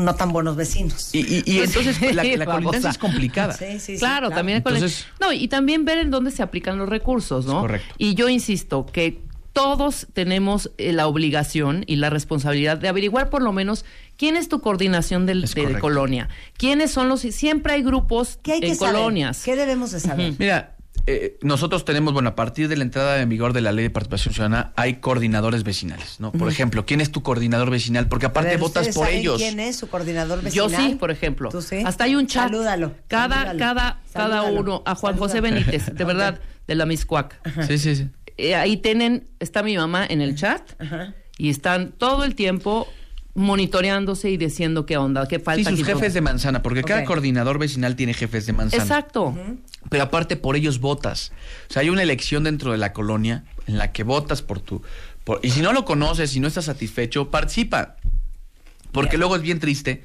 no 0.04 0.14
tan 0.16 0.32
buenos 0.32 0.56
vecinos. 0.56 1.10
Y, 1.14 1.20
y- 1.20 1.42
y 1.46 1.58
Pues 1.58 1.68
entonces 1.76 1.96
sí, 1.96 2.12
la, 2.12 2.24
la 2.24 2.44
colindancia 2.44 2.90
es 2.90 2.98
complicada. 2.98 3.52
Sí, 3.52 3.78
sí, 3.78 3.92
sí, 3.94 3.98
claro, 3.98 4.30
también 4.30 4.58
Entonces- 4.58 5.06
no 5.20 5.32
y 5.32 5.46
también 5.46 5.84
ver 5.84 5.98
en 5.98 6.10
dónde 6.10 6.32
se 6.32 6.42
aplican 6.42 6.76
los 6.76 6.88
recursos, 6.88 7.46
¿no? 7.46 7.52
Es 7.52 7.60
correcto. 7.60 7.94
Y 7.98 8.14
yo 8.16 8.28
insisto 8.28 8.84
que 8.86 9.20
todos 9.52 10.08
tenemos 10.12 10.70
eh, 10.78 10.92
la 10.92 11.06
obligación 11.06 11.84
y 11.86 11.96
la 11.96 12.10
responsabilidad 12.10 12.76
de 12.78 12.88
averiguar 12.88 13.30
por 13.30 13.42
lo 13.42 13.52
menos 13.52 13.84
quién 14.20 14.36
es 14.36 14.50
tu 14.50 14.60
coordinación 14.60 15.24
del- 15.24 15.44
Es 15.44 15.54
de, 15.54 15.78
colonia, 15.78 16.28
quiénes 16.58 16.90
son 16.90 17.08
los 17.08 17.22
siempre 17.22 17.72
hay 17.72 17.82
grupos 17.82 18.38
¿Qué 18.42 18.52
hay 18.52 18.60
que 18.60 18.68
en 18.68 18.76
saber? 18.76 18.96
colonias. 18.96 19.42
¿Qué 19.42 19.56
debemos 19.56 19.92
de 19.92 20.00
saber? 20.00 20.34
Mira, 20.38 20.76
eh, 21.06 21.38
nosotros 21.40 21.86
tenemos, 21.86 22.12
bueno, 22.12 22.28
a 22.28 22.34
partir 22.34 22.68
de 22.68 22.76
la 22.76 22.84
entrada 22.84 23.22
en 23.22 23.30
vigor 23.30 23.54
de 23.54 23.62
la 23.62 23.72
ley 23.72 23.84
de 23.84 23.90
participación 23.90 24.34
ciudadana, 24.34 24.74
hay 24.76 24.96
coordinadores 25.00 25.64
vecinales, 25.64 26.20
¿no? 26.20 26.32
Por 26.32 26.50
ejemplo, 26.50 26.84
¿quién 26.84 27.00
es 27.00 27.10
tu 27.10 27.22
coordinador 27.22 27.70
vecinal? 27.70 28.08
Porque 28.08 28.26
aparte 28.26 28.50
ver, 28.50 28.58
votas 28.58 28.82
¿ustedes 28.82 28.96
por 28.96 29.06
saben 29.06 29.20
ellos. 29.20 29.38
¿Quién 29.38 29.58
es 29.58 29.76
su 29.76 29.88
coordinador 29.88 30.42
Yo 30.52 30.66
vecinal? 30.68 30.90
sí, 30.90 30.96
por 30.96 31.10
ejemplo. 31.10 31.48
¿Tú 31.48 31.62
sí? 31.62 31.82
Hasta 31.86 32.04
hay 32.04 32.14
un 32.16 32.26
chat. 32.26 32.50
Salúdalo. 32.50 32.92
Cada, 33.08 33.36
salúdalo, 33.36 33.58
cada, 33.58 34.00
cada 34.12 34.42
uno. 34.42 34.82
A 34.84 34.94
Juan 34.94 35.16
José. 35.16 35.40
Benítez, 35.40 35.86
de 35.94 36.04
verdad, 36.12 36.38
de 36.68 36.74
la 36.74 36.84
Miscuac. 36.84 37.40
Sí, 37.66 37.78
sí, 37.78 37.96
sí. 37.96 38.08
Eh, 38.36 38.54
ahí 38.54 38.76
tienen, 38.76 39.28
está 39.40 39.62
mi 39.62 39.76
mamá 39.78 40.04
en 40.06 40.20
el 40.20 40.34
chat 40.36 40.62
Ajá. 40.78 41.14
y 41.38 41.48
están 41.48 41.92
todo 41.92 42.24
el 42.24 42.34
tiempo 42.34 42.86
monitoreándose 43.34 44.30
y 44.30 44.36
diciendo 44.36 44.86
qué 44.86 44.96
onda, 44.96 45.26
qué 45.28 45.36
Sí, 45.38 45.42
falta. 45.44 45.70
sus 45.70 45.80
qué 45.80 45.84
jefes 45.94 46.14
de 46.14 46.20
manzana, 46.20 46.62
porque 46.62 46.82
cada 46.82 47.04
coordinador 47.04 47.58
vecinal 47.58 47.96
tiene 47.96 48.14
jefes 48.14 48.46
de 48.46 48.52
manzana. 48.52 48.82
Exacto. 48.82 49.34
Pero 49.88 50.04
aparte 50.04 50.36
por 50.36 50.56
ellos 50.56 50.80
votas. 50.80 51.32
O 51.68 51.72
sea, 51.72 51.82
hay 51.82 51.90
una 51.90 52.02
elección 52.02 52.44
dentro 52.44 52.72
de 52.72 52.78
la 52.78 52.92
colonia 52.92 53.44
en 53.66 53.78
la 53.78 53.92
que 53.92 54.02
votas 54.02 54.42
por 54.42 54.60
tu... 54.60 54.82
por- 55.24 55.40
y 55.42 55.50
si 55.50 55.62
no 55.62 55.72
lo 55.72 55.84
conoces, 55.84 56.30
si 56.30 56.40
no 56.40 56.48
estás 56.48 56.66
satisfecho, 56.66 57.30
participa. 57.30 57.96
Porque 58.92 59.16
luego 59.18 59.36
es 59.36 59.42
bien 59.42 59.60
triste 59.60 60.02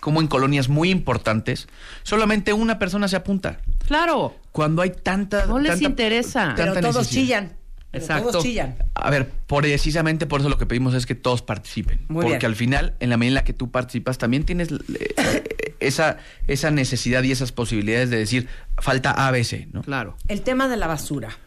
como 0.00 0.20
en 0.20 0.26
colonias 0.26 0.68
muy 0.68 0.90
importantes, 0.90 1.66
solamente 2.02 2.52
una 2.52 2.78
persona 2.78 3.08
se 3.08 3.16
apunta. 3.16 3.58
Claro. 3.86 4.36
Cuando 4.52 4.82
hay 4.82 4.90
tanta... 4.90 5.46
No 5.46 5.58
les 5.58 5.72
tanta- 5.72 5.86
interesa. 5.86 6.52
Pero 6.56 6.74
todos 6.74 6.96
necesidad. 6.96 7.10
chillan. 7.22 7.52
Exacto. 7.94 8.30
Todos 8.30 8.44
chillan. 8.44 8.76
A 8.94 9.10
ver, 9.10 9.28
precisamente 9.46 10.26
por 10.26 10.40
eso 10.40 10.48
lo 10.48 10.58
que 10.58 10.66
pedimos 10.66 10.94
es 10.94 11.06
que 11.06 11.14
todos 11.14 11.42
participen. 11.42 12.00
Muy 12.08 12.22
porque 12.22 12.38
bien. 12.38 12.46
al 12.46 12.56
final, 12.56 12.94
en 13.00 13.10
la 13.10 13.16
medida 13.16 13.30
en 13.30 13.34
la 13.34 13.44
que 13.44 13.52
tú 13.52 13.70
participas, 13.70 14.18
también 14.18 14.44
tienes 14.44 14.68
eh, 14.72 15.74
esa, 15.80 16.18
esa 16.46 16.70
necesidad 16.70 17.22
y 17.22 17.32
esas 17.32 17.52
posibilidades 17.52 18.10
de 18.10 18.18
decir, 18.18 18.48
falta 18.78 19.10
ABC, 19.10 19.68
¿no? 19.72 19.82
Claro. 19.82 20.16
El 20.28 20.42
tema 20.42 20.68
de 20.68 20.76
la 20.76 20.86
basura. 20.86 21.38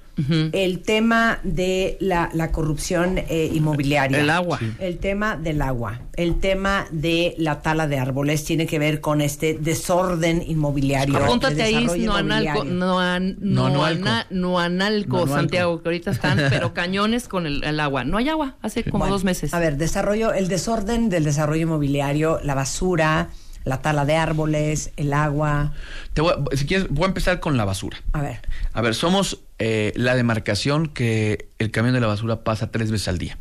El 0.52 0.80
tema 0.80 1.40
de 1.44 1.98
la, 2.00 2.30
la 2.34 2.52
corrupción 2.52 3.18
eh, 3.20 3.52
inmobiliaria. 3.54 4.20
El 4.20 4.30
agua. 4.30 4.58
Sí. 4.60 4.72
El 4.80 4.98
tema 4.98 5.38
del 5.38 5.62
agua. 5.62 6.02
El 6.16 6.40
tema 6.40 6.88
de 6.92 7.36
la 7.38 7.62
tala 7.62 7.88
de 7.88 8.00
árboles 8.00 8.44
tiene 8.44 8.66
que 8.66 8.80
ver 8.80 9.00
con 9.02 9.22
este 9.22 9.54
desorden 9.54 10.44
inmobiliario. 10.46 11.18
Apúntate 11.18 11.62
ahí, 11.62 11.76
inmobiliario. 11.76 12.64
Noan- 12.64 13.38
No. 13.40 13.70
Noana- 13.70 14.26
Noanalco, 14.32 15.18
Noanalco. 15.18 15.28
Santiago, 15.28 15.82
que 15.84 15.90
ahorita 15.90 16.12
están, 16.12 16.38
pero 16.50 16.74
cañones 16.74 17.28
con 17.28 17.46
el, 17.46 17.64
el 17.64 17.80
agua. 17.80 18.04
No 18.04 18.18
hay 18.18 18.30
agua, 18.30 18.56
hace 18.62 18.84
como 18.84 19.00
Bueno, 19.00 19.14
dos 19.14 19.24
meses. 19.24 19.54
A 19.54 19.60
ver, 19.60 19.78
desarrollo, 19.78 20.34
el 20.34 20.48
desorden 20.48 21.10
del 21.10 21.24
desarrollo 21.24 21.62
inmobiliario, 21.64 22.40
la 22.44 22.56
basura, 22.56 23.30
la 23.64 23.82
tala 23.82 24.06
de 24.06 24.16
árboles, 24.16 24.92
el 24.98 25.14
agua. 25.14 25.74
Te 26.14 26.22
voy 26.22 26.34
a- 26.34 26.56
si 26.56 26.66
quieres, 26.66 26.88
voy 26.90 27.04
a 27.04 27.08
empezar 27.08 27.40
con 27.40 27.58
la 27.58 27.66
basura. 27.66 27.98
A 28.14 28.22
ver. 28.22 28.40
A 28.74 28.82
ver, 28.82 28.96
somos 28.96 29.42
eh, 29.60 29.92
la 29.96 30.16
demarcación 30.16 30.88
que 30.88 31.48
el 31.60 31.72
camión 31.72 31.94
de 31.96 32.02
la 32.02 32.08
basura 32.08 32.44
pasa 32.44 32.72
tres 32.72 32.92
veces 32.92 33.08
al 33.08 33.18
día. 33.18 33.38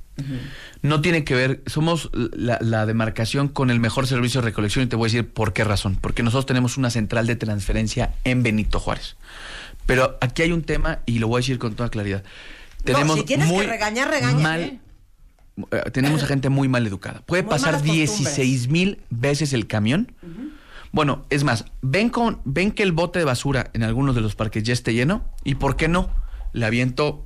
No 0.80 1.02
tiene 1.02 1.24
que 1.24 1.34
ver, 1.34 1.62
somos 1.66 2.08
la, 2.14 2.56
la 2.62 2.86
demarcación 2.86 3.48
con 3.48 3.70
el 3.70 3.80
mejor 3.80 4.06
servicio 4.06 4.40
de 4.40 4.46
recolección 4.46 4.84
y 4.84 4.88
te 4.88 4.96
voy 4.96 5.06
a 5.06 5.12
decir 5.12 5.28
por 5.28 5.52
qué 5.52 5.62
razón. 5.62 5.98
Porque 6.00 6.22
nosotros 6.22 6.46
tenemos 6.46 6.78
una 6.78 6.88
central 6.88 7.26
de 7.26 7.36
transferencia 7.36 8.14
en 8.24 8.42
Benito 8.42 8.80
Juárez. 8.80 9.16
Pero 9.84 10.16
aquí 10.22 10.40
hay 10.42 10.52
un 10.52 10.62
tema 10.62 11.00
y 11.04 11.18
lo 11.18 11.28
voy 11.28 11.38
a 11.38 11.40
decir 11.42 11.58
con 11.58 11.74
toda 11.74 11.90
claridad. 11.90 12.24
Tenemos 12.82 13.18
si 13.18 13.24
tienes 13.24 13.48
que 13.48 13.52
muy 13.54 13.66
regañar, 13.66 14.08
regaña, 14.10 14.38
mal- 14.38 14.60
¿eh? 14.62 14.78
eh, 15.70 15.90
tenemos 15.92 16.22
a 16.22 16.26
gente 16.26 16.48
muy 16.48 16.66
mal 16.68 16.86
educada. 16.86 17.20
Puede 17.26 17.42
Muy 17.42 17.50
pasar 17.50 17.72
malas 17.74 17.82
costumbres. 17.86 18.16
16 18.36 18.68
mil 18.68 18.98
veces 19.10 19.52
el 19.52 19.66
camión. 19.66 20.12
Bueno, 20.92 21.24
es 21.30 21.44
más, 21.44 21.64
ven 21.82 22.10
con, 22.10 22.40
ven 22.44 22.72
que 22.72 22.82
el 22.82 22.92
bote 22.92 23.18
de 23.18 23.24
basura 23.24 23.70
en 23.72 23.82
algunos 23.82 24.14
de 24.14 24.20
los 24.20 24.34
parques 24.34 24.62
ya 24.62 24.72
esté 24.72 24.94
lleno 24.94 25.24
y 25.44 25.56
por 25.56 25.76
qué 25.76 25.88
no 25.88 26.10
le 26.52 26.66
aviento 26.66 27.24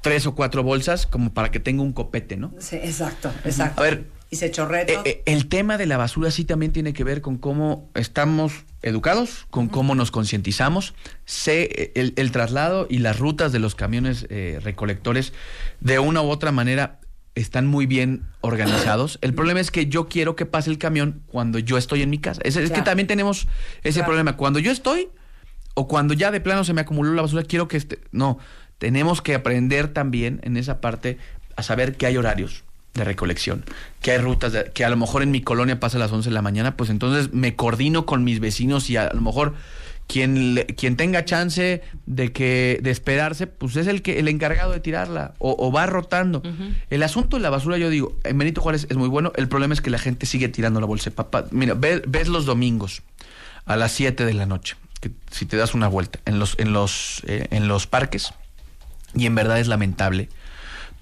tres 0.00 0.26
o 0.26 0.34
cuatro 0.34 0.62
bolsas 0.62 1.06
como 1.06 1.32
para 1.32 1.50
que 1.50 1.60
tenga 1.60 1.82
un 1.82 1.92
copete, 1.92 2.36
¿no? 2.36 2.52
Sí, 2.58 2.76
exacto, 2.76 3.32
exacto. 3.44 3.80
A 3.80 3.84
ver, 3.84 4.06
y 4.30 4.36
se 4.36 4.50
chorreta. 4.50 4.92
Eh, 4.92 5.00
eh, 5.04 5.22
el 5.26 5.48
tema 5.48 5.78
de 5.78 5.86
la 5.86 5.96
basura 5.96 6.30
sí 6.30 6.44
también 6.44 6.72
tiene 6.72 6.92
que 6.92 7.04
ver 7.04 7.20
con 7.20 7.36
cómo 7.36 7.90
estamos 7.94 8.64
educados, 8.82 9.46
con 9.50 9.68
cómo 9.68 9.94
nos 9.94 10.10
concientizamos. 10.10 10.94
Sé 11.24 11.68
eh, 11.70 11.92
el, 11.94 12.14
el 12.16 12.32
traslado 12.32 12.86
y 12.88 12.98
las 12.98 13.18
rutas 13.18 13.52
de 13.52 13.58
los 13.58 13.74
camiones 13.74 14.26
eh, 14.30 14.58
recolectores 14.62 15.32
de 15.80 15.98
una 15.98 16.22
u 16.22 16.30
otra 16.30 16.50
manera 16.50 16.98
están 17.34 17.66
muy 17.66 17.86
bien 17.86 18.24
organizados. 18.42 19.18
El 19.22 19.34
problema 19.34 19.60
es 19.60 19.70
que 19.70 19.86
yo 19.86 20.08
quiero 20.08 20.36
que 20.36 20.46
pase 20.46 20.70
el 20.70 20.78
camión 20.78 21.22
cuando 21.26 21.58
yo 21.58 21.78
estoy 21.78 22.02
en 22.02 22.10
mi 22.10 22.18
casa. 22.18 22.40
Es, 22.44 22.56
es 22.56 22.70
que 22.70 22.82
también 22.82 23.06
tenemos 23.06 23.48
ese 23.82 24.00
Claro. 24.00 24.06
problema. 24.06 24.36
Cuando 24.36 24.58
yo 24.58 24.70
estoy 24.70 25.08
o 25.74 25.88
cuando 25.88 26.12
ya 26.14 26.30
de 26.30 26.40
plano 26.40 26.64
se 26.64 26.74
me 26.74 26.82
acumuló 26.82 27.12
la 27.14 27.22
basura, 27.22 27.42
quiero 27.44 27.68
que 27.68 27.78
esté... 27.78 27.98
No, 28.12 28.38
tenemos 28.78 29.22
que 29.22 29.34
aprender 29.34 29.88
también 29.88 30.40
en 30.42 30.56
esa 30.56 30.80
parte 30.80 31.16
a 31.56 31.62
saber 31.62 31.96
que 31.96 32.04
hay 32.06 32.16
horarios 32.18 32.64
de 32.94 33.04
recolección, 33.04 33.64
que 34.02 34.10
hay 34.10 34.18
rutas, 34.18 34.52
de- 34.52 34.70
que 34.74 34.84
a 34.84 34.90
lo 34.90 34.98
mejor 34.98 35.22
en 35.22 35.30
mi 35.30 35.40
colonia 35.40 35.80
pasa 35.80 35.96
a 35.96 36.00
las 36.00 36.12
11 36.12 36.28
de 36.28 36.34
la 36.34 36.42
mañana, 36.42 36.76
pues 36.76 36.90
entonces 36.90 37.32
me 37.32 37.56
coordino 37.56 38.04
con 38.04 38.22
mis 38.24 38.38
vecinos 38.40 38.90
y 38.90 38.96
a, 38.98 39.10
lo 39.14 39.20
mejor 39.22 39.54
quien, 40.12 40.54
le- 40.54 40.66
quien 40.66 40.96
tenga 40.96 41.24
chance 41.24 41.80
de 42.06 42.32
que 42.32 42.78
de 42.82 42.90
esperarse, 42.90 43.46
pues 43.46 43.76
es 43.76 43.86
el 43.86 44.02
que 44.02 44.18
el 44.18 44.28
encargado 44.28 44.72
de 44.72 44.80
tirarla 44.80 45.32
o, 45.38 45.56
o 45.58 45.72
va 45.72 45.86
rotando. 45.86 46.42
El 46.90 47.02
asunto 47.02 47.36
de 47.38 47.42
la 47.42 47.48
basura, 47.50 47.78
yo 47.78 47.88
digo, 47.88 48.16
en 48.24 48.36
Benito 48.36 48.60
Juárez 48.60 48.86
es 48.90 48.96
muy 48.96 49.08
bueno, 49.08 49.32
el 49.36 49.48
problema 49.48 49.72
es 49.72 49.80
que 49.80 49.88
la 49.90 49.98
gente 49.98 50.26
sigue 50.26 50.48
tirando 50.48 50.80
la 50.80 50.86
bolsa 50.86 51.08
de 51.10 51.16
papa. 51.16 51.46
Mira, 51.50 51.74
ve- 51.74 52.02
ves 52.06 52.28
los 52.28 52.44
domingos 52.44 53.02
a 53.64 53.76
las 53.76 53.92
7 53.92 54.26
de 54.26 54.34
la 54.34 54.44
noche, 54.44 54.76
que 55.00 55.10
si 55.30 55.46
te 55.46 55.56
das 55.56 55.72
una 55.74 55.88
vuelta 55.88 56.18
en 56.26 56.38
los 56.38 56.58
en 56.58 56.72
los 56.74 57.22
eh, 57.26 57.46
en 57.50 57.66
los 57.68 57.86
parques 57.86 58.34
y 59.14 59.24
en 59.26 59.34
verdad 59.34 59.58
es 59.60 59.68
lamentable. 59.68 60.28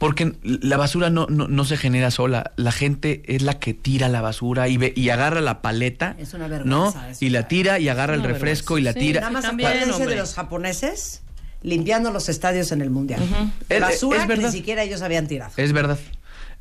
Porque 0.00 0.32
la 0.42 0.78
basura 0.78 1.10
no, 1.10 1.26
no, 1.28 1.46
no 1.46 1.64
se 1.66 1.76
genera 1.76 2.10
sola. 2.10 2.52
La 2.56 2.72
gente 2.72 3.22
es 3.26 3.42
la 3.42 3.58
que 3.58 3.74
tira 3.74 4.08
la 4.08 4.22
basura 4.22 4.66
y 4.66 4.78
ve, 4.78 4.94
y 4.96 5.10
agarra 5.10 5.42
la 5.42 5.60
paleta. 5.60 6.16
Es 6.18 6.32
una 6.32 6.48
¿no? 6.48 6.88
eso, 6.88 7.22
Y 7.22 7.28
la 7.28 7.48
tira 7.48 7.78
y 7.78 7.90
agarra 7.90 8.14
el 8.14 8.22
refresco 8.22 8.76
vergüenza. 8.76 8.80
y 8.80 8.94
la 8.94 9.00
Sí, 9.00 9.06
tira. 9.08 9.20
Nada 9.20 9.32
más 9.32 9.44
acuérdense 9.44 10.06
de 10.06 10.16
los 10.16 10.32
japoneses 10.32 11.20
limpiando 11.62 12.10
los 12.12 12.30
estadios 12.30 12.72
en 12.72 12.80
el 12.80 12.88
mundial. 12.88 13.20
Basura 13.78 14.16
es 14.16 14.22
que 14.22 14.28
verdad. 14.28 14.46
ni 14.46 14.52
siquiera 14.52 14.82
ellos 14.82 15.02
habían 15.02 15.28
tirado. 15.28 15.52
Es 15.58 15.74
verdad. 15.74 15.98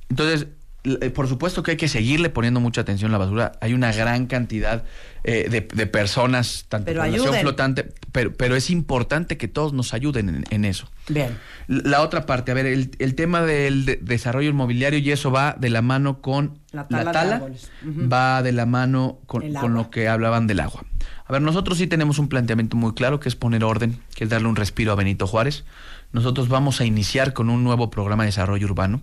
Entonces, 0.10 0.48
eh, 0.84 1.10
por 1.10 1.30
supuesto 1.30 1.64
que 1.64 1.72
hay 1.72 1.78
que 1.78 1.88
seguirle 1.88 2.30
poniendo 2.30 2.60
mucha 2.60 2.82
atención 2.82 3.10
a 3.12 3.14
la 3.14 3.20
basura. 3.20 3.54
Hay 3.62 3.74
una 3.74 3.94
gran 3.94 4.26
cantidad 4.28 4.84
eh, 5.24 5.48
de, 5.50 5.62
de 5.62 5.88
personas, 5.88 6.66
tanto 6.70 6.86
Pero 6.86 7.02
población 7.02 7.26
ayuden. 7.28 7.42
flotante, 7.42 7.90
pero, 8.12 8.34
pero 8.34 8.56
es 8.56 8.70
importante 8.70 9.38
que 9.38 9.48
todos 9.48 9.74
nos 9.74 9.94
ayuden 9.94 10.30
en, 10.30 10.46
en 10.50 10.66
eso. 10.66 10.90
Bien. 11.08 11.38
La 11.68 12.02
otra 12.02 12.26
parte, 12.26 12.52
a 12.52 12.54
ver, 12.54 12.66
el, 12.66 12.92
el 13.00 13.16
tema 13.16 13.42
del 13.42 13.86
de- 13.86 13.98
desarrollo 14.02 14.50
inmobiliario 14.50 15.00
y 15.00 15.12
eso 15.12 15.32
va 15.32 15.56
de 15.60 15.70
la 15.70 15.82
mano 15.82 16.22
con 16.22 16.60
La 16.72 16.88
tala 16.88 17.40
de 17.40 18.08
va 18.08 18.42
de 18.44 18.52
la 18.52 18.66
mano 18.66 19.20
con, 19.26 19.52
con 19.54 19.74
lo 19.74 19.90
que 19.90 20.08
hablaban 20.08 20.48
del 20.48 20.60
agua. 20.60 20.84
A 21.26 21.32
ver, 21.34 21.42
nosotros 21.42 21.78
sí 21.78 21.86
tenemos 21.88 22.18
un 22.18 22.28
planteamiento 22.28 22.76
muy 22.76 22.94
claro 22.94 23.20
que 23.20 23.30
es 23.30 23.36
poner 23.36 23.64
orden, 23.64 24.00
que 24.16 24.24
es 24.24 24.30
darle 24.30 24.48
un 24.48 24.56
respiro 24.56 24.92
a 24.92 24.96
Benito 24.96 25.28
Juárez. 25.28 25.64
Nosotros 26.12 26.48
vamos 26.50 26.82
a 26.82 26.86
iniciar 26.86 27.34
con 27.34 27.52
un 27.52 27.64
nuevo 27.64 27.92
programa 27.92 28.24
de 28.24 28.30
desarrollo 28.30 28.66
urbano. 28.66 29.02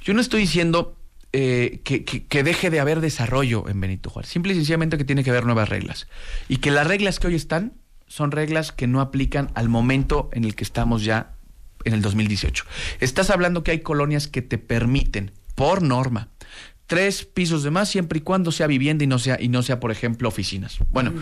Yo 0.00 0.14
no 0.14 0.20
estoy 0.22 0.40
diciendo 0.42 0.96
eh, 1.32 1.80
que, 1.84 2.04
que- 2.04 2.24
que 2.26 2.42
deje 2.42 2.70
de 2.70 2.80
haber 2.80 3.00
desarrollo 3.00 3.68
en 3.68 3.80
Benito 3.80 4.10
Juárez. 4.10 4.30
Simple 4.30 4.52
y 4.52 4.56
sencillamente 4.56 4.96
que 4.98 5.04
tiene 5.04 5.24
que 5.24 5.30
haber 5.30 5.44
nuevas 5.44 5.68
reglas. 5.68 6.06
Y 6.48 6.56
que 6.58 6.70
las 6.70 6.86
reglas 6.86 7.18
que 7.18 7.26
hoy 7.28 7.34
están 7.34 7.72
son 8.06 8.30
reglas 8.30 8.72
que 8.72 8.86
no 8.86 9.00
aplican 9.02 9.50
al 9.54 9.68
momento 9.68 10.30
en 10.32 10.44
el 10.44 10.54
que 10.54 10.64
estamos 10.64 11.04
ya 11.04 11.32
en 11.84 11.92
el 11.94 12.00
2018. 12.02 12.64
Estás 13.00 13.30
hablando 13.30 13.62
que 13.62 13.70
hay 13.72 13.80
colonias 13.80 14.26
que 14.28 14.40
te 14.42 14.56
permiten, 14.58 15.30
por 15.54 15.82
norma, 15.82 16.28
tres 16.86 17.24
pisos 17.26 17.62
de 17.62 17.70
más 17.70 17.88
siempre 17.90 18.18
y 18.20 18.22
cuando 18.22 18.50
sea 18.50 18.66
vivienda 18.66 19.04
y 19.04 19.06
no 19.06 19.18
sea, 19.18 19.36
y 19.40 19.48
no 19.48 19.62
sea 19.62 19.78
por 19.78 19.90
ejemplo, 19.90 20.28
oficinas. 20.28 20.78
Bueno. 20.90 21.12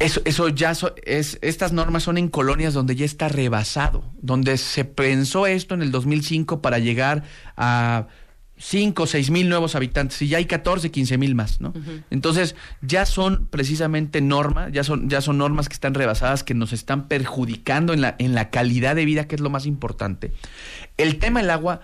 Eso, 0.00 0.20
eso 0.24 0.48
ya 0.48 0.74
so- 0.74 0.94
es, 1.04 1.38
estas 1.40 1.72
normas 1.72 2.02
son 2.02 2.18
en 2.18 2.28
colonias 2.28 2.74
donde 2.74 2.96
ya 2.96 3.04
está 3.04 3.28
rebasado, 3.28 4.04
donde 4.20 4.58
se 4.58 4.84
pensó 4.84 5.46
esto 5.46 5.74
en 5.74 5.82
el 5.82 5.92
2005 5.92 6.60
para 6.60 6.80
llegar 6.80 7.22
a 7.56 8.08
5 8.56 9.02
o 9.02 9.06
6 9.06 9.30
mil 9.30 9.48
nuevos 9.48 9.74
habitantes 9.74 10.22
y 10.22 10.28
ya 10.28 10.38
hay 10.38 10.44
14, 10.44 10.90
15 10.90 11.18
mil 11.18 11.34
más, 11.34 11.60
¿no? 11.60 11.72
Entonces 12.10 12.54
ya 12.82 13.04
son 13.04 13.48
precisamente 13.48 14.20
normas, 14.20 14.70
ya 14.72 14.84
son, 14.84 15.08
ya 15.08 15.20
son 15.20 15.38
normas 15.38 15.68
que 15.68 15.74
están 15.74 15.94
rebasadas, 15.94 16.44
que 16.44 16.54
nos 16.54 16.72
están 16.72 17.08
perjudicando 17.08 17.92
en 17.92 18.00
la, 18.00 18.14
en 18.18 18.34
la 18.34 18.50
calidad 18.50 18.94
de 18.94 19.04
vida, 19.04 19.26
que 19.26 19.34
es 19.34 19.40
lo 19.40 19.50
más 19.50 19.66
importante. 19.66 20.32
El 20.96 21.18
tema 21.18 21.40
del 21.40 21.50
agua, 21.50 21.80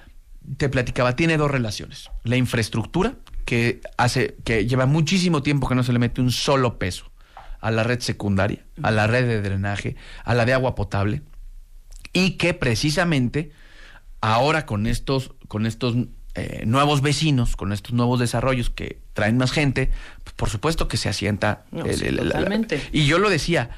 te 0.57 0.69
platicaba, 0.69 1.17
tiene 1.17 1.37
dos 1.37 1.51
relaciones. 1.51 2.11
La 2.23 2.37
infraestructura, 2.37 3.15
que 3.45 3.81
hace, 3.97 4.37
que 4.45 4.67
lleva 4.67 4.87
muchísimo 4.87 5.43
tiempo 5.43 5.69
que 5.69 5.75
no 5.75 5.83
se 5.83 5.93
le 5.93 5.99
mete 5.99 6.21
un 6.21 6.31
solo 6.31 6.79
peso 6.79 7.11
a 7.61 7.71
la 7.71 7.83
red 7.83 8.01
secundaria, 8.01 8.65
a 8.83 8.91
la 8.91 9.07
red 9.07 9.27
de 9.27 9.43
drenaje, 9.43 9.97
a 10.25 10.35
la 10.35 10.47
de 10.47 10.53
agua 10.53 10.75
potable, 10.75 11.23
y 12.13 12.33
que 12.33 12.55
precisamente 12.55 13.51
ahora 14.21 14.67
con 14.67 14.87
estos, 14.87 15.33
con 15.49 15.67
estos 15.67 15.97
eh, 16.35 16.63
nuevos 16.67 17.03
vecinos, 17.03 17.57
con 17.57 17.73
estos 17.73 17.93
nuevos 17.93 18.21
desarrollos 18.21 18.71
que 18.71 18.99
traen 19.15 19.37
más 19.37 19.51
gente, 19.53 19.91
pues, 20.25 20.35
por 20.35 20.49
supuesto 20.51 20.87
que 20.89 20.97
se 20.97 21.09
asienta. 21.09 21.65
No, 21.73 21.85
el- 21.87 21.95
sí, 21.97 22.07
el- 22.07 22.17
la- 22.17 22.23
la- 22.25 22.31
totalmente. 22.33 22.81
y 22.93 23.07
yo 23.07 23.19
lo 23.19 23.29
decía, 23.31 23.71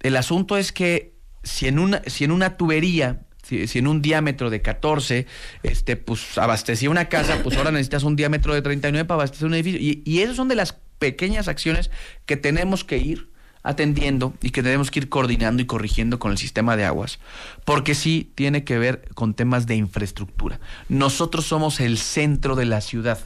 el 0.00 0.16
asunto 0.16 0.56
es 0.58 0.72
que 0.72 1.14
si 1.42 1.68
en 1.68 1.78
una, 1.78 2.02
si 2.06 2.24
en 2.24 2.32
una 2.32 2.56
tubería, 2.56 3.20
si, 3.42 3.66
si 3.66 3.78
en 3.78 3.86
un 3.86 4.02
diámetro 4.02 4.50
de 4.50 4.60
14, 4.60 5.26
este, 5.62 5.96
pues 5.96 6.36
abastecía 6.36 6.90
una 6.90 7.08
casa, 7.08 7.40
pues 7.42 7.56
ahora 7.56 7.70
necesitas 7.70 8.02
un 8.02 8.16
diámetro 8.16 8.52
de 8.52 8.62
39 8.62 9.04
para 9.06 9.16
abastecer 9.20 9.46
un 9.46 9.54
edificio. 9.54 9.80
Y, 9.80 10.02
y 10.04 10.20
esas 10.20 10.36
son 10.36 10.48
de 10.48 10.56
las 10.56 10.76
pequeñas 10.98 11.46
acciones 11.48 11.90
que 12.26 12.36
tenemos 12.36 12.82
que 12.84 12.98
ir 12.98 13.30
atendiendo 13.66 14.32
y 14.40 14.50
que 14.50 14.62
tenemos 14.62 14.90
que 14.90 15.00
ir 15.00 15.08
coordinando 15.08 15.60
y 15.60 15.66
corrigiendo 15.66 16.18
con 16.18 16.30
el 16.30 16.38
sistema 16.38 16.76
de 16.76 16.84
aguas, 16.84 17.18
porque 17.64 17.94
sí 17.94 18.30
tiene 18.36 18.62
que 18.62 18.78
ver 18.78 19.08
con 19.14 19.34
temas 19.34 19.66
de 19.66 19.74
infraestructura. 19.74 20.60
Nosotros 20.88 21.46
somos 21.46 21.80
el 21.80 21.98
centro 21.98 22.54
de 22.54 22.64
la 22.64 22.80
ciudad, 22.80 23.18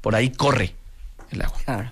por 0.00 0.14
ahí 0.14 0.30
corre 0.30 0.74
el 1.30 1.42
agua. 1.42 1.58
Claro. 1.64 1.90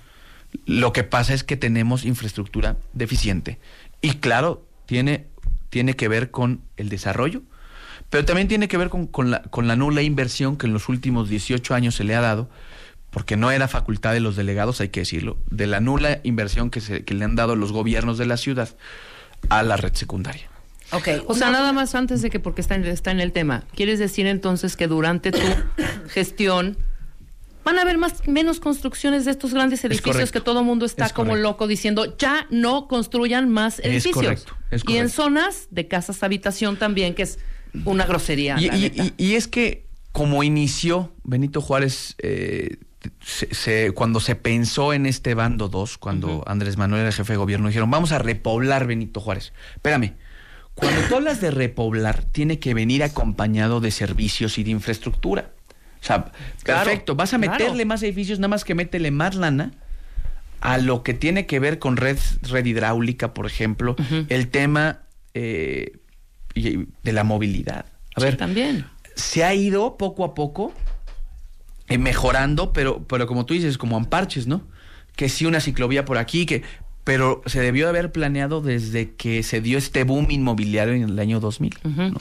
Lo 0.64 0.92
que 0.92 1.04
pasa 1.04 1.34
es 1.34 1.44
que 1.44 1.56
tenemos 1.56 2.04
infraestructura 2.04 2.76
deficiente. 2.94 3.58
Y 4.00 4.14
claro, 4.14 4.66
tiene, 4.86 5.26
tiene 5.68 5.94
que 5.94 6.08
ver 6.08 6.30
con 6.30 6.62
el 6.78 6.88
desarrollo, 6.88 7.42
pero 8.08 8.24
también 8.24 8.48
tiene 8.48 8.68
que 8.68 8.78
ver 8.78 8.88
con, 8.88 9.06
con 9.06 9.30
la, 9.30 9.42
con 9.42 9.68
la 9.68 9.76
nula 9.76 10.00
inversión 10.02 10.56
que 10.56 10.66
en 10.66 10.72
los 10.72 10.88
últimos 10.88 11.28
18 11.28 11.74
años 11.74 11.94
se 11.94 12.04
le 12.04 12.14
ha 12.14 12.22
dado, 12.22 12.48
porque 13.12 13.36
no 13.36 13.50
era 13.52 13.68
facultad 13.68 14.12
de 14.12 14.20
los 14.20 14.34
delegados, 14.34 14.80
hay 14.80 14.88
que 14.88 15.00
decirlo, 15.00 15.38
de 15.50 15.68
la 15.68 15.78
nula 15.80 16.18
inversión 16.24 16.70
que, 16.70 16.80
se, 16.80 17.04
que 17.04 17.14
le 17.14 17.24
han 17.24 17.36
dado 17.36 17.54
los 17.54 17.70
gobiernos 17.70 18.18
de 18.18 18.26
la 18.26 18.36
ciudad 18.36 18.70
a 19.50 19.62
la 19.62 19.76
red 19.76 19.92
secundaria. 19.94 20.48
Ok. 20.92 21.08
O 21.26 21.34
sea, 21.34 21.50
nada 21.50 21.72
más 21.72 21.94
antes 21.94 22.20
de 22.22 22.30
que, 22.30 22.40
porque 22.40 22.60
está 22.62 22.74
en, 22.74 22.84
está 22.86 23.10
en 23.12 23.20
el 23.20 23.32
tema, 23.32 23.64
¿quieres 23.74 23.98
decir 23.98 24.26
entonces 24.26 24.76
que 24.76 24.88
durante 24.88 25.30
tu 25.30 25.38
gestión 26.08 26.76
van 27.64 27.78
a 27.78 27.82
haber 27.82 27.96
más 27.96 28.26
menos 28.26 28.58
construcciones 28.60 29.24
de 29.24 29.30
estos 29.30 29.54
grandes 29.54 29.84
edificios 29.84 30.14
correcto. 30.16 30.32
que 30.32 30.44
todo 30.44 30.60
el 30.60 30.66
mundo 30.66 30.84
está 30.84 31.06
Es 31.06 31.12
como 31.12 31.30
correcto. 31.30 31.48
loco 31.50 31.66
diciendo 31.68 32.16
ya 32.18 32.46
no 32.50 32.88
construyan 32.88 33.48
más 33.48 33.78
edificios? 33.80 34.14
correcto, 34.16 34.56
es 34.70 34.82
Y 34.88 34.92
en 34.96 35.04
correcto. 35.04 35.22
zonas 35.22 35.68
de 35.70 35.86
casas 35.86 36.22
habitación 36.24 36.76
también, 36.76 37.14
que 37.14 37.22
es 37.22 37.38
una 37.84 38.04
grosería. 38.04 38.56
Y, 38.58 38.66
la 38.66 38.76
y- 38.76 38.80
neta. 38.82 39.04
y- 39.04 39.14
y 39.16 39.34
es 39.34 39.46
que 39.48 39.86
como 40.10 40.42
inició 40.42 41.14
Benito 41.24 41.60
Juárez, 41.60 42.16
eh, 42.18 42.78
se- 43.20 43.54
se- 43.54 43.92
cuando 43.92 44.20
se 44.20 44.34
pensó 44.36 44.92
en 44.92 45.06
este 45.06 45.34
bando 45.34 45.68
2, 45.68 45.98
cuando 45.98 46.42
Andrés 46.46 46.76
Manuel 46.76 47.02
era 47.02 47.12
jefe 47.12 47.32
de 47.32 47.36
gobierno, 47.36 47.68
dijeron, 47.68 47.90
vamos 47.90 48.12
a 48.12 48.18
repoblar 48.18 48.86
Benito 48.86 49.20
Juárez. 49.20 49.52
Espérame, 49.74 50.14
cuando 50.74 51.00
tú 51.08 51.16
hablas 51.16 51.40
de 51.40 51.50
repoblar, 51.50 52.24
tiene 52.24 52.58
que 52.58 52.74
venir 52.74 53.02
acompañado 53.02 53.80
de 53.80 53.90
servicios 53.90 54.58
y 54.58 54.64
de 54.64 54.70
infraestructura. 54.70 55.50
O 56.00 56.04
sea, 56.04 56.32
Claro, 56.62 56.84
perfecto, 56.84 57.14
vas 57.14 57.32
a 57.34 57.38
claro. 57.38 57.52
meterle 57.52 57.84
más 57.84 58.02
edificios, 58.02 58.38
nada 58.38 58.48
más 58.48 58.64
que 58.64 58.74
métele 58.74 59.10
más 59.10 59.34
lana 59.34 59.72
a 60.60 60.78
lo 60.78 61.02
que 61.02 61.12
tiene 61.14 61.46
que 61.46 61.58
ver 61.60 61.78
con 61.78 61.96
red, 61.96 62.18
red 62.42 62.64
hidráulica, 62.64 63.34
por 63.34 63.46
ejemplo, 63.46 63.96
el 64.28 64.48
tema 64.48 65.00
eh, 65.34 65.98
de 66.54 67.12
la 67.12 67.24
movilidad. 67.24 67.86
A 68.14 68.20
Sí, 68.20 68.26
ver, 68.26 68.36
también. 68.36 68.84
se 69.14 69.42
ha 69.44 69.54
ido 69.54 69.96
poco 69.96 70.24
a 70.24 70.34
poco 70.34 70.72
eh, 71.94 71.98
mejorando, 71.98 72.72
pero, 72.72 73.04
pero 73.06 73.26
como 73.26 73.46
tú 73.46 73.54
dices, 73.54 73.78
como 73.78 73.98
en 73.98 74.04
parches, 74.04 74.46
¿no? 74.46 74.62
Que 75.16 75.28
sí 75.28 75.46
una 75.46 75.60
ciclovía 75.60 76.04
por 76.04 76.18
aquí, 76.18 76.46
que 76.46 76.62
pero 77.04 77.42
se 77.46 77.60
debió 77.60 77.86
de 77.86 77.90
haber 77.90 78.12
planeado 78.12 78.60
desde 78.60 79.14
que 79.14 79.42
se 79.42 79.60
dio 79.60 79.76
este 79.76 80.04
boom 80.04 80.30
inmobiliario 80.30 80.94
en 80.94 81.02
el 81.02 81.18
año 81.18 81.40
2000, 81.40 81.78
¿no? 81.84 82.20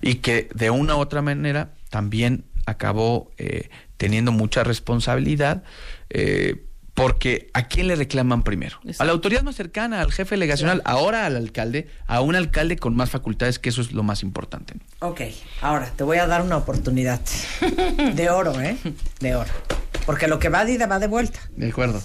Y 0.00 0.16
que 0.16 0.48
de 0.54 0.70
una 0.70 0.94
u 0.94 1.00
otra 1.00 1.22
manera 1.22 1.74
también 1.90 2.44
acabó 2.66 3.32
eh, 3.38 3.68
teniendo 3.96 4.30
mucha 4.30 4.62
responsabilidad, 4.62 5.64
eh, 6.10 6.64
porque 6.94 7.48
¿a 7.54 7.68
quién 7.68 7.88
le 7.88 7.96
reclaman 7.96 8.42
primero? 8.42 8.78
A 8.98 9.04
la 9.04 9.12
autoridad 9.12 9.42
más 9.42 9.56
cercana, 9.56 10.00
al 10.00 10.12
jefe 10.12 10.34
delegacional, 10.34 10.82
ahora 10.84 11.26
al 11.26 11.36
alcalde, 11.36 11.88
a 12.06 12.20
un 12.20 12.36
alcalde 12.36 12.76
con 12.76 12.94
más 12.94 13.10
facultades, 13.10 13.58
que 13.58 13.70
eso 13.70 13.80
es 13.80 13.92
lo 13.92 14.02
más 14.02 14.22
importante. 14.22 14.74
Ok, 15.00 15.22
ahora 15.62 15.90
te 15.96 16.04
voy 16.04 16.18
a 16.18 16.26
dar 16.26 16.42
una 16.42 16.56
oportunidad. 16.56 17.20
De 18.14 18.30
oro, 18.30 18.60
¿eh? 18.60 18.76
De 19.20 19.34
oro. 19.34 19.50
Porque 20.04 20.28
lo 20.28 20.38
que 20.38 20.48
va 20.48 20.64
de 20.64 20.72
ida 20.72 20.86
va 20.86 20.98
de 20.98 21.06
vuelta. 21.06 21.38
De 21.56 21.68
acuerdo. 21.68 22.02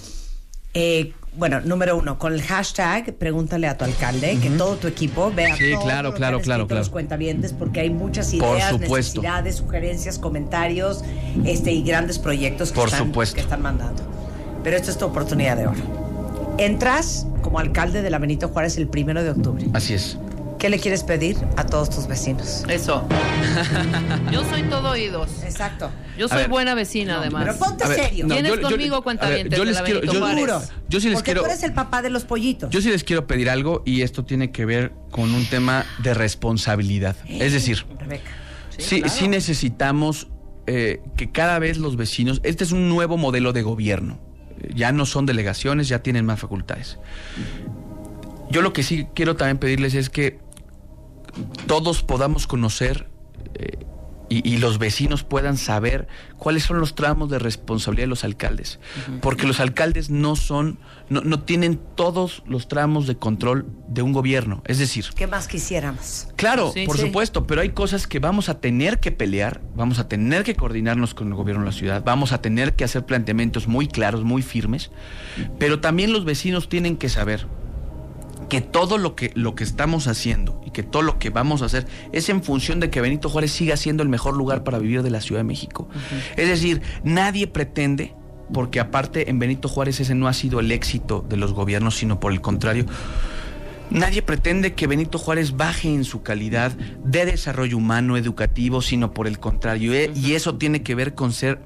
Eh, 0.74 1.12
bueno, 1.34 1.60
número 1.60 1.96
uno, 1.96 2.18
con 2.18 2.32
el 2.32 2.42
hashtag 2.42 3.14
pregúntale 3.14 3.66
a 3.68 3.76
tu 3.76 3.84
alcalde, 3.84 4.38
que 4.40 4.50
todo 4.50 4.76
tu 4.76 4.86
equipo 4.86 5.32
vea 5.32 5.56
Sí, 5.56 5.72
todo 5.72 5.82
claro, 5.82 6.02
lo 6.08 6.14
que 6.14 6.18
claro, 6.18 6.38
escrito 6.38 6.74
los 6.74 6.90
cuentavientes, 6.90 7.52
porque 7.52 7.80
hay 7.80 7.90
muchas 7.90 8.32
ideas, 8.32 8.78
necesidades, 8.78 9.56
sugerencias, 9.56 10.18
comentarios, 10.18 11.04
este 11.44 11.72
y 11.72 11.82
grandes 11.82 12.18
proyectos 12.18 12.70
que, 12.70 12.76
Por 12.76 12.88
están, 12.88 13.06
supuesto. 13.06 13.34
que 13.36 13.40
están 13.40 13.62
mandando. 13.62 14.02
Pero 14.68 14.76
esta 14.76 14.90
es 14.90 14.98
tu 14.98 15.06
oportunidad 15.06 15.56
de 15.56 15.66
oro. 15.66 15.80
Entras 16.58 17.26
como 17.40 17.58
alcalde 17.58 18.02
de 18.02 18.10
la 18.10 18.18
Benito 18.18 18.48
Juárez 18.48 18.76
el 18.76 18.86
primero 18.86 19.22
de 19.22 19.30
octubre. 19.30 19.64
Así 19.72 19.94
es. 19.94 20.18
¿Qué 20.58 20.68
le 20.68 20.78
quieres 20.78 21.04
pedir 21.04 21.38
a 21.56 21.64
todos 21.64 21.88
tus 21.88 22.06
vecinos? 22.06 22.64
Eso. 22.68 23.08
Yo 24.30 24.44
soy 24.50 24.64
todo 24.64 24.90
oídos. 24.90 25.30
Exacto. 25.42 25.90
Yo 26.18 26.26
A 26.26 26.28
soy 26.28 26.38
ver. 26.40 26.48
buena 26.50 26.74
vecina, 26.74 27.16
además. 27.18 27.44
Pero 27.46 27.58
ponte 27.58 27.88
ver, 27.88 27.96
serio. 27.98 28.26
no, 28.26 28.34
¿Vienes 28.34 28.56
yo- 28.56 28.60
conmigo, 28.68 28.96
a 28.96 28.98
ver, 28.98 29.04
cuentavientes 29.04 29.58
yo 29.58 29.64
les 29.64 29.80
quiero- 29.80 30.02
yo-? 30.02 30.12
Seguro. 30.28 30.60
Yo 30.90 31.00
sí 31.00 31.06
les 31.08 31.14
Porque 31.16 31.24
quiero- 31.30 31.40
tú 31.40 31.46
eres 31.46 31.62
el 31.62 31.72
papá 31.72 32.02
de 32.02 32.10
los 32.10 32.24
pollitos. 32.24 32.68
Yo 32.68 32.82
sí 32.82 32.90
les 32.90 33.04
quiero 33.04 33.26
pedir 33.26 33.48
algo 33.48 33.82
y 33.86 34.02
esto 34.02 34.26
tiene 34.26 34.50
que 34.50 34.66
ver 34.66 34.92
con 35.10 35.32
un 35.32 35.46
tema 35.46 35.86
de 36.02 36.12
responsabilidad. 36.12 37.16
Es 37.26 37.54
decir, 37.54 37.86
Rebeca. 37.98 38.30
sí, 38.76 39.00
claro. 39.00 39.14
sí 39.18 39.28
necesitamos 39.28 40.28
eh, 40.66 41.00
que 41.16 41.30
cada 41.32 41.58
vez 41.58 41.78
los 41.78 41.96
vecinos, 41.96 42.42
este 42.42 42.64
es 42.64 42.72
un 42.72 42.90
nuevo 42.90 43.16
modelo 43.16 43.54
de 43.54 43.62
gobierno, 43.62 44.18
Eh, 44.20 44.27
ya 44.74 44.92
no 44.92 45.06
son 45.06 45.26
delegaciones, 45.26 45.88
ya 45.88 46.02
tienen 46.02 46.24
más 46.26 46.40
facultades. 46.40 46.98
Yo 48.50 48.62
lo 48.62 48.72
que 48.72 48.82
sí 48.82 49.06
quiero 49.14 49.36
también 49.36 49.58
pedirles 49.58 49.94
es 49.94 50.10
que 50.10 50.38
todos 51.66 52.02
podamos 52.02 52.46
conocer 52.46 53.08
eh, 53.54 53.84
y, 54.28 54.48
y 54.48 54.58
los 54.58 54.78
vecinos 54.78 55.24
puedan 55.24 55.56
saber 55.56 56.08
cuáles 56.36 56.62
son 56.64 56.78
los 56.80 56.94
tramos 56.94 57.30
de 57.30 57.38
responsabilidad 57.38 58.04
de 58.04 58.08
los 58.08 58.24
alcaldes. 58.24 58.78
Porque 59.20 59.46
los 59.46 59.60
alcaldes 59.60 60.10
no 60.10 60.36
son, 60.36 60.78
no, 61.08 61.20
no 61.22 61.40
tienen 61.40 61.80
todos 61.94 62.42
los 62.46 62.68
tramos 62.68 63.06
de 63.06 63.16
control 63.16 63.66
de 63.88 64.02
un 64.02 64.12
gobierno. 64.12 64.62
Es 64.66 64.78
decir, 64.78 65.06
¿Qué 65.14 65.26
más 65.26 65.48
quisiéramos? 65.48 66.28
Claro, 66.36 66.72
Sí, 66.72 66.84
por 66.86 66.96
sí. 66.96 67.06
supuesto, 67.06 67.46
pero 67.46 67.60
hay 67.60 67.70
cosas 67.70 68.06
que 68.06 68.18
vamos 68.18 68.48
a 68.48 68.60
tener 68.60 69.00
que 69.00 69.12
pelear, 69.12 69.60
vamos 69.74 69.98
a 69.98 70.08
tener 70.08 70.44
que 70.44 70.54
coordinarnos 70.54 71.14
con 71.14 71.28
el 71.28 71.34
gobierno 71.34 71.62
de 71.64 71.70
la 71.70 71.76
ciudad, 71.76 72.02
vamos 72.04 72.32
a 72.32 72.40
tener 72.42 72.74
que 72.74 72.84
hacer 72.84 73.04
planteamientos 73.06 73.66
muy 73.68 73.88
claros, 73.88 74.24
muy 74.24 74.42
firmes, 74.42 74.90
pero 75.58 75.80
también 75.80 76.12
los 76.12 76.24
vecinos 76.24 76.68
tienen 76.68 76.96
que 76.96 77.08
saber 77.08 77.46
que 78.48 78.60
todo 78.60 78.98
lo 78.98 79.14
que, 79.14 79.30
lo 79.34 79.54
que 79.54 79.64
estamos 79.64 80.06
haciendo 80.06 80.60
y 80.64 80.70
que 80.70 80.82
todo 80.82 81.02
lo 81.02 81.18
que 81.18 81.30
vamos 81.30 81.62
a 81.62 81.66
hacer 81.66 81.86
es 82.12 82.28
en 82.28 82.42
función 82.42 82.80
de 82.80 82.90
que 82.90 83.00
Benito 83.00 83.28
Juárez 83.28 83.52
siga 83.52 83.76
siendo 83.76 84.02
el 84.02 84.08
mejor 84.08 84.36
lugar 84.36 84.64
para 84.64 84.78
vivir 84.78 85.02
de 85.02 85.10
la 85.10 85.20
Ciudad 85.20 85.40
de 85.40 85.44
México. 85.44 85.88
Es 86.36 86.48
decir, 86.48 86.80
nadie 87.04 87.46
pretende, 87.46 88.14
porque 88.52 88.80
aparte 88.80 89.28
en 89.30 89.38
Benito 89.38 89.68
Juárez 89.68 90.00
ese 90.00 90.14
no 90.14 90.28
ha 90.28 90.32
sido 90.32 90.60
el 90.60 90.72
éxito 90.72 91.24
de 91.28 91.36
los 91.36 91.52
gobiernos, 91.52 91.96
sino 91.96 92.20
por 92.20 92.32
el 92.32 92.40
contrario, 92.40 92.86
Nadie 93.90 94.20
pretende 94.20 94.74
que 94.74 94.86
Benito 94.86 95.18
Juárez 95.18 95.56
baje 95.56 95.88
en 95.88 96.04
su 96.04 96.22
calidad 96.22 96.72
de 97.04 97.24
desarrollo 97.24 97.78
humano, 97.78 98.18
educativo, 98.18 98.82
sino 98.82 99.14
por 99.14 99.26
el 99.26 99.38
contrario. 99.40 99.94
eh, 99.94 100.12
Y 100.14 100.34
eso 100.34 100.56
tiene 100.56 100.82
que 100.82 100.94
ver 100.94 101.14
con 101.14 101.32
ser, 101.32 101.62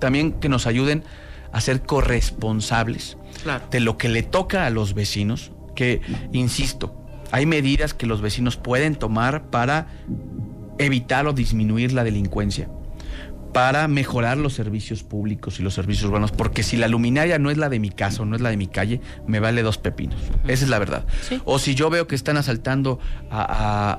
también 0.00 0.32
que 0.32 0.48
nos 0.48 0.66
ayuden 0.66 1.04
a 1.52 1.60
ser 1.60 1.82
corresponsables 1.82 3.16
Claro. 3.44 3.64
de 3.70 3.78
lo 3.80 3.96
que 3.96 4.08
le 4.08 4.24
toca 4.24 4.66
a 4.66 4.70
los 4.70 4.94
vecinos, 4.94 5.52
que, 5.76 6.00
insisto, 6.32 7.00
hay 7.30 7.46
medidas 7.46 7.94
que 7.94 8.06
los 8.06 8.20
vecinos 8.20 8.56
pueden 8.56 8.96
tomar 8.96 9.50
para 9.50 9.86
evitar 10.78 11.26
o 11.28 11.32
disminuir 11.32 11.92
la 11.92 12.02
delincuencia, 12.04 12.68
para 13.52 13.88
mejorar 13.88 14.36
los 14.36 14.52
servicios 14.52 15.02
públicos 15.02 15.58
y 15.58 15.62
los 15.62 15.72
servicios 15.74 16.04
urbanos, 16.10 16.30
porque 16.32 16.62
si 16.62 16.76
la 16.76 16.88
luminaria 16.88 17.38
no 17.38 17.50
es 17.50 17.56
la 17.56 17.68
de 17.70 17.78
mi 17.78 17.88
casa 17.90 18.22
o 18.22 18.26
no 18.26 18.36
es 18.36 18.42
la 18.42 18.50
de 18.50 18.56
mi 18.58 18.66
calle, 18.66 19.00
me 19.26 19.40
vale 19.40 19.62
dos 19.62 19.78
pepinos. 19.78 20.18
Esa 20.46 20.64
es 20.64 20.68
la 20.70 20.78
verdad. 20.78 21.06
Sí. 21.22 21.40
O 21.46 21.58
si 21.58 21.74
yo 21.74 21.88
veo 21.88 22.06
que 22.06 22.14
están 22.14 22.36
asaltando 22.36 22.98
a- 23.30 23.42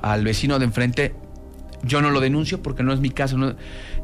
a- 0.02 0.12
al 0.12 0.22
vecino 0.24 0.58
de 0.60 0.66
enfrente, 0.66 1.14
yo 1.82 2.00
no 2.00 2.10
lo 2.10 2.20
denuncio 2.20 2.62
porque 2.62 2.82
no 2.84 2.92
es 2.92 3.00
mi 3.00 3.10
caso. 3.10 3.36
no- 3.38 3.56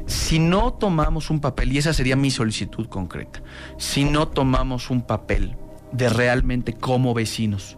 Si 0.07 0.37
no 0.39 0.73
tomamos 0.73 1.29
un 1.31 1.39
papel, 1.39 1.71
y 1.73 1.77
esa 1.79 1.91
sería 1.93 2.15
mi 2.15 2.29
solicitud 2.31 2.87
concreta, 2.87 3.41
si 3.77 4.03
no 4.03 4.27
tomamos 4.27 4.89
un 4.91 5.01
papel 5.01 5.55
de 5.91 6.09
realmente 6.09 6.73
como 6.73 7.13
vecinos, 7.13 7.77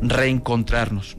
reencontrarnos 0.00 1.16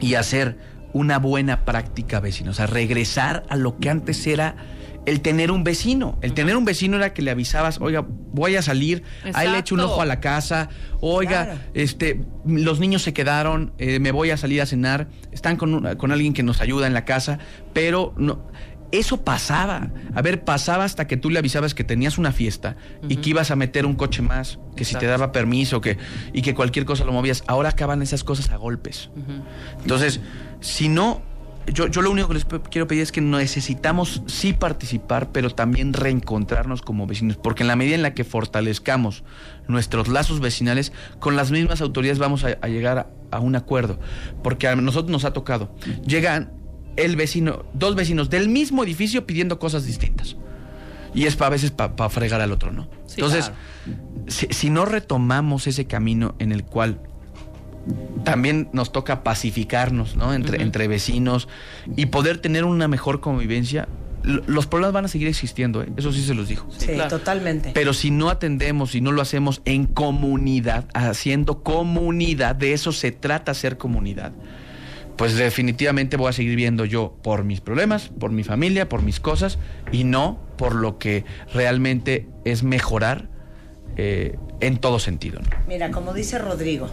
y 0.00 0.14
hacer 0.14 0.58
una 0.92 1.18
buena 1.18 1.64
práctica 1.64 2.20
vecina, 2.20 2.50
o 2.50 2.54
sea, 2.54 2.66
regresar 2.66 3.44
a 3.48 3.56
lo 3.56 3.78
que 3.78 3.90
antes 3.90 4.26
era 4.26 4.56
el 5.04 5.20
tener 5.20 5.52
un 5.52 5.62
vecino. 5.62 6.18
El 6.20 6.32
tener 6.32 6.56
un 6.56 6.64
vecino 6.64 6.96
era 6.96 7.12
que 7.12 7.22
le 7.22 7.30
avisabas, 7.30 7.80
oiga, 7.80 8.04
voy 8.08 8.56
a 8.56 8.62
salir, 8.62 9.04
ahí 9.34 9.48
le 9.48 9.58
echo 9.58 9.74
un 9.74 9.80
Exacto. 9.82 9.92
ojo 9.92 10.02
a 10.02 10.06
la 10.06 10.18
casa, 10.20 10.68
oiga, 11.00 11.44
Claro. 11.44 11.60
este, 11.74 12.22
los 12.44 12.80
niños 12.80 13.02
se 13.02 13.12
quedaron, 13.12 13.72
eh, 13.78 14.00
me 14.00 14.10
voy 14.10 14.30
a 14.30 14.36
salir 14.36 14.62
a 14.62 14.66
cenar, 14.66 15.06
están 15.30 15.56
con, 15.58 15.74
una- 15.74 15.96
con 15.96 16.10
alguien 16.10 16.32
que 16.32 16.42
nos 16.42 16.60
ayuda 16.60 16.86
en 16.88 16.94
la 16.94 17.04
casa, 17.04 17.38
pero 17.72 18.14
no. 18.16 18.48
Eso 18.92 19.24
pasaba. 19.24 19.90
A 20.14 20.22
ver, 20.22 20.44
pasaba 20.44 20.84
hasta 20.84 21.06
que 21.06 21.16
tú 21.16 21.30
le 21.30 21.38
avisabas 21.38 21.74
que 21.74 21.84
tenías 21.84 22.18
una 22.18 22.32
fiesta 22.32 22.76
y 23.08 23.16
que 23.16 23.30
ibas 23.30 23.50
a 23.50 23.56
meter 23.56 23.86
un 23.86 23.94
coche 23.94 24.22
más, 24.22 24.58
que 24.76 24.84
si 24.84 24.94
te 24.94 25.06
daba 25.06 25.32
permiso, 25.32 25.80
que, 25.80 25.98
y 26.32 26.42
que 26.42 26.54
cualquier 26.54 26.84
cosa 26.84 27.04
lo 27.04 27.12
movías. 27.12 27.42
Ahora 27.46 27.70
acaban 27.70 28.02
esas 28.02 28.24
cosas 28.24 28.50
a 28.50 28.56
golpes. 28.56 29.10
Entonces, 29.82 30.20
si 30.60 30.88
no, 30.88 31.22
yo, 31.72 31.88
yo 31.88 32.00
lo 32.00 32.10
único 32.10 32.28
que 32.28 32.34
les 32.34 32.44
quiero 32.44 32.86
pedir 32.86 33.02
es 33.02 33.12
que 33.12 33.20
necesitamos 33.20 34.22
sí 34.26 34.52
participar, 34.52 35.32
pero 35.32 35.50
también 35.50 35.92
reencontrarnos 35.92 36.80
como 36.80 37.06
vecinos, 37.06 37.36
porque 37.36 37.64
en 37.64 37.68
la 37.68 37.76
medida 37.76 37.96
en 37.96 38.02
la 38.02 38.14
que 38.14 38.24
fortalezcamos 38.24 39.24
nuestros 39.66 40.08
lazos 40.08 40.40
vecinales, 40.40 40.92
con 41.18 41.34
las 41.34 41.50
mismas 41.50 41.80
autoridades 41.80 42.18
vamos 42.18 42.44
a, 42.44 42.56
a 42.60 42.68
llegar 42.68 42.98
a, 42.98 43.06
a 43.32 43.40
un 43.40 43.56
acuerdo, 43.56 43.98
porque 44.42 44.68
a 44.68 44.76
nosotros 44.76 45.10
nos 45.10 45.24
ha 45.24 45.32
tocado. 45.32 45.74
Llegan 46.06 46.52
el 46.96 47.16
vecino, 47.16 47.64
dos 47.74 47.94
vecinos 47.94 48.30
del 48.30 48.48
mismo 48.48 48.84
edificio 48.84 49.26
pidiendo 49.26 49.58
cosas 49.58 49.84
distintas. 49.86 50.36
Y 51.14 51.24
es 51.24 51.36
pa- 51.36 51.46
a 51.46 51.50
veces 51.50 51.70
para 51.70 52.08
fregar 52.10 52.40
al 52.40 52.52
otro, 52.52 52.72
¿no? 52.72 52.88
Sí, 53.06 53.14
Entonces, 53.16 53.50
si, 54.26 54.46
si 54.50 54.68
no 54.70 54.84
retomamos 54.84 55.66
ese 55.66 55.86
camino 55.86 56.34
en 56.38 56.52
el 56.52 56.64
cual 56.64 57.00
también 58.24 58.68
nos 58.72 58.92
toca 58.92 59.22
pacificarnos, 59.22 60.16
¿no? 60.16 60.34
Entre, 60.34 60.60
entre 60.62 60.88
vecinos 60.88 61.48
y 61.96 62.06
poder 62.06 62.38
tener 62.38 62.64
una 62.64 62.88
mejor 62.88 63.20
convivencia, 63.20 63.88
los 64.24 64.66
problemas 64.66 64.92
van 64.92 65.04
a 65.04 65.08
seguir 65.08 65.28
existiendo, 65.28 65.82
¿eh? 65.82 65.88
eso 65.96 66.12
sí 66.12 66.20
se 66.24 66.34
los 66.34 66.48
digo. 66.48 66.66
Sí, 66.76 66.86
claro. 66.88 67.08
totalmente. 67.10 67.70
Pero 67.72 67.92
si 67.94 68.10
no 68.10 68.28
atendemos, 68.28 68.90
si 68.90 69.00
no 69.00 69.12
lo 69.12 69.22
hacemos 69.22 69.62
en 69.64 69.86
comunidad, 69.86 70.86
haciendo 70.94 71.62
comunidad, 71.62 72.56
de 72.56 72.72
eso 72.72 72.90
se 72.90 73.12
trata 73.12 73.54
ser 73.54 73.78
comunidad, 73.78 74.32
pues 75.16 75.36
definitivamente 75.36 76.16
voy 76.16 76.28
a 76.28 76.32
seguir 76.32 76.56
viendo 76.56 76.84
yo 76.84 77.16
por 77.22 77.44
mis 77.44 77.60
problemas, 77.60 78.10
por 78.20 78.30
mi 78.30 78.44
familia, 78.44 78.88
por 78.88 79.02
mis 79.02 79.20
cosas 79.20 79.58
y 79.92 80.04
no 80.04 80.38
por 80.56 80.74
lo 80.74 80.98
que 80.98 81.24
realmente 81.52 82.28
es 82.44 82.62
mejorar 82.62 83.28
eh, 83.96 84.36
en 84.60 84.78
todo 84.78 84.98
sentido. 84.98 85.40
¿no? 85.40 85.48
Mira, 85.66 85.90
como 85.90 86.12
dice 86.12 86.38
Rodrigo, 86.38 86.88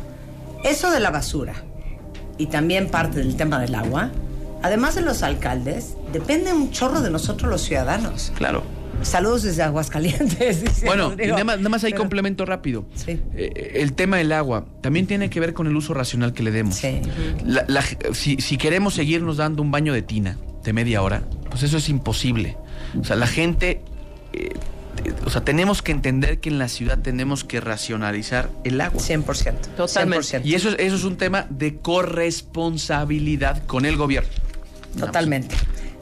eso 0.64 0.92
de 0.92 1.00
la 1.00 1.12
basura 1.12 1.54
y 2.38 2.48
también 2.48 2.90
parte 2.90 3.20
del 3.20 3.36
tema 3.36 3.60
del 3.60 3.76
agua, 3.76 4.12
además 4.62 4.96
de 4.96 5.02
los 5.02 5.24
alcaldes, 5.24 5.96
depende 6.12 6.54
un 6.54 6.72
chorro 6.72 7.02
de 7.02 7.12
nosotros 7.12 7.50
los 7.50 7.62
ciudadanos. 7.62 8.32
Claro. 8.36 8.64
Saludos 9.02 9.44
desde 9.44 9.64
Aguascalientes. 9.64 10.62
dice 10.64 10.86
Bueno, 10.86 11.14
y 11.14 11.28
nada 11.28 11.44
más, 11.44 11.58
nada 11.58 11.70
más 11.70 11.84
hay 11.84 11.92
Pero- 11.92 12.04
complemento 12.04 12.46
rápido. 12.46 12.86
Sí. 12.96 13.20
Eh, 13.36 13.72
el 13.76 13.94
tema 13.94 14.18
del 14.18 14.32
agua 14.32 14.66
también 14.82 15.08
tiene 15.08 15.30
que 15.30 15.40
ver 15.40 15.54
con 15.54 15.68
el 15.68 15.76
uso 15.76 15.94
racional 15.94 16.34
que 16.34 16.44
le 16.44 16.52
demos. 16.52 16.76
Sí. 16.76 17.02
La- 17.46 17.66
la- 17.68 17.84
si, 18.14 18.38
si 18.38 18.58
queremos 18.58 18.94
seguirnos 18.94 19.38
dando 19.38 19.62
un 19.62 19.72
baño 19.72 19.94
de 19.94 20.02
tina 20.04 20.38
de 20.64 20.74
media 20.74 21.02
hora, 21.02 21.24
pues 21.50 21.64
eso 21.64 21.78
es 21.78 21.90
imposible. 21.90 22.56
O 23.00 23.04
sea, 23.04 23.16
la 23.18 23.28
gente, 23.28 23.82
eh, 24.32 24.50
o 25.26 25.30
sea, 25.30 25.44
tenemos 25.44 25.82
que 25.82 25.92
entender 25.92 26.40
que 26.40 26.48
en 26.50 26.58
la 26.60 26.70
ciudad 26.70 27.00
tenemos 27.00 27.44
que 27.44 27.60
racionalizar 27.60 28.50
el 28.64 28.80
agua. 28.80 29.02
100%. 29.02 29.76
Totalmente. 29.76 30.28
100%. 30.40 30.46
Y 30.46 30.56
eso, 30.56 30.70
es- 30.70 30.76
eso 30.80 30.96
es 30.96 31.04
un 31.04 31.18
tema 31.18 31.46
de 31.50 31.78
corresponsabilidad 31.78 33.66
con 33.66 33.86
el 33.86 33.98
gobierno. 33.98 34.30
Totalmente. 34.98 35.56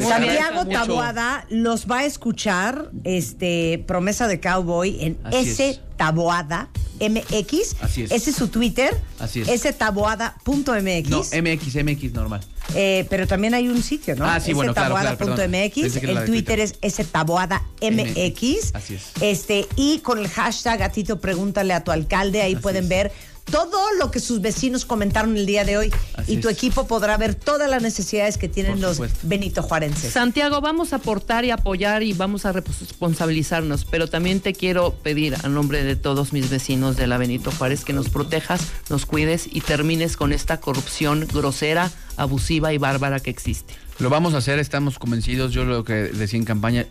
Santiago. 0.10 0.66
Taboada 0.66 1.46
los 1.50 1.90
va 1.90 2.00
a 2.00 2.06
escuchar, 2.06 2.92
este, 3.04 3.84
promesa 3.88 4.28
de 4.28 4.40
cowboy 4.40 5.04
en 5.04 5.18
Así 5.24 5.38
S 5.50 5.70
es. 5.70 5.82
Taboada 5.98 6.70
MX. 7.00 7.76
Así 7.82 8.04
es. 8.04 8.12
Ese 8.12 8.30
es 8.30 8.36
su 8.36 8.48
Twitter. 8.48 8.96
Así 9.20 9.42
es. 9.42 9.62
staboada.mx. 9.62 11.10
No, 11.10 11.20
MX, 11.20 11.84
MX 11.84 12.14
normal. 12.14 12.42
Eh, 12.76 13.06
pero 13.10 13.28
también 13.28 13.54
hay 13.54 13.68
un 13.68 13.82
sitio, 13.82 14.16
¿no? 14.16 14.26
Ah, 14.26 14.40
sí, 14.40 14.54
bueno, 14.54 14.74
claro, 14.74 14.96
perdón. 15.18 15.52
la 15.52 15.66
El 15.66 15.72
Twitter 15.72 16.26
Twitter. 16.26 16.60
es 16.60 16.94
staboada 16.96 17.64
MX. 17.82 18.74
Así 18.76 18.96
es. 18.96 19.12
Este, 19.20 19.68
y 19.76 20.00
con 20.00 20.20
el 20.20 20.28
hashtag 20.30 20.80
gatito 20.80 21.20
pregúntale 21.20 21.74
a 21.74 21.84
tu 21.84 21.92
alcalde, 21.92 22.42
ahí 22.42 22.54
Así 22.54 22.62
pueden 22.62 22.84
es. 22.84 22.90
ver 22.90 23.12
todo 23.50 23.94
lo 24.00 24.12
que 24.12 24.20
sus 24.20 24.42
vecinos 24.42 24.86
comentaron 24.86 25.36
el 25.36 25.46
día 25.46 25.66
de 25.66 25.78
hoy. 25.78 25.92
Así 26.16 26.34
y 26.34 26.38
tu 26.38 26.50
es. 26.50 26.58
equipo 26.58 26.88
podrá 26.88 27.18
ver 27.18 27.36
todas 27.36 27.70
las 27.70 27.82
necesidades 27.82 28.38
que 28.38 28.48
tienen 28.48 28.82
los. 28.82 29.00
Benito 29.24 29.64
Juarenses. 29.64 30.14
Santiago, 30.14 30.62
vamos 30.62 30.94
a 30.94 30.98
aportar 30.98 31.46
y 31.46 31.52
apoyar 31.52 32.04
y 32.04 32.14
vamos 32.14 32.46
a 32.46 32.52
responsabilizarnos, 32.52 33.86
pero 33.86 34.08
también 34.08 34.40
te 34.40 34.54
quiero 34.54 34.94
pedir 34.94 35.36
a 35.44 35.50
nombre 35.50 35.84
de 35.84 35.96
todos 35.96 36.34
mis 36.34 36.50
vecinos 36.50 36.98
de 36.98 37.08
la 37.08 37.18
Benito 37.18 37.52
Juárez 37.52 37.84
que 37.84 37.94
nos 37.94 38.10
protejas, 38.10 38.62
nos 38.90 39.06
cuides 39.06 39.48
y 39.52 39.62
termines 39.62 40.18
con 40.18 40.34
esta 40.34 40.60
corrupción 40.60 41.28
grosera, 41.32 41.92
abusiva 42.18 42.74
y 42.74 42.78
bárbara 42.78 43.20
que 43.20 43.30
existe. 43.30 43.74
Lo 44.00 44.10
vamos 44.10 44.34
a 44.34 44.38
hacer, 44.38 44.60
estamos 44.60 44.98
convencidos. 44.98 45.52
Yo 45.52 45.64
lo 45.64 45.84
que 45.84 45.94
decía 45.94 46.40
en 46.40 46.46
campaña, 46.46 46.88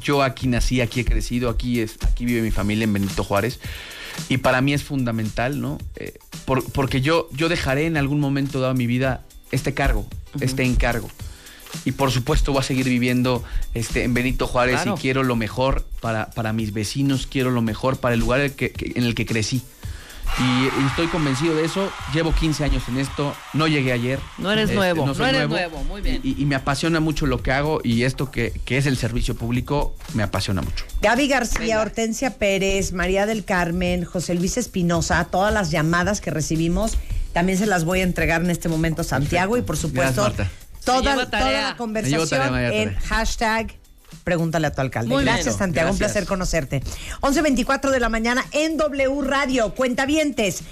yo 0.00 0.22
aquí 0.22 0.46
nací, 0.46 0.80
aquí 0.80 1.00
he 1.00 1.04
crecido, 1.04 1.50
aquí 1.50 1.80
es, 1.80 1.96
aquí 2.02 2.24
vive 2.24 2.42
mi 2.42 2.50
familia 2.50 2.84
en 2.84 2.92
Benito 2.92 3.24
Juárez. 3.24 3.58
Y 4.28 4.38
para 4.38 4.60
mí 4.60 4.72
es 4.74 4.82
fundamental, 4.82 5.60
¿no? 5.60 5.78
Eh, 5.96 6.14
por- 6.44 6.64
porque 6.72 7.00
yo, 7.00 7.28
yo 7.32 7.48
dejaré 7.48 7.86
en 7.86 7.96
algún 7.96 8.20
momento 8.20 8.60
dado 8.60 8.74
mi 8.74 8.86
vida 8.86 9.22
este 9.50 9.74
cargo, 9.74 10.06
este 10.40 10.62
encargo. 10.64 11.08
Y 11.84 11.92
por 11.92 12.12
supuesto 12.12 12.52
voy 12.52 12.60
a 12.60 12.62
seguir 12.62 12.86
viviendo 12.88 13.42
este, 13.74 14.04
en 14.04 14.14
Benito 14.14 14.46
Juárez 14.46 14.76
Claro. 14.82 14.94
y 14.96 15.00
quiero 15.00 15.22
lo 15.24 15.34
mejor 15.34 15.84
para, 16.00 16.30
para 16.30 16.52
mis 16.52 16.72
vecinos, 16.72 17.26
quiero 17.26 17.50
lo 17.50 17.62
mejor 17.62 17.96
para 17.98 18.14
el 18.14 18.20
lugar 18.20 18.40
en 18.40 18.46
el 18.46 18.52
que, 18.52 18.70
que- 18.70 18.92
en 18.94 19.04
el 19.04 19.14
que 19.16 19.26
crecí. 19.26 19.62
Y, 20.38 20.64
y 20.82 20.86
estoy 20.88 21.06
convencido 21.06 21.54
de 21.54 21.64
eso. 21.64 21.90
Llevo 22.12 22.34
15 22.34 22.64
años 22.64 22.82
en 22.88 22.98
esto, 22.98 23.34
no 23.52 23.68
llegué 23.68 23.92
ayer. 23.92 24.18
No 24.38 24.50
eres 24.50 24.64
Este, 24.64 24.74
nuevo, 24.76 25.06
no 25.06 25.14
soy 25.14 25.28
eres 25.28 25.48
nuevo, 25.48 25.84
muy 25.84 26.00
bien. 26.00 26.20
Y, 26.24 26.40
y 26.42 26.44
me 26.46 26.56
apasiona 26.56 26.98
mucho 27.00 27.26
lo 27.26 27.42
que 27.42 27.52
hago 27.52 27.80
y 27.84 28.02
esto 28.02 28.30
que, 28.30 28.52
que 28.64 28.76
es 28.78 28.86
el 28.86 28.96
servicio 28.96 29.36
público 29.36 29.94
me 30.14 30.22
apasiona 30.24 30.60
mucho. 30.62 30.84
Gaby 31.02 31.28
García, 31.28 31.58
Venga. 31.60 31.80
Hortensia 31.82 32.36
Pérez, 32.38 32.92
María 32.92 33.26
del 33.26 33.44
Carmen, 33.44 34.04
José 34.04 34.34
Luis 34.34 34.56
Espinosa, 34.56 35.24
todas 35.26 35.54
las 35.54 35.70
llamadas 35.70 36.20
que 36.20 36.30
recibimos, 36.30 36.96
también 37.32 37.58
se 37.58 37.66
las 37.66 37.84
voy 37.84 38.00
a 38.00 38.02
entregar 38.02 38.42
en 38.42 38.50
este 38.50 38.68
momento 38.68 39.02
a 39.02 39.04
Santiago 39.04 39.56
y 39.56 39.62
por 39.62 39.76
supuesto 39.76 40.22
Gracias, 40.22 40.48
toda, 40.84 41.30
toda 41.30 41.50
la 41.50 41.76
conversación 41.76 42.28
tarea, 42.28 42.72
en 42.72 42.94
hashtag 42.96 43.74
Pregúntale 44.24 44.66
a 44.66 44.72
tu 44.72 44.80
alcalde. 44.80 45.10
Muy. 45.10 45.22
Gracias, 45.24 45.56
Santiago. 45.56 45.90
Un 45.92 45.98
placer 45.98 46.24
conocerte. 46.26 46.82
11.24 47.20 47.90
de 47.90 48.00
la 48.00 48.08
mañana 48.08 48.44
en 48.52 48.76
W 48.76 49.20
Radio. 49.22 49.74
Cuentavientes. 49.74 50.62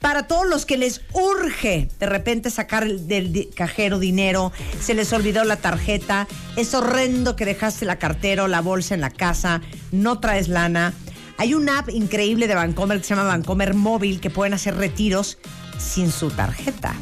Para 0.00 0.26
todos 0.26 0.48
los 0.48 0.66
que 0.66 0.76
les 0.78 1.02
urge 1.12 1.88
de 2.00 2.06
repente 2.06 2.50
sacar 2.50 2.82
el- 2.82 3.06
del 3.06 3.50
cajero 3.54 4.00
dinero, 4.00 4.50
se 4.80 4.94
les 4.94 5.12
olvidó 5.12 5.44
la 5.44 5.54
tarjeta, 5.56 6.26
es 6.56 6.74
horrendo 6.74 7.36
que 7.36 7.44
dejaste 7.44 7.84
la 7.84 8.00
cartera 8.00 8.42
o 8.42 8.48
la 8.48 8.60
bolsa 8.62 8.94
en 8.94 9.00
la 9.00 9.10
casa, 9.10 9.60
no 9.92 10.18
traes 10.18 10.48
lana. 10.48 10.92
Hay 11.38 11.54
una 11.54 11.78
app 11.78 11.90
increíble 11.90 12.48
de 12.48 12.54
Bancomer 12.56 12.98
que 12.98 13.04
se 13.04 13.14
llama 13.14 13.28
Bancomer 13.28 13.74
Móvil 13.74 14.20
que 14.20 14.28
pueden 14.28 14.54
hacer 14.54 14.74
retiros 14.76 15.38
sin 15.78 16.10
su 16.10 16.30
tarjeta. 16.32 16.94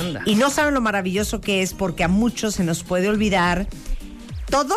Anda. 0.00 0.22
Y 0.26 0.34
no 0.34 0.50
saben 0.50 0.74
lo 0.74 0.80
maravilloso 0.80 1.40
que 1.40 1.62
es 1.62 1.74
porque 1.74 2.02
a 2.02 2.08
muchos 2.08 2.56
se 2.56 2.64
nos 2.64 2.82
puede 2.82 3.08
olvidar 3.08 3.68
todo, 4.50 4.74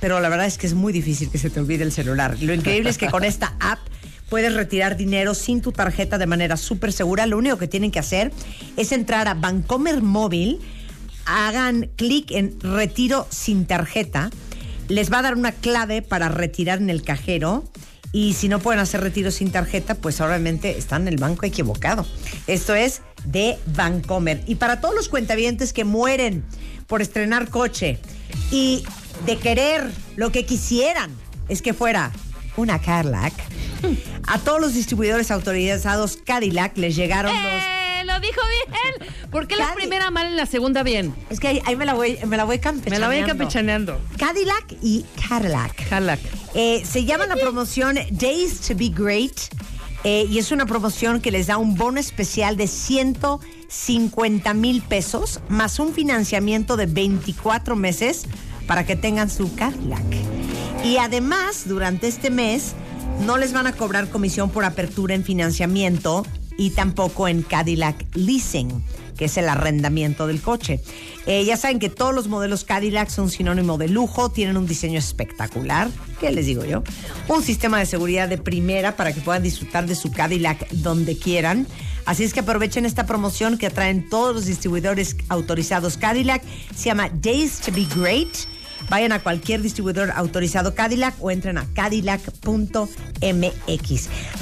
pero 0.00 0.20
la 0.20 0.28
verdad 0.28 0.46
es 0.46 0.58
que 0.58 0.66
es 0.66 0.74
muy 0.74 0.92
difícil 0.92 1.30
que 1.30 1.38
se 1.38 1.50
te 1.50 1.60
olvide 1.60 1.84
el 1.84 1.92
celular. 1.92 2.36
Lo 2.40 2.54
increíble 2.54 2.90
es 2.90 2.98
que 2.98 3.08
con 3.08 3.24
esta 3.24 3.56
app 3.60 3.78
puedes 4.28 4.54
retirar 4.54 4.96
dinero 4.96 5.34
sin 5.34 5.60
tu 5.60 5.72
tarjeta 5.72 6.18
de 6.18 6.26
manera 6.26 6.56
súper 6.56 6.92
segura. 6.92 7.26
Lo 7.26 7.38
único 7.38 7.58
que 7.58 7.68
tienen 7.68 7.90
que 7.90 7.98
hacer 7.98 8.32
es 8.76 8.92
entrar 8.92 9.28
a 9.28 9.34
Bancomer 9.34 10.02
Móvil, 10.02 10.60
hagan 11.24 11.90
clic 11.96 12.30
en 12.30 12.60
retiro 12.60 13.26
sin 13.30 13.66
tarjeta, 13.66 14.30
les 14.88 15.12
va 15.12 15.18
a 15.18 15.22
dar 15.22 15.34
una 15.34 15.52
clave 15.52 16.02
para 16.02 16.28
retirar 16.28 16.78
en 16.78 16.90
el 16.90 17.02
cajero. 17.02 17.64
Y 18.10 18.32
si 18.32 18.48
no 18.48 18.58
pueden 18.58 18.80
hacer 18.80 19.02
retiro 19.02 19.30
sin 19.30 19.50
tarjeta, 19.50 19.94
pues 19.94 20.18
obviamente 20.22 20.78
están 20.78 21.02
en 21.02 21.08
el 21.08 21.16
banco 21.18 21.44
equivocado. 21.44 22.06
Esto 22.46 22.74
es 22.74 23.02
de 23.26 23.58
Bancomer. 23.76 24.42
Y 24.46 24.54
para 24.54 24.80
todos 24.80 24.94
los 24.94 25.10
cuentavientes 25.10 25.74
que 25.74 25.84
mueren 25.84 26.42
por 26.86 27.02
estrenar 27.02 27.50
coche 27.50 27.98
y 28.50 28.82
de 29.26 29.36
querer 29.36 29.90
lo 30.16 30.32
que 30.32 30.44
quisieran 30.46 31.10
es 31.48 31.62
que 31.62 31.74
fuera 31.74 32.12
una 32.56 32.80
Cadillac, 32.80 33.32
a 34.26 34.38
todos 34.38 34.60
los 34.60 34.74
distribuidores 34.74 35.30
autorizados 35.30 36.18
Cadillac 36.24 36.76
les 36.76 36.96
llegaron 36.96 37.32
los... 37.32 37.52
¡Eh! 37.62 37.74
Lo 38.04 38.18
dijo 38.20 38.40
bien. 38.70 39.10
¿Por 39.30 39.46
qué 39.46 39.56
la 39.56 39.66
Cadi- 39.68 39.74
primera 39.76 40.10
mal 40.10 40.32
y 40.32 40.36
la 40.36 40.46
segunda 40.46 40.82
bien? 40.82 41.14
Es 41.30 41.40
que 41.40 41.48
ahí, 41.48 41.62
ahí 41.66 41.76
me 41.76 41.84
la 41.84 41.92
voy, 41.94 42.16
me 42.26 42.36
la 42.38 42.44
voy 42.44 42.58
campechaneando. 42.58 43.08
Me 43.08 43.14
la 43.16 43.20
voy 43.20 43.28
campechaneando. 43.28 44.00
Cadillac 44.16 44.64
y 44.82 45.04
Cadillac. 45.28 45.88
Calac. 45.88 46.18
Eh, 46.54 46.82
se 46.90 47.04
llama 47.04 47.26
la 47.26 47.36
promoción 47.36 47.98
Days 48.12 48.60
to 48.60 48.74
Be 48.76 48.88
Great 48.88 49.38
eh, 50.04 50.26
y 50.30 50.38
es 50.38 50.52
una 50.52 50.64
promoción 50.64 51.20
que 51.20 51.30
les 51.30 51.48
da 51.48 51.58
un 51.58 51.74
bono 51.74 52.00
especial 52.00 52.56
de 52.56 52.66
150 52.66 54.54
mil 54.54 54.80
pesos 54.80 55.40
más 55.48 55.78
un 55.78 55.92
financiamiento 55.92 56.76
de 56.76 56.86
24 56.86 57.76
meses 57.76 58.24
para 58.68 58.86
que 58.86 58.94
tengan 58.94 59.28
su 59.28 59.52
Cadillac. 59.56 60.04
Y 60.84 60.98
además, 60.98 61.64
durante 61.66 62.06
este 62.06 62.30
mes, 62.30 62.74
no 63.26 63.36
les 63.36 63.52
van 63.52 63.66
a 63.66 63.72
cobrar 63.72 64.08
comisión 64.08 64.50
por 64.50 64.64
apertura 64.64 65.16
en 65.16 65.24
financiamiento 65.24 66.24
y 66.56 66.70
tampoco 66.70 67.28
en 67.28 67.42
Cadillac 67.42 68.04
Leasing, 68.14 68.84
que 69.16 69.24
es 69.24 69.36
el 69.36 69.48
arrendamiento 69.48 70.26
del 70.26 70.40
coche. 70.40 70.80
Eh, 71.26 71.44
ya 71.44 71.56
saben 71.56 71.78
que 71.78 71.88
todos 71.88 72.14
los 72.14 72.28
modelos 72.28 72.64
Cadillac 72.64 73.08
son 73.08 73.30
sinónimo 73.30 73.78
de 73.78 73.88
lujo, 73.88 74.30
tienen 74.30 74.56
un 74.56 74.66
diseño 74.66 74.98
espectacular, 74.98 75.88
¿qué 76.20 76.30
les 76.30 76.46
digo 76.46 76.64
yo? 76.64 76.82
Un 77.28 77.42
sistema 77.42 77.78
de 77.78 77.86
seguridad 77.86 78.28
de 78.28 78.38
primera 78.38 78.96
para 78.96 79.12
que 79.12 79.20
puedan 79.20 79.42
disfrutar 79.42 79.86
de 79.86 79.94
su 79.94 80.12
Cadillac 80.12 80.68
donde 80.70 81.16
quieran. 81.16 81.66
Así 82.06 82.24
es 82.24 82.32
que 82.32 82.40
aprovechen 82.40 82.86
esta 82.86 83.06
promoción 83.06 83.58
que 83.58 83.66
atraen 83.66 84.08
todos 84.08 84.34
los 84.34 84.46
distribuidores 84.46 85.16
autorizados 85.28 85.96
Cadillac. 85.96 86.42
Se 86.74 86.86
llama 86.86 87.08
Days 87.10 87.60
to 87.60 87.72
Be 87.72 87.86
Great. 87.94 88.57
Vayan 88.90 89.12
a 89.12 89.22
cualquier 89.22 89.62
distribuidor 89.62 90.10
autorizado 90.12 90.74
Cadillac 90.74 91.14
o 91.20 91.30
entren 91.30 91.58
a 91.58 91.66
cadillac.mx. 91.74 92.48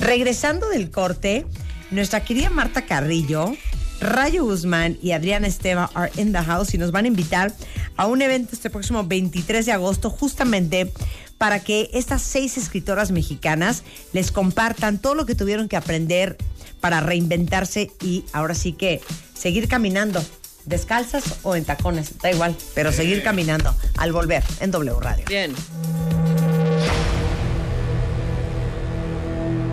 Regresando 0.00 0.68
del 0.68 0.90
corte, 0.90 1.46
nuestra 1.90 2.24
querida 2.24 2.50
Marta 2.50 2.86
Carrillo, 2.86 3.52
Rayo 4.00 4.44
Guzmán 4.44 4.98
y 5.02 5.12
Adriana 5.12 5.46
Esteva 5.46 5.90
are 5.94 6.12
in 6.16 6.32
the 6.32 6.42
house 6.42 6.74
y 6.74 6.78
nos 6.78 6.92
van 6.92 7.06
a 7.06 7.08
invitar 7.08 7.52
a 7.96 8.06
un 8.06 8.22
evento 8.22 8.50
este 8.52 8.70
próximo 8.70 9.04
23 9.04 9.66
de 9.66 9.72
agosto 9.72 10.10
justamente 10.10 10.92
para 11.38 11.60
que 11.60 11.90
estas 11.92 12.22
seis 12.22 12.56
escritoras 12.56 13.10
mexicanas 13.10 13.82
les 14.12 14.32
compartan 14.32 14.98
todo 14.98 15.14
lo 15.14 15.26
que 15.26 15.34
tuvieron 15.34 15.68
que 15.68 15.76
aprender 15.76 16.36
para 16.80 17.00
reinventarse 17.00 17.90
y 18.02 18.24
ahora 18.32 18.54
sí 18.54 18.72
que 18.72 19.00
seguir 19.34 19.68
caminando 19.68 20.22
descalzas 20.66 21.38
o 21.42 21.56
en 21.56 21.64
tacones, 21.64 22.18
da 22.18 22.30
igual, 22.30 22.56
pero 22.74 22.92
seguir 22.92 23.22
caminando 23.22 23.74
al 23.96 24.12
volver 24.12 24.44
en 24.60 24.70
W 24.70 25.00
Radio. 25.00 25.24
Bien. 25.28 25.54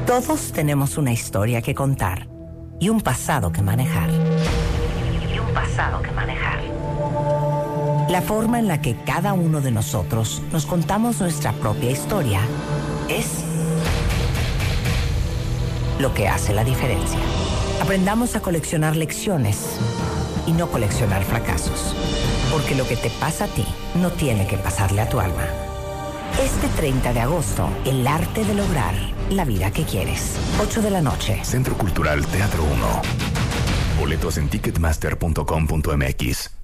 Todos 0.05 0.51
tenemos 0.51 0.97
una 0.97 1.11
historia 1.11 1.61
que 1.61 1.73
contar 1.73 2.27
y 2.79 2.89
un 2.89 3.01
pasado 3.01 3.51
que 3.51 3.61
manejar. 3.61 4.09
Y 4.11 5.39
un 5.39 5.53
pasado 5.53 6.01
que 6.01 6.11
manejar. 6.11 6.61
La 8.09 8.21
forma 8.21 8.59
en 8.59 8.67
la 8.67 8.81
que 8.81 8.95
cada 9.05 9.33
uno 9.33 9.61
de 9.61 9.71
nosotros 9.71 10.41
nos 10.51 10.65
contamos 10.65 11.19
nuestra 11.19 11.53
propia 11.53 11.89
historia 11.89 12.41
es 13.09 13.43
lo 15.99 16.13
que 16.13 16.27
hace 16.27 16.53
la 16.53 16.63
diferencia. 16.63 17.19
Aprendamos 17.81 18.35
a 18.35 18.41
coleccionar 18.41 18.95
lecciones 18.95 19.79
y 20.45 20.51
no 20.51 20.69
coleccionar 20.69 21.23
fracasos. 21.23 21.95
Porque 22.51 22.75
lo 22.75 22.87
que 22.87 22.95
te 22.95 23.09
pasa 23.09 23.45
a 23.45 23.47
ti 23.47 23.65
no 23.95 24.11
tiene 24.11 24.45
que 24.47 24.57
pasarle 24.57 25.01
a 25.01 25.09
tu 25.09 25.19
alma. 25.19 25.47
Este 26.41 26.67
30 26.67 27.13
de 27.13 27.21
agosto, 27.21 27.69
el 27.85 28.05
arte 28.07 28.43
de 28.43 28.55
lograr 28.55 28.95
la 29.29 29.45
vida 29.45 29.71
que 29.71 29.83
quieres. 29.83 30.35
8 30.61 30.81
de 30.81 30.89
la 30.89 31.01
noche. 31.01 31.39
Centro 31.43 31.77
Cultural 31.77 32.25
Teatro 32.27 32.63
1. 32.63 33.01
Boletos 33.99 34.37
en 34.37 34.49
ticketmaster.com.mx. 34.49 36.62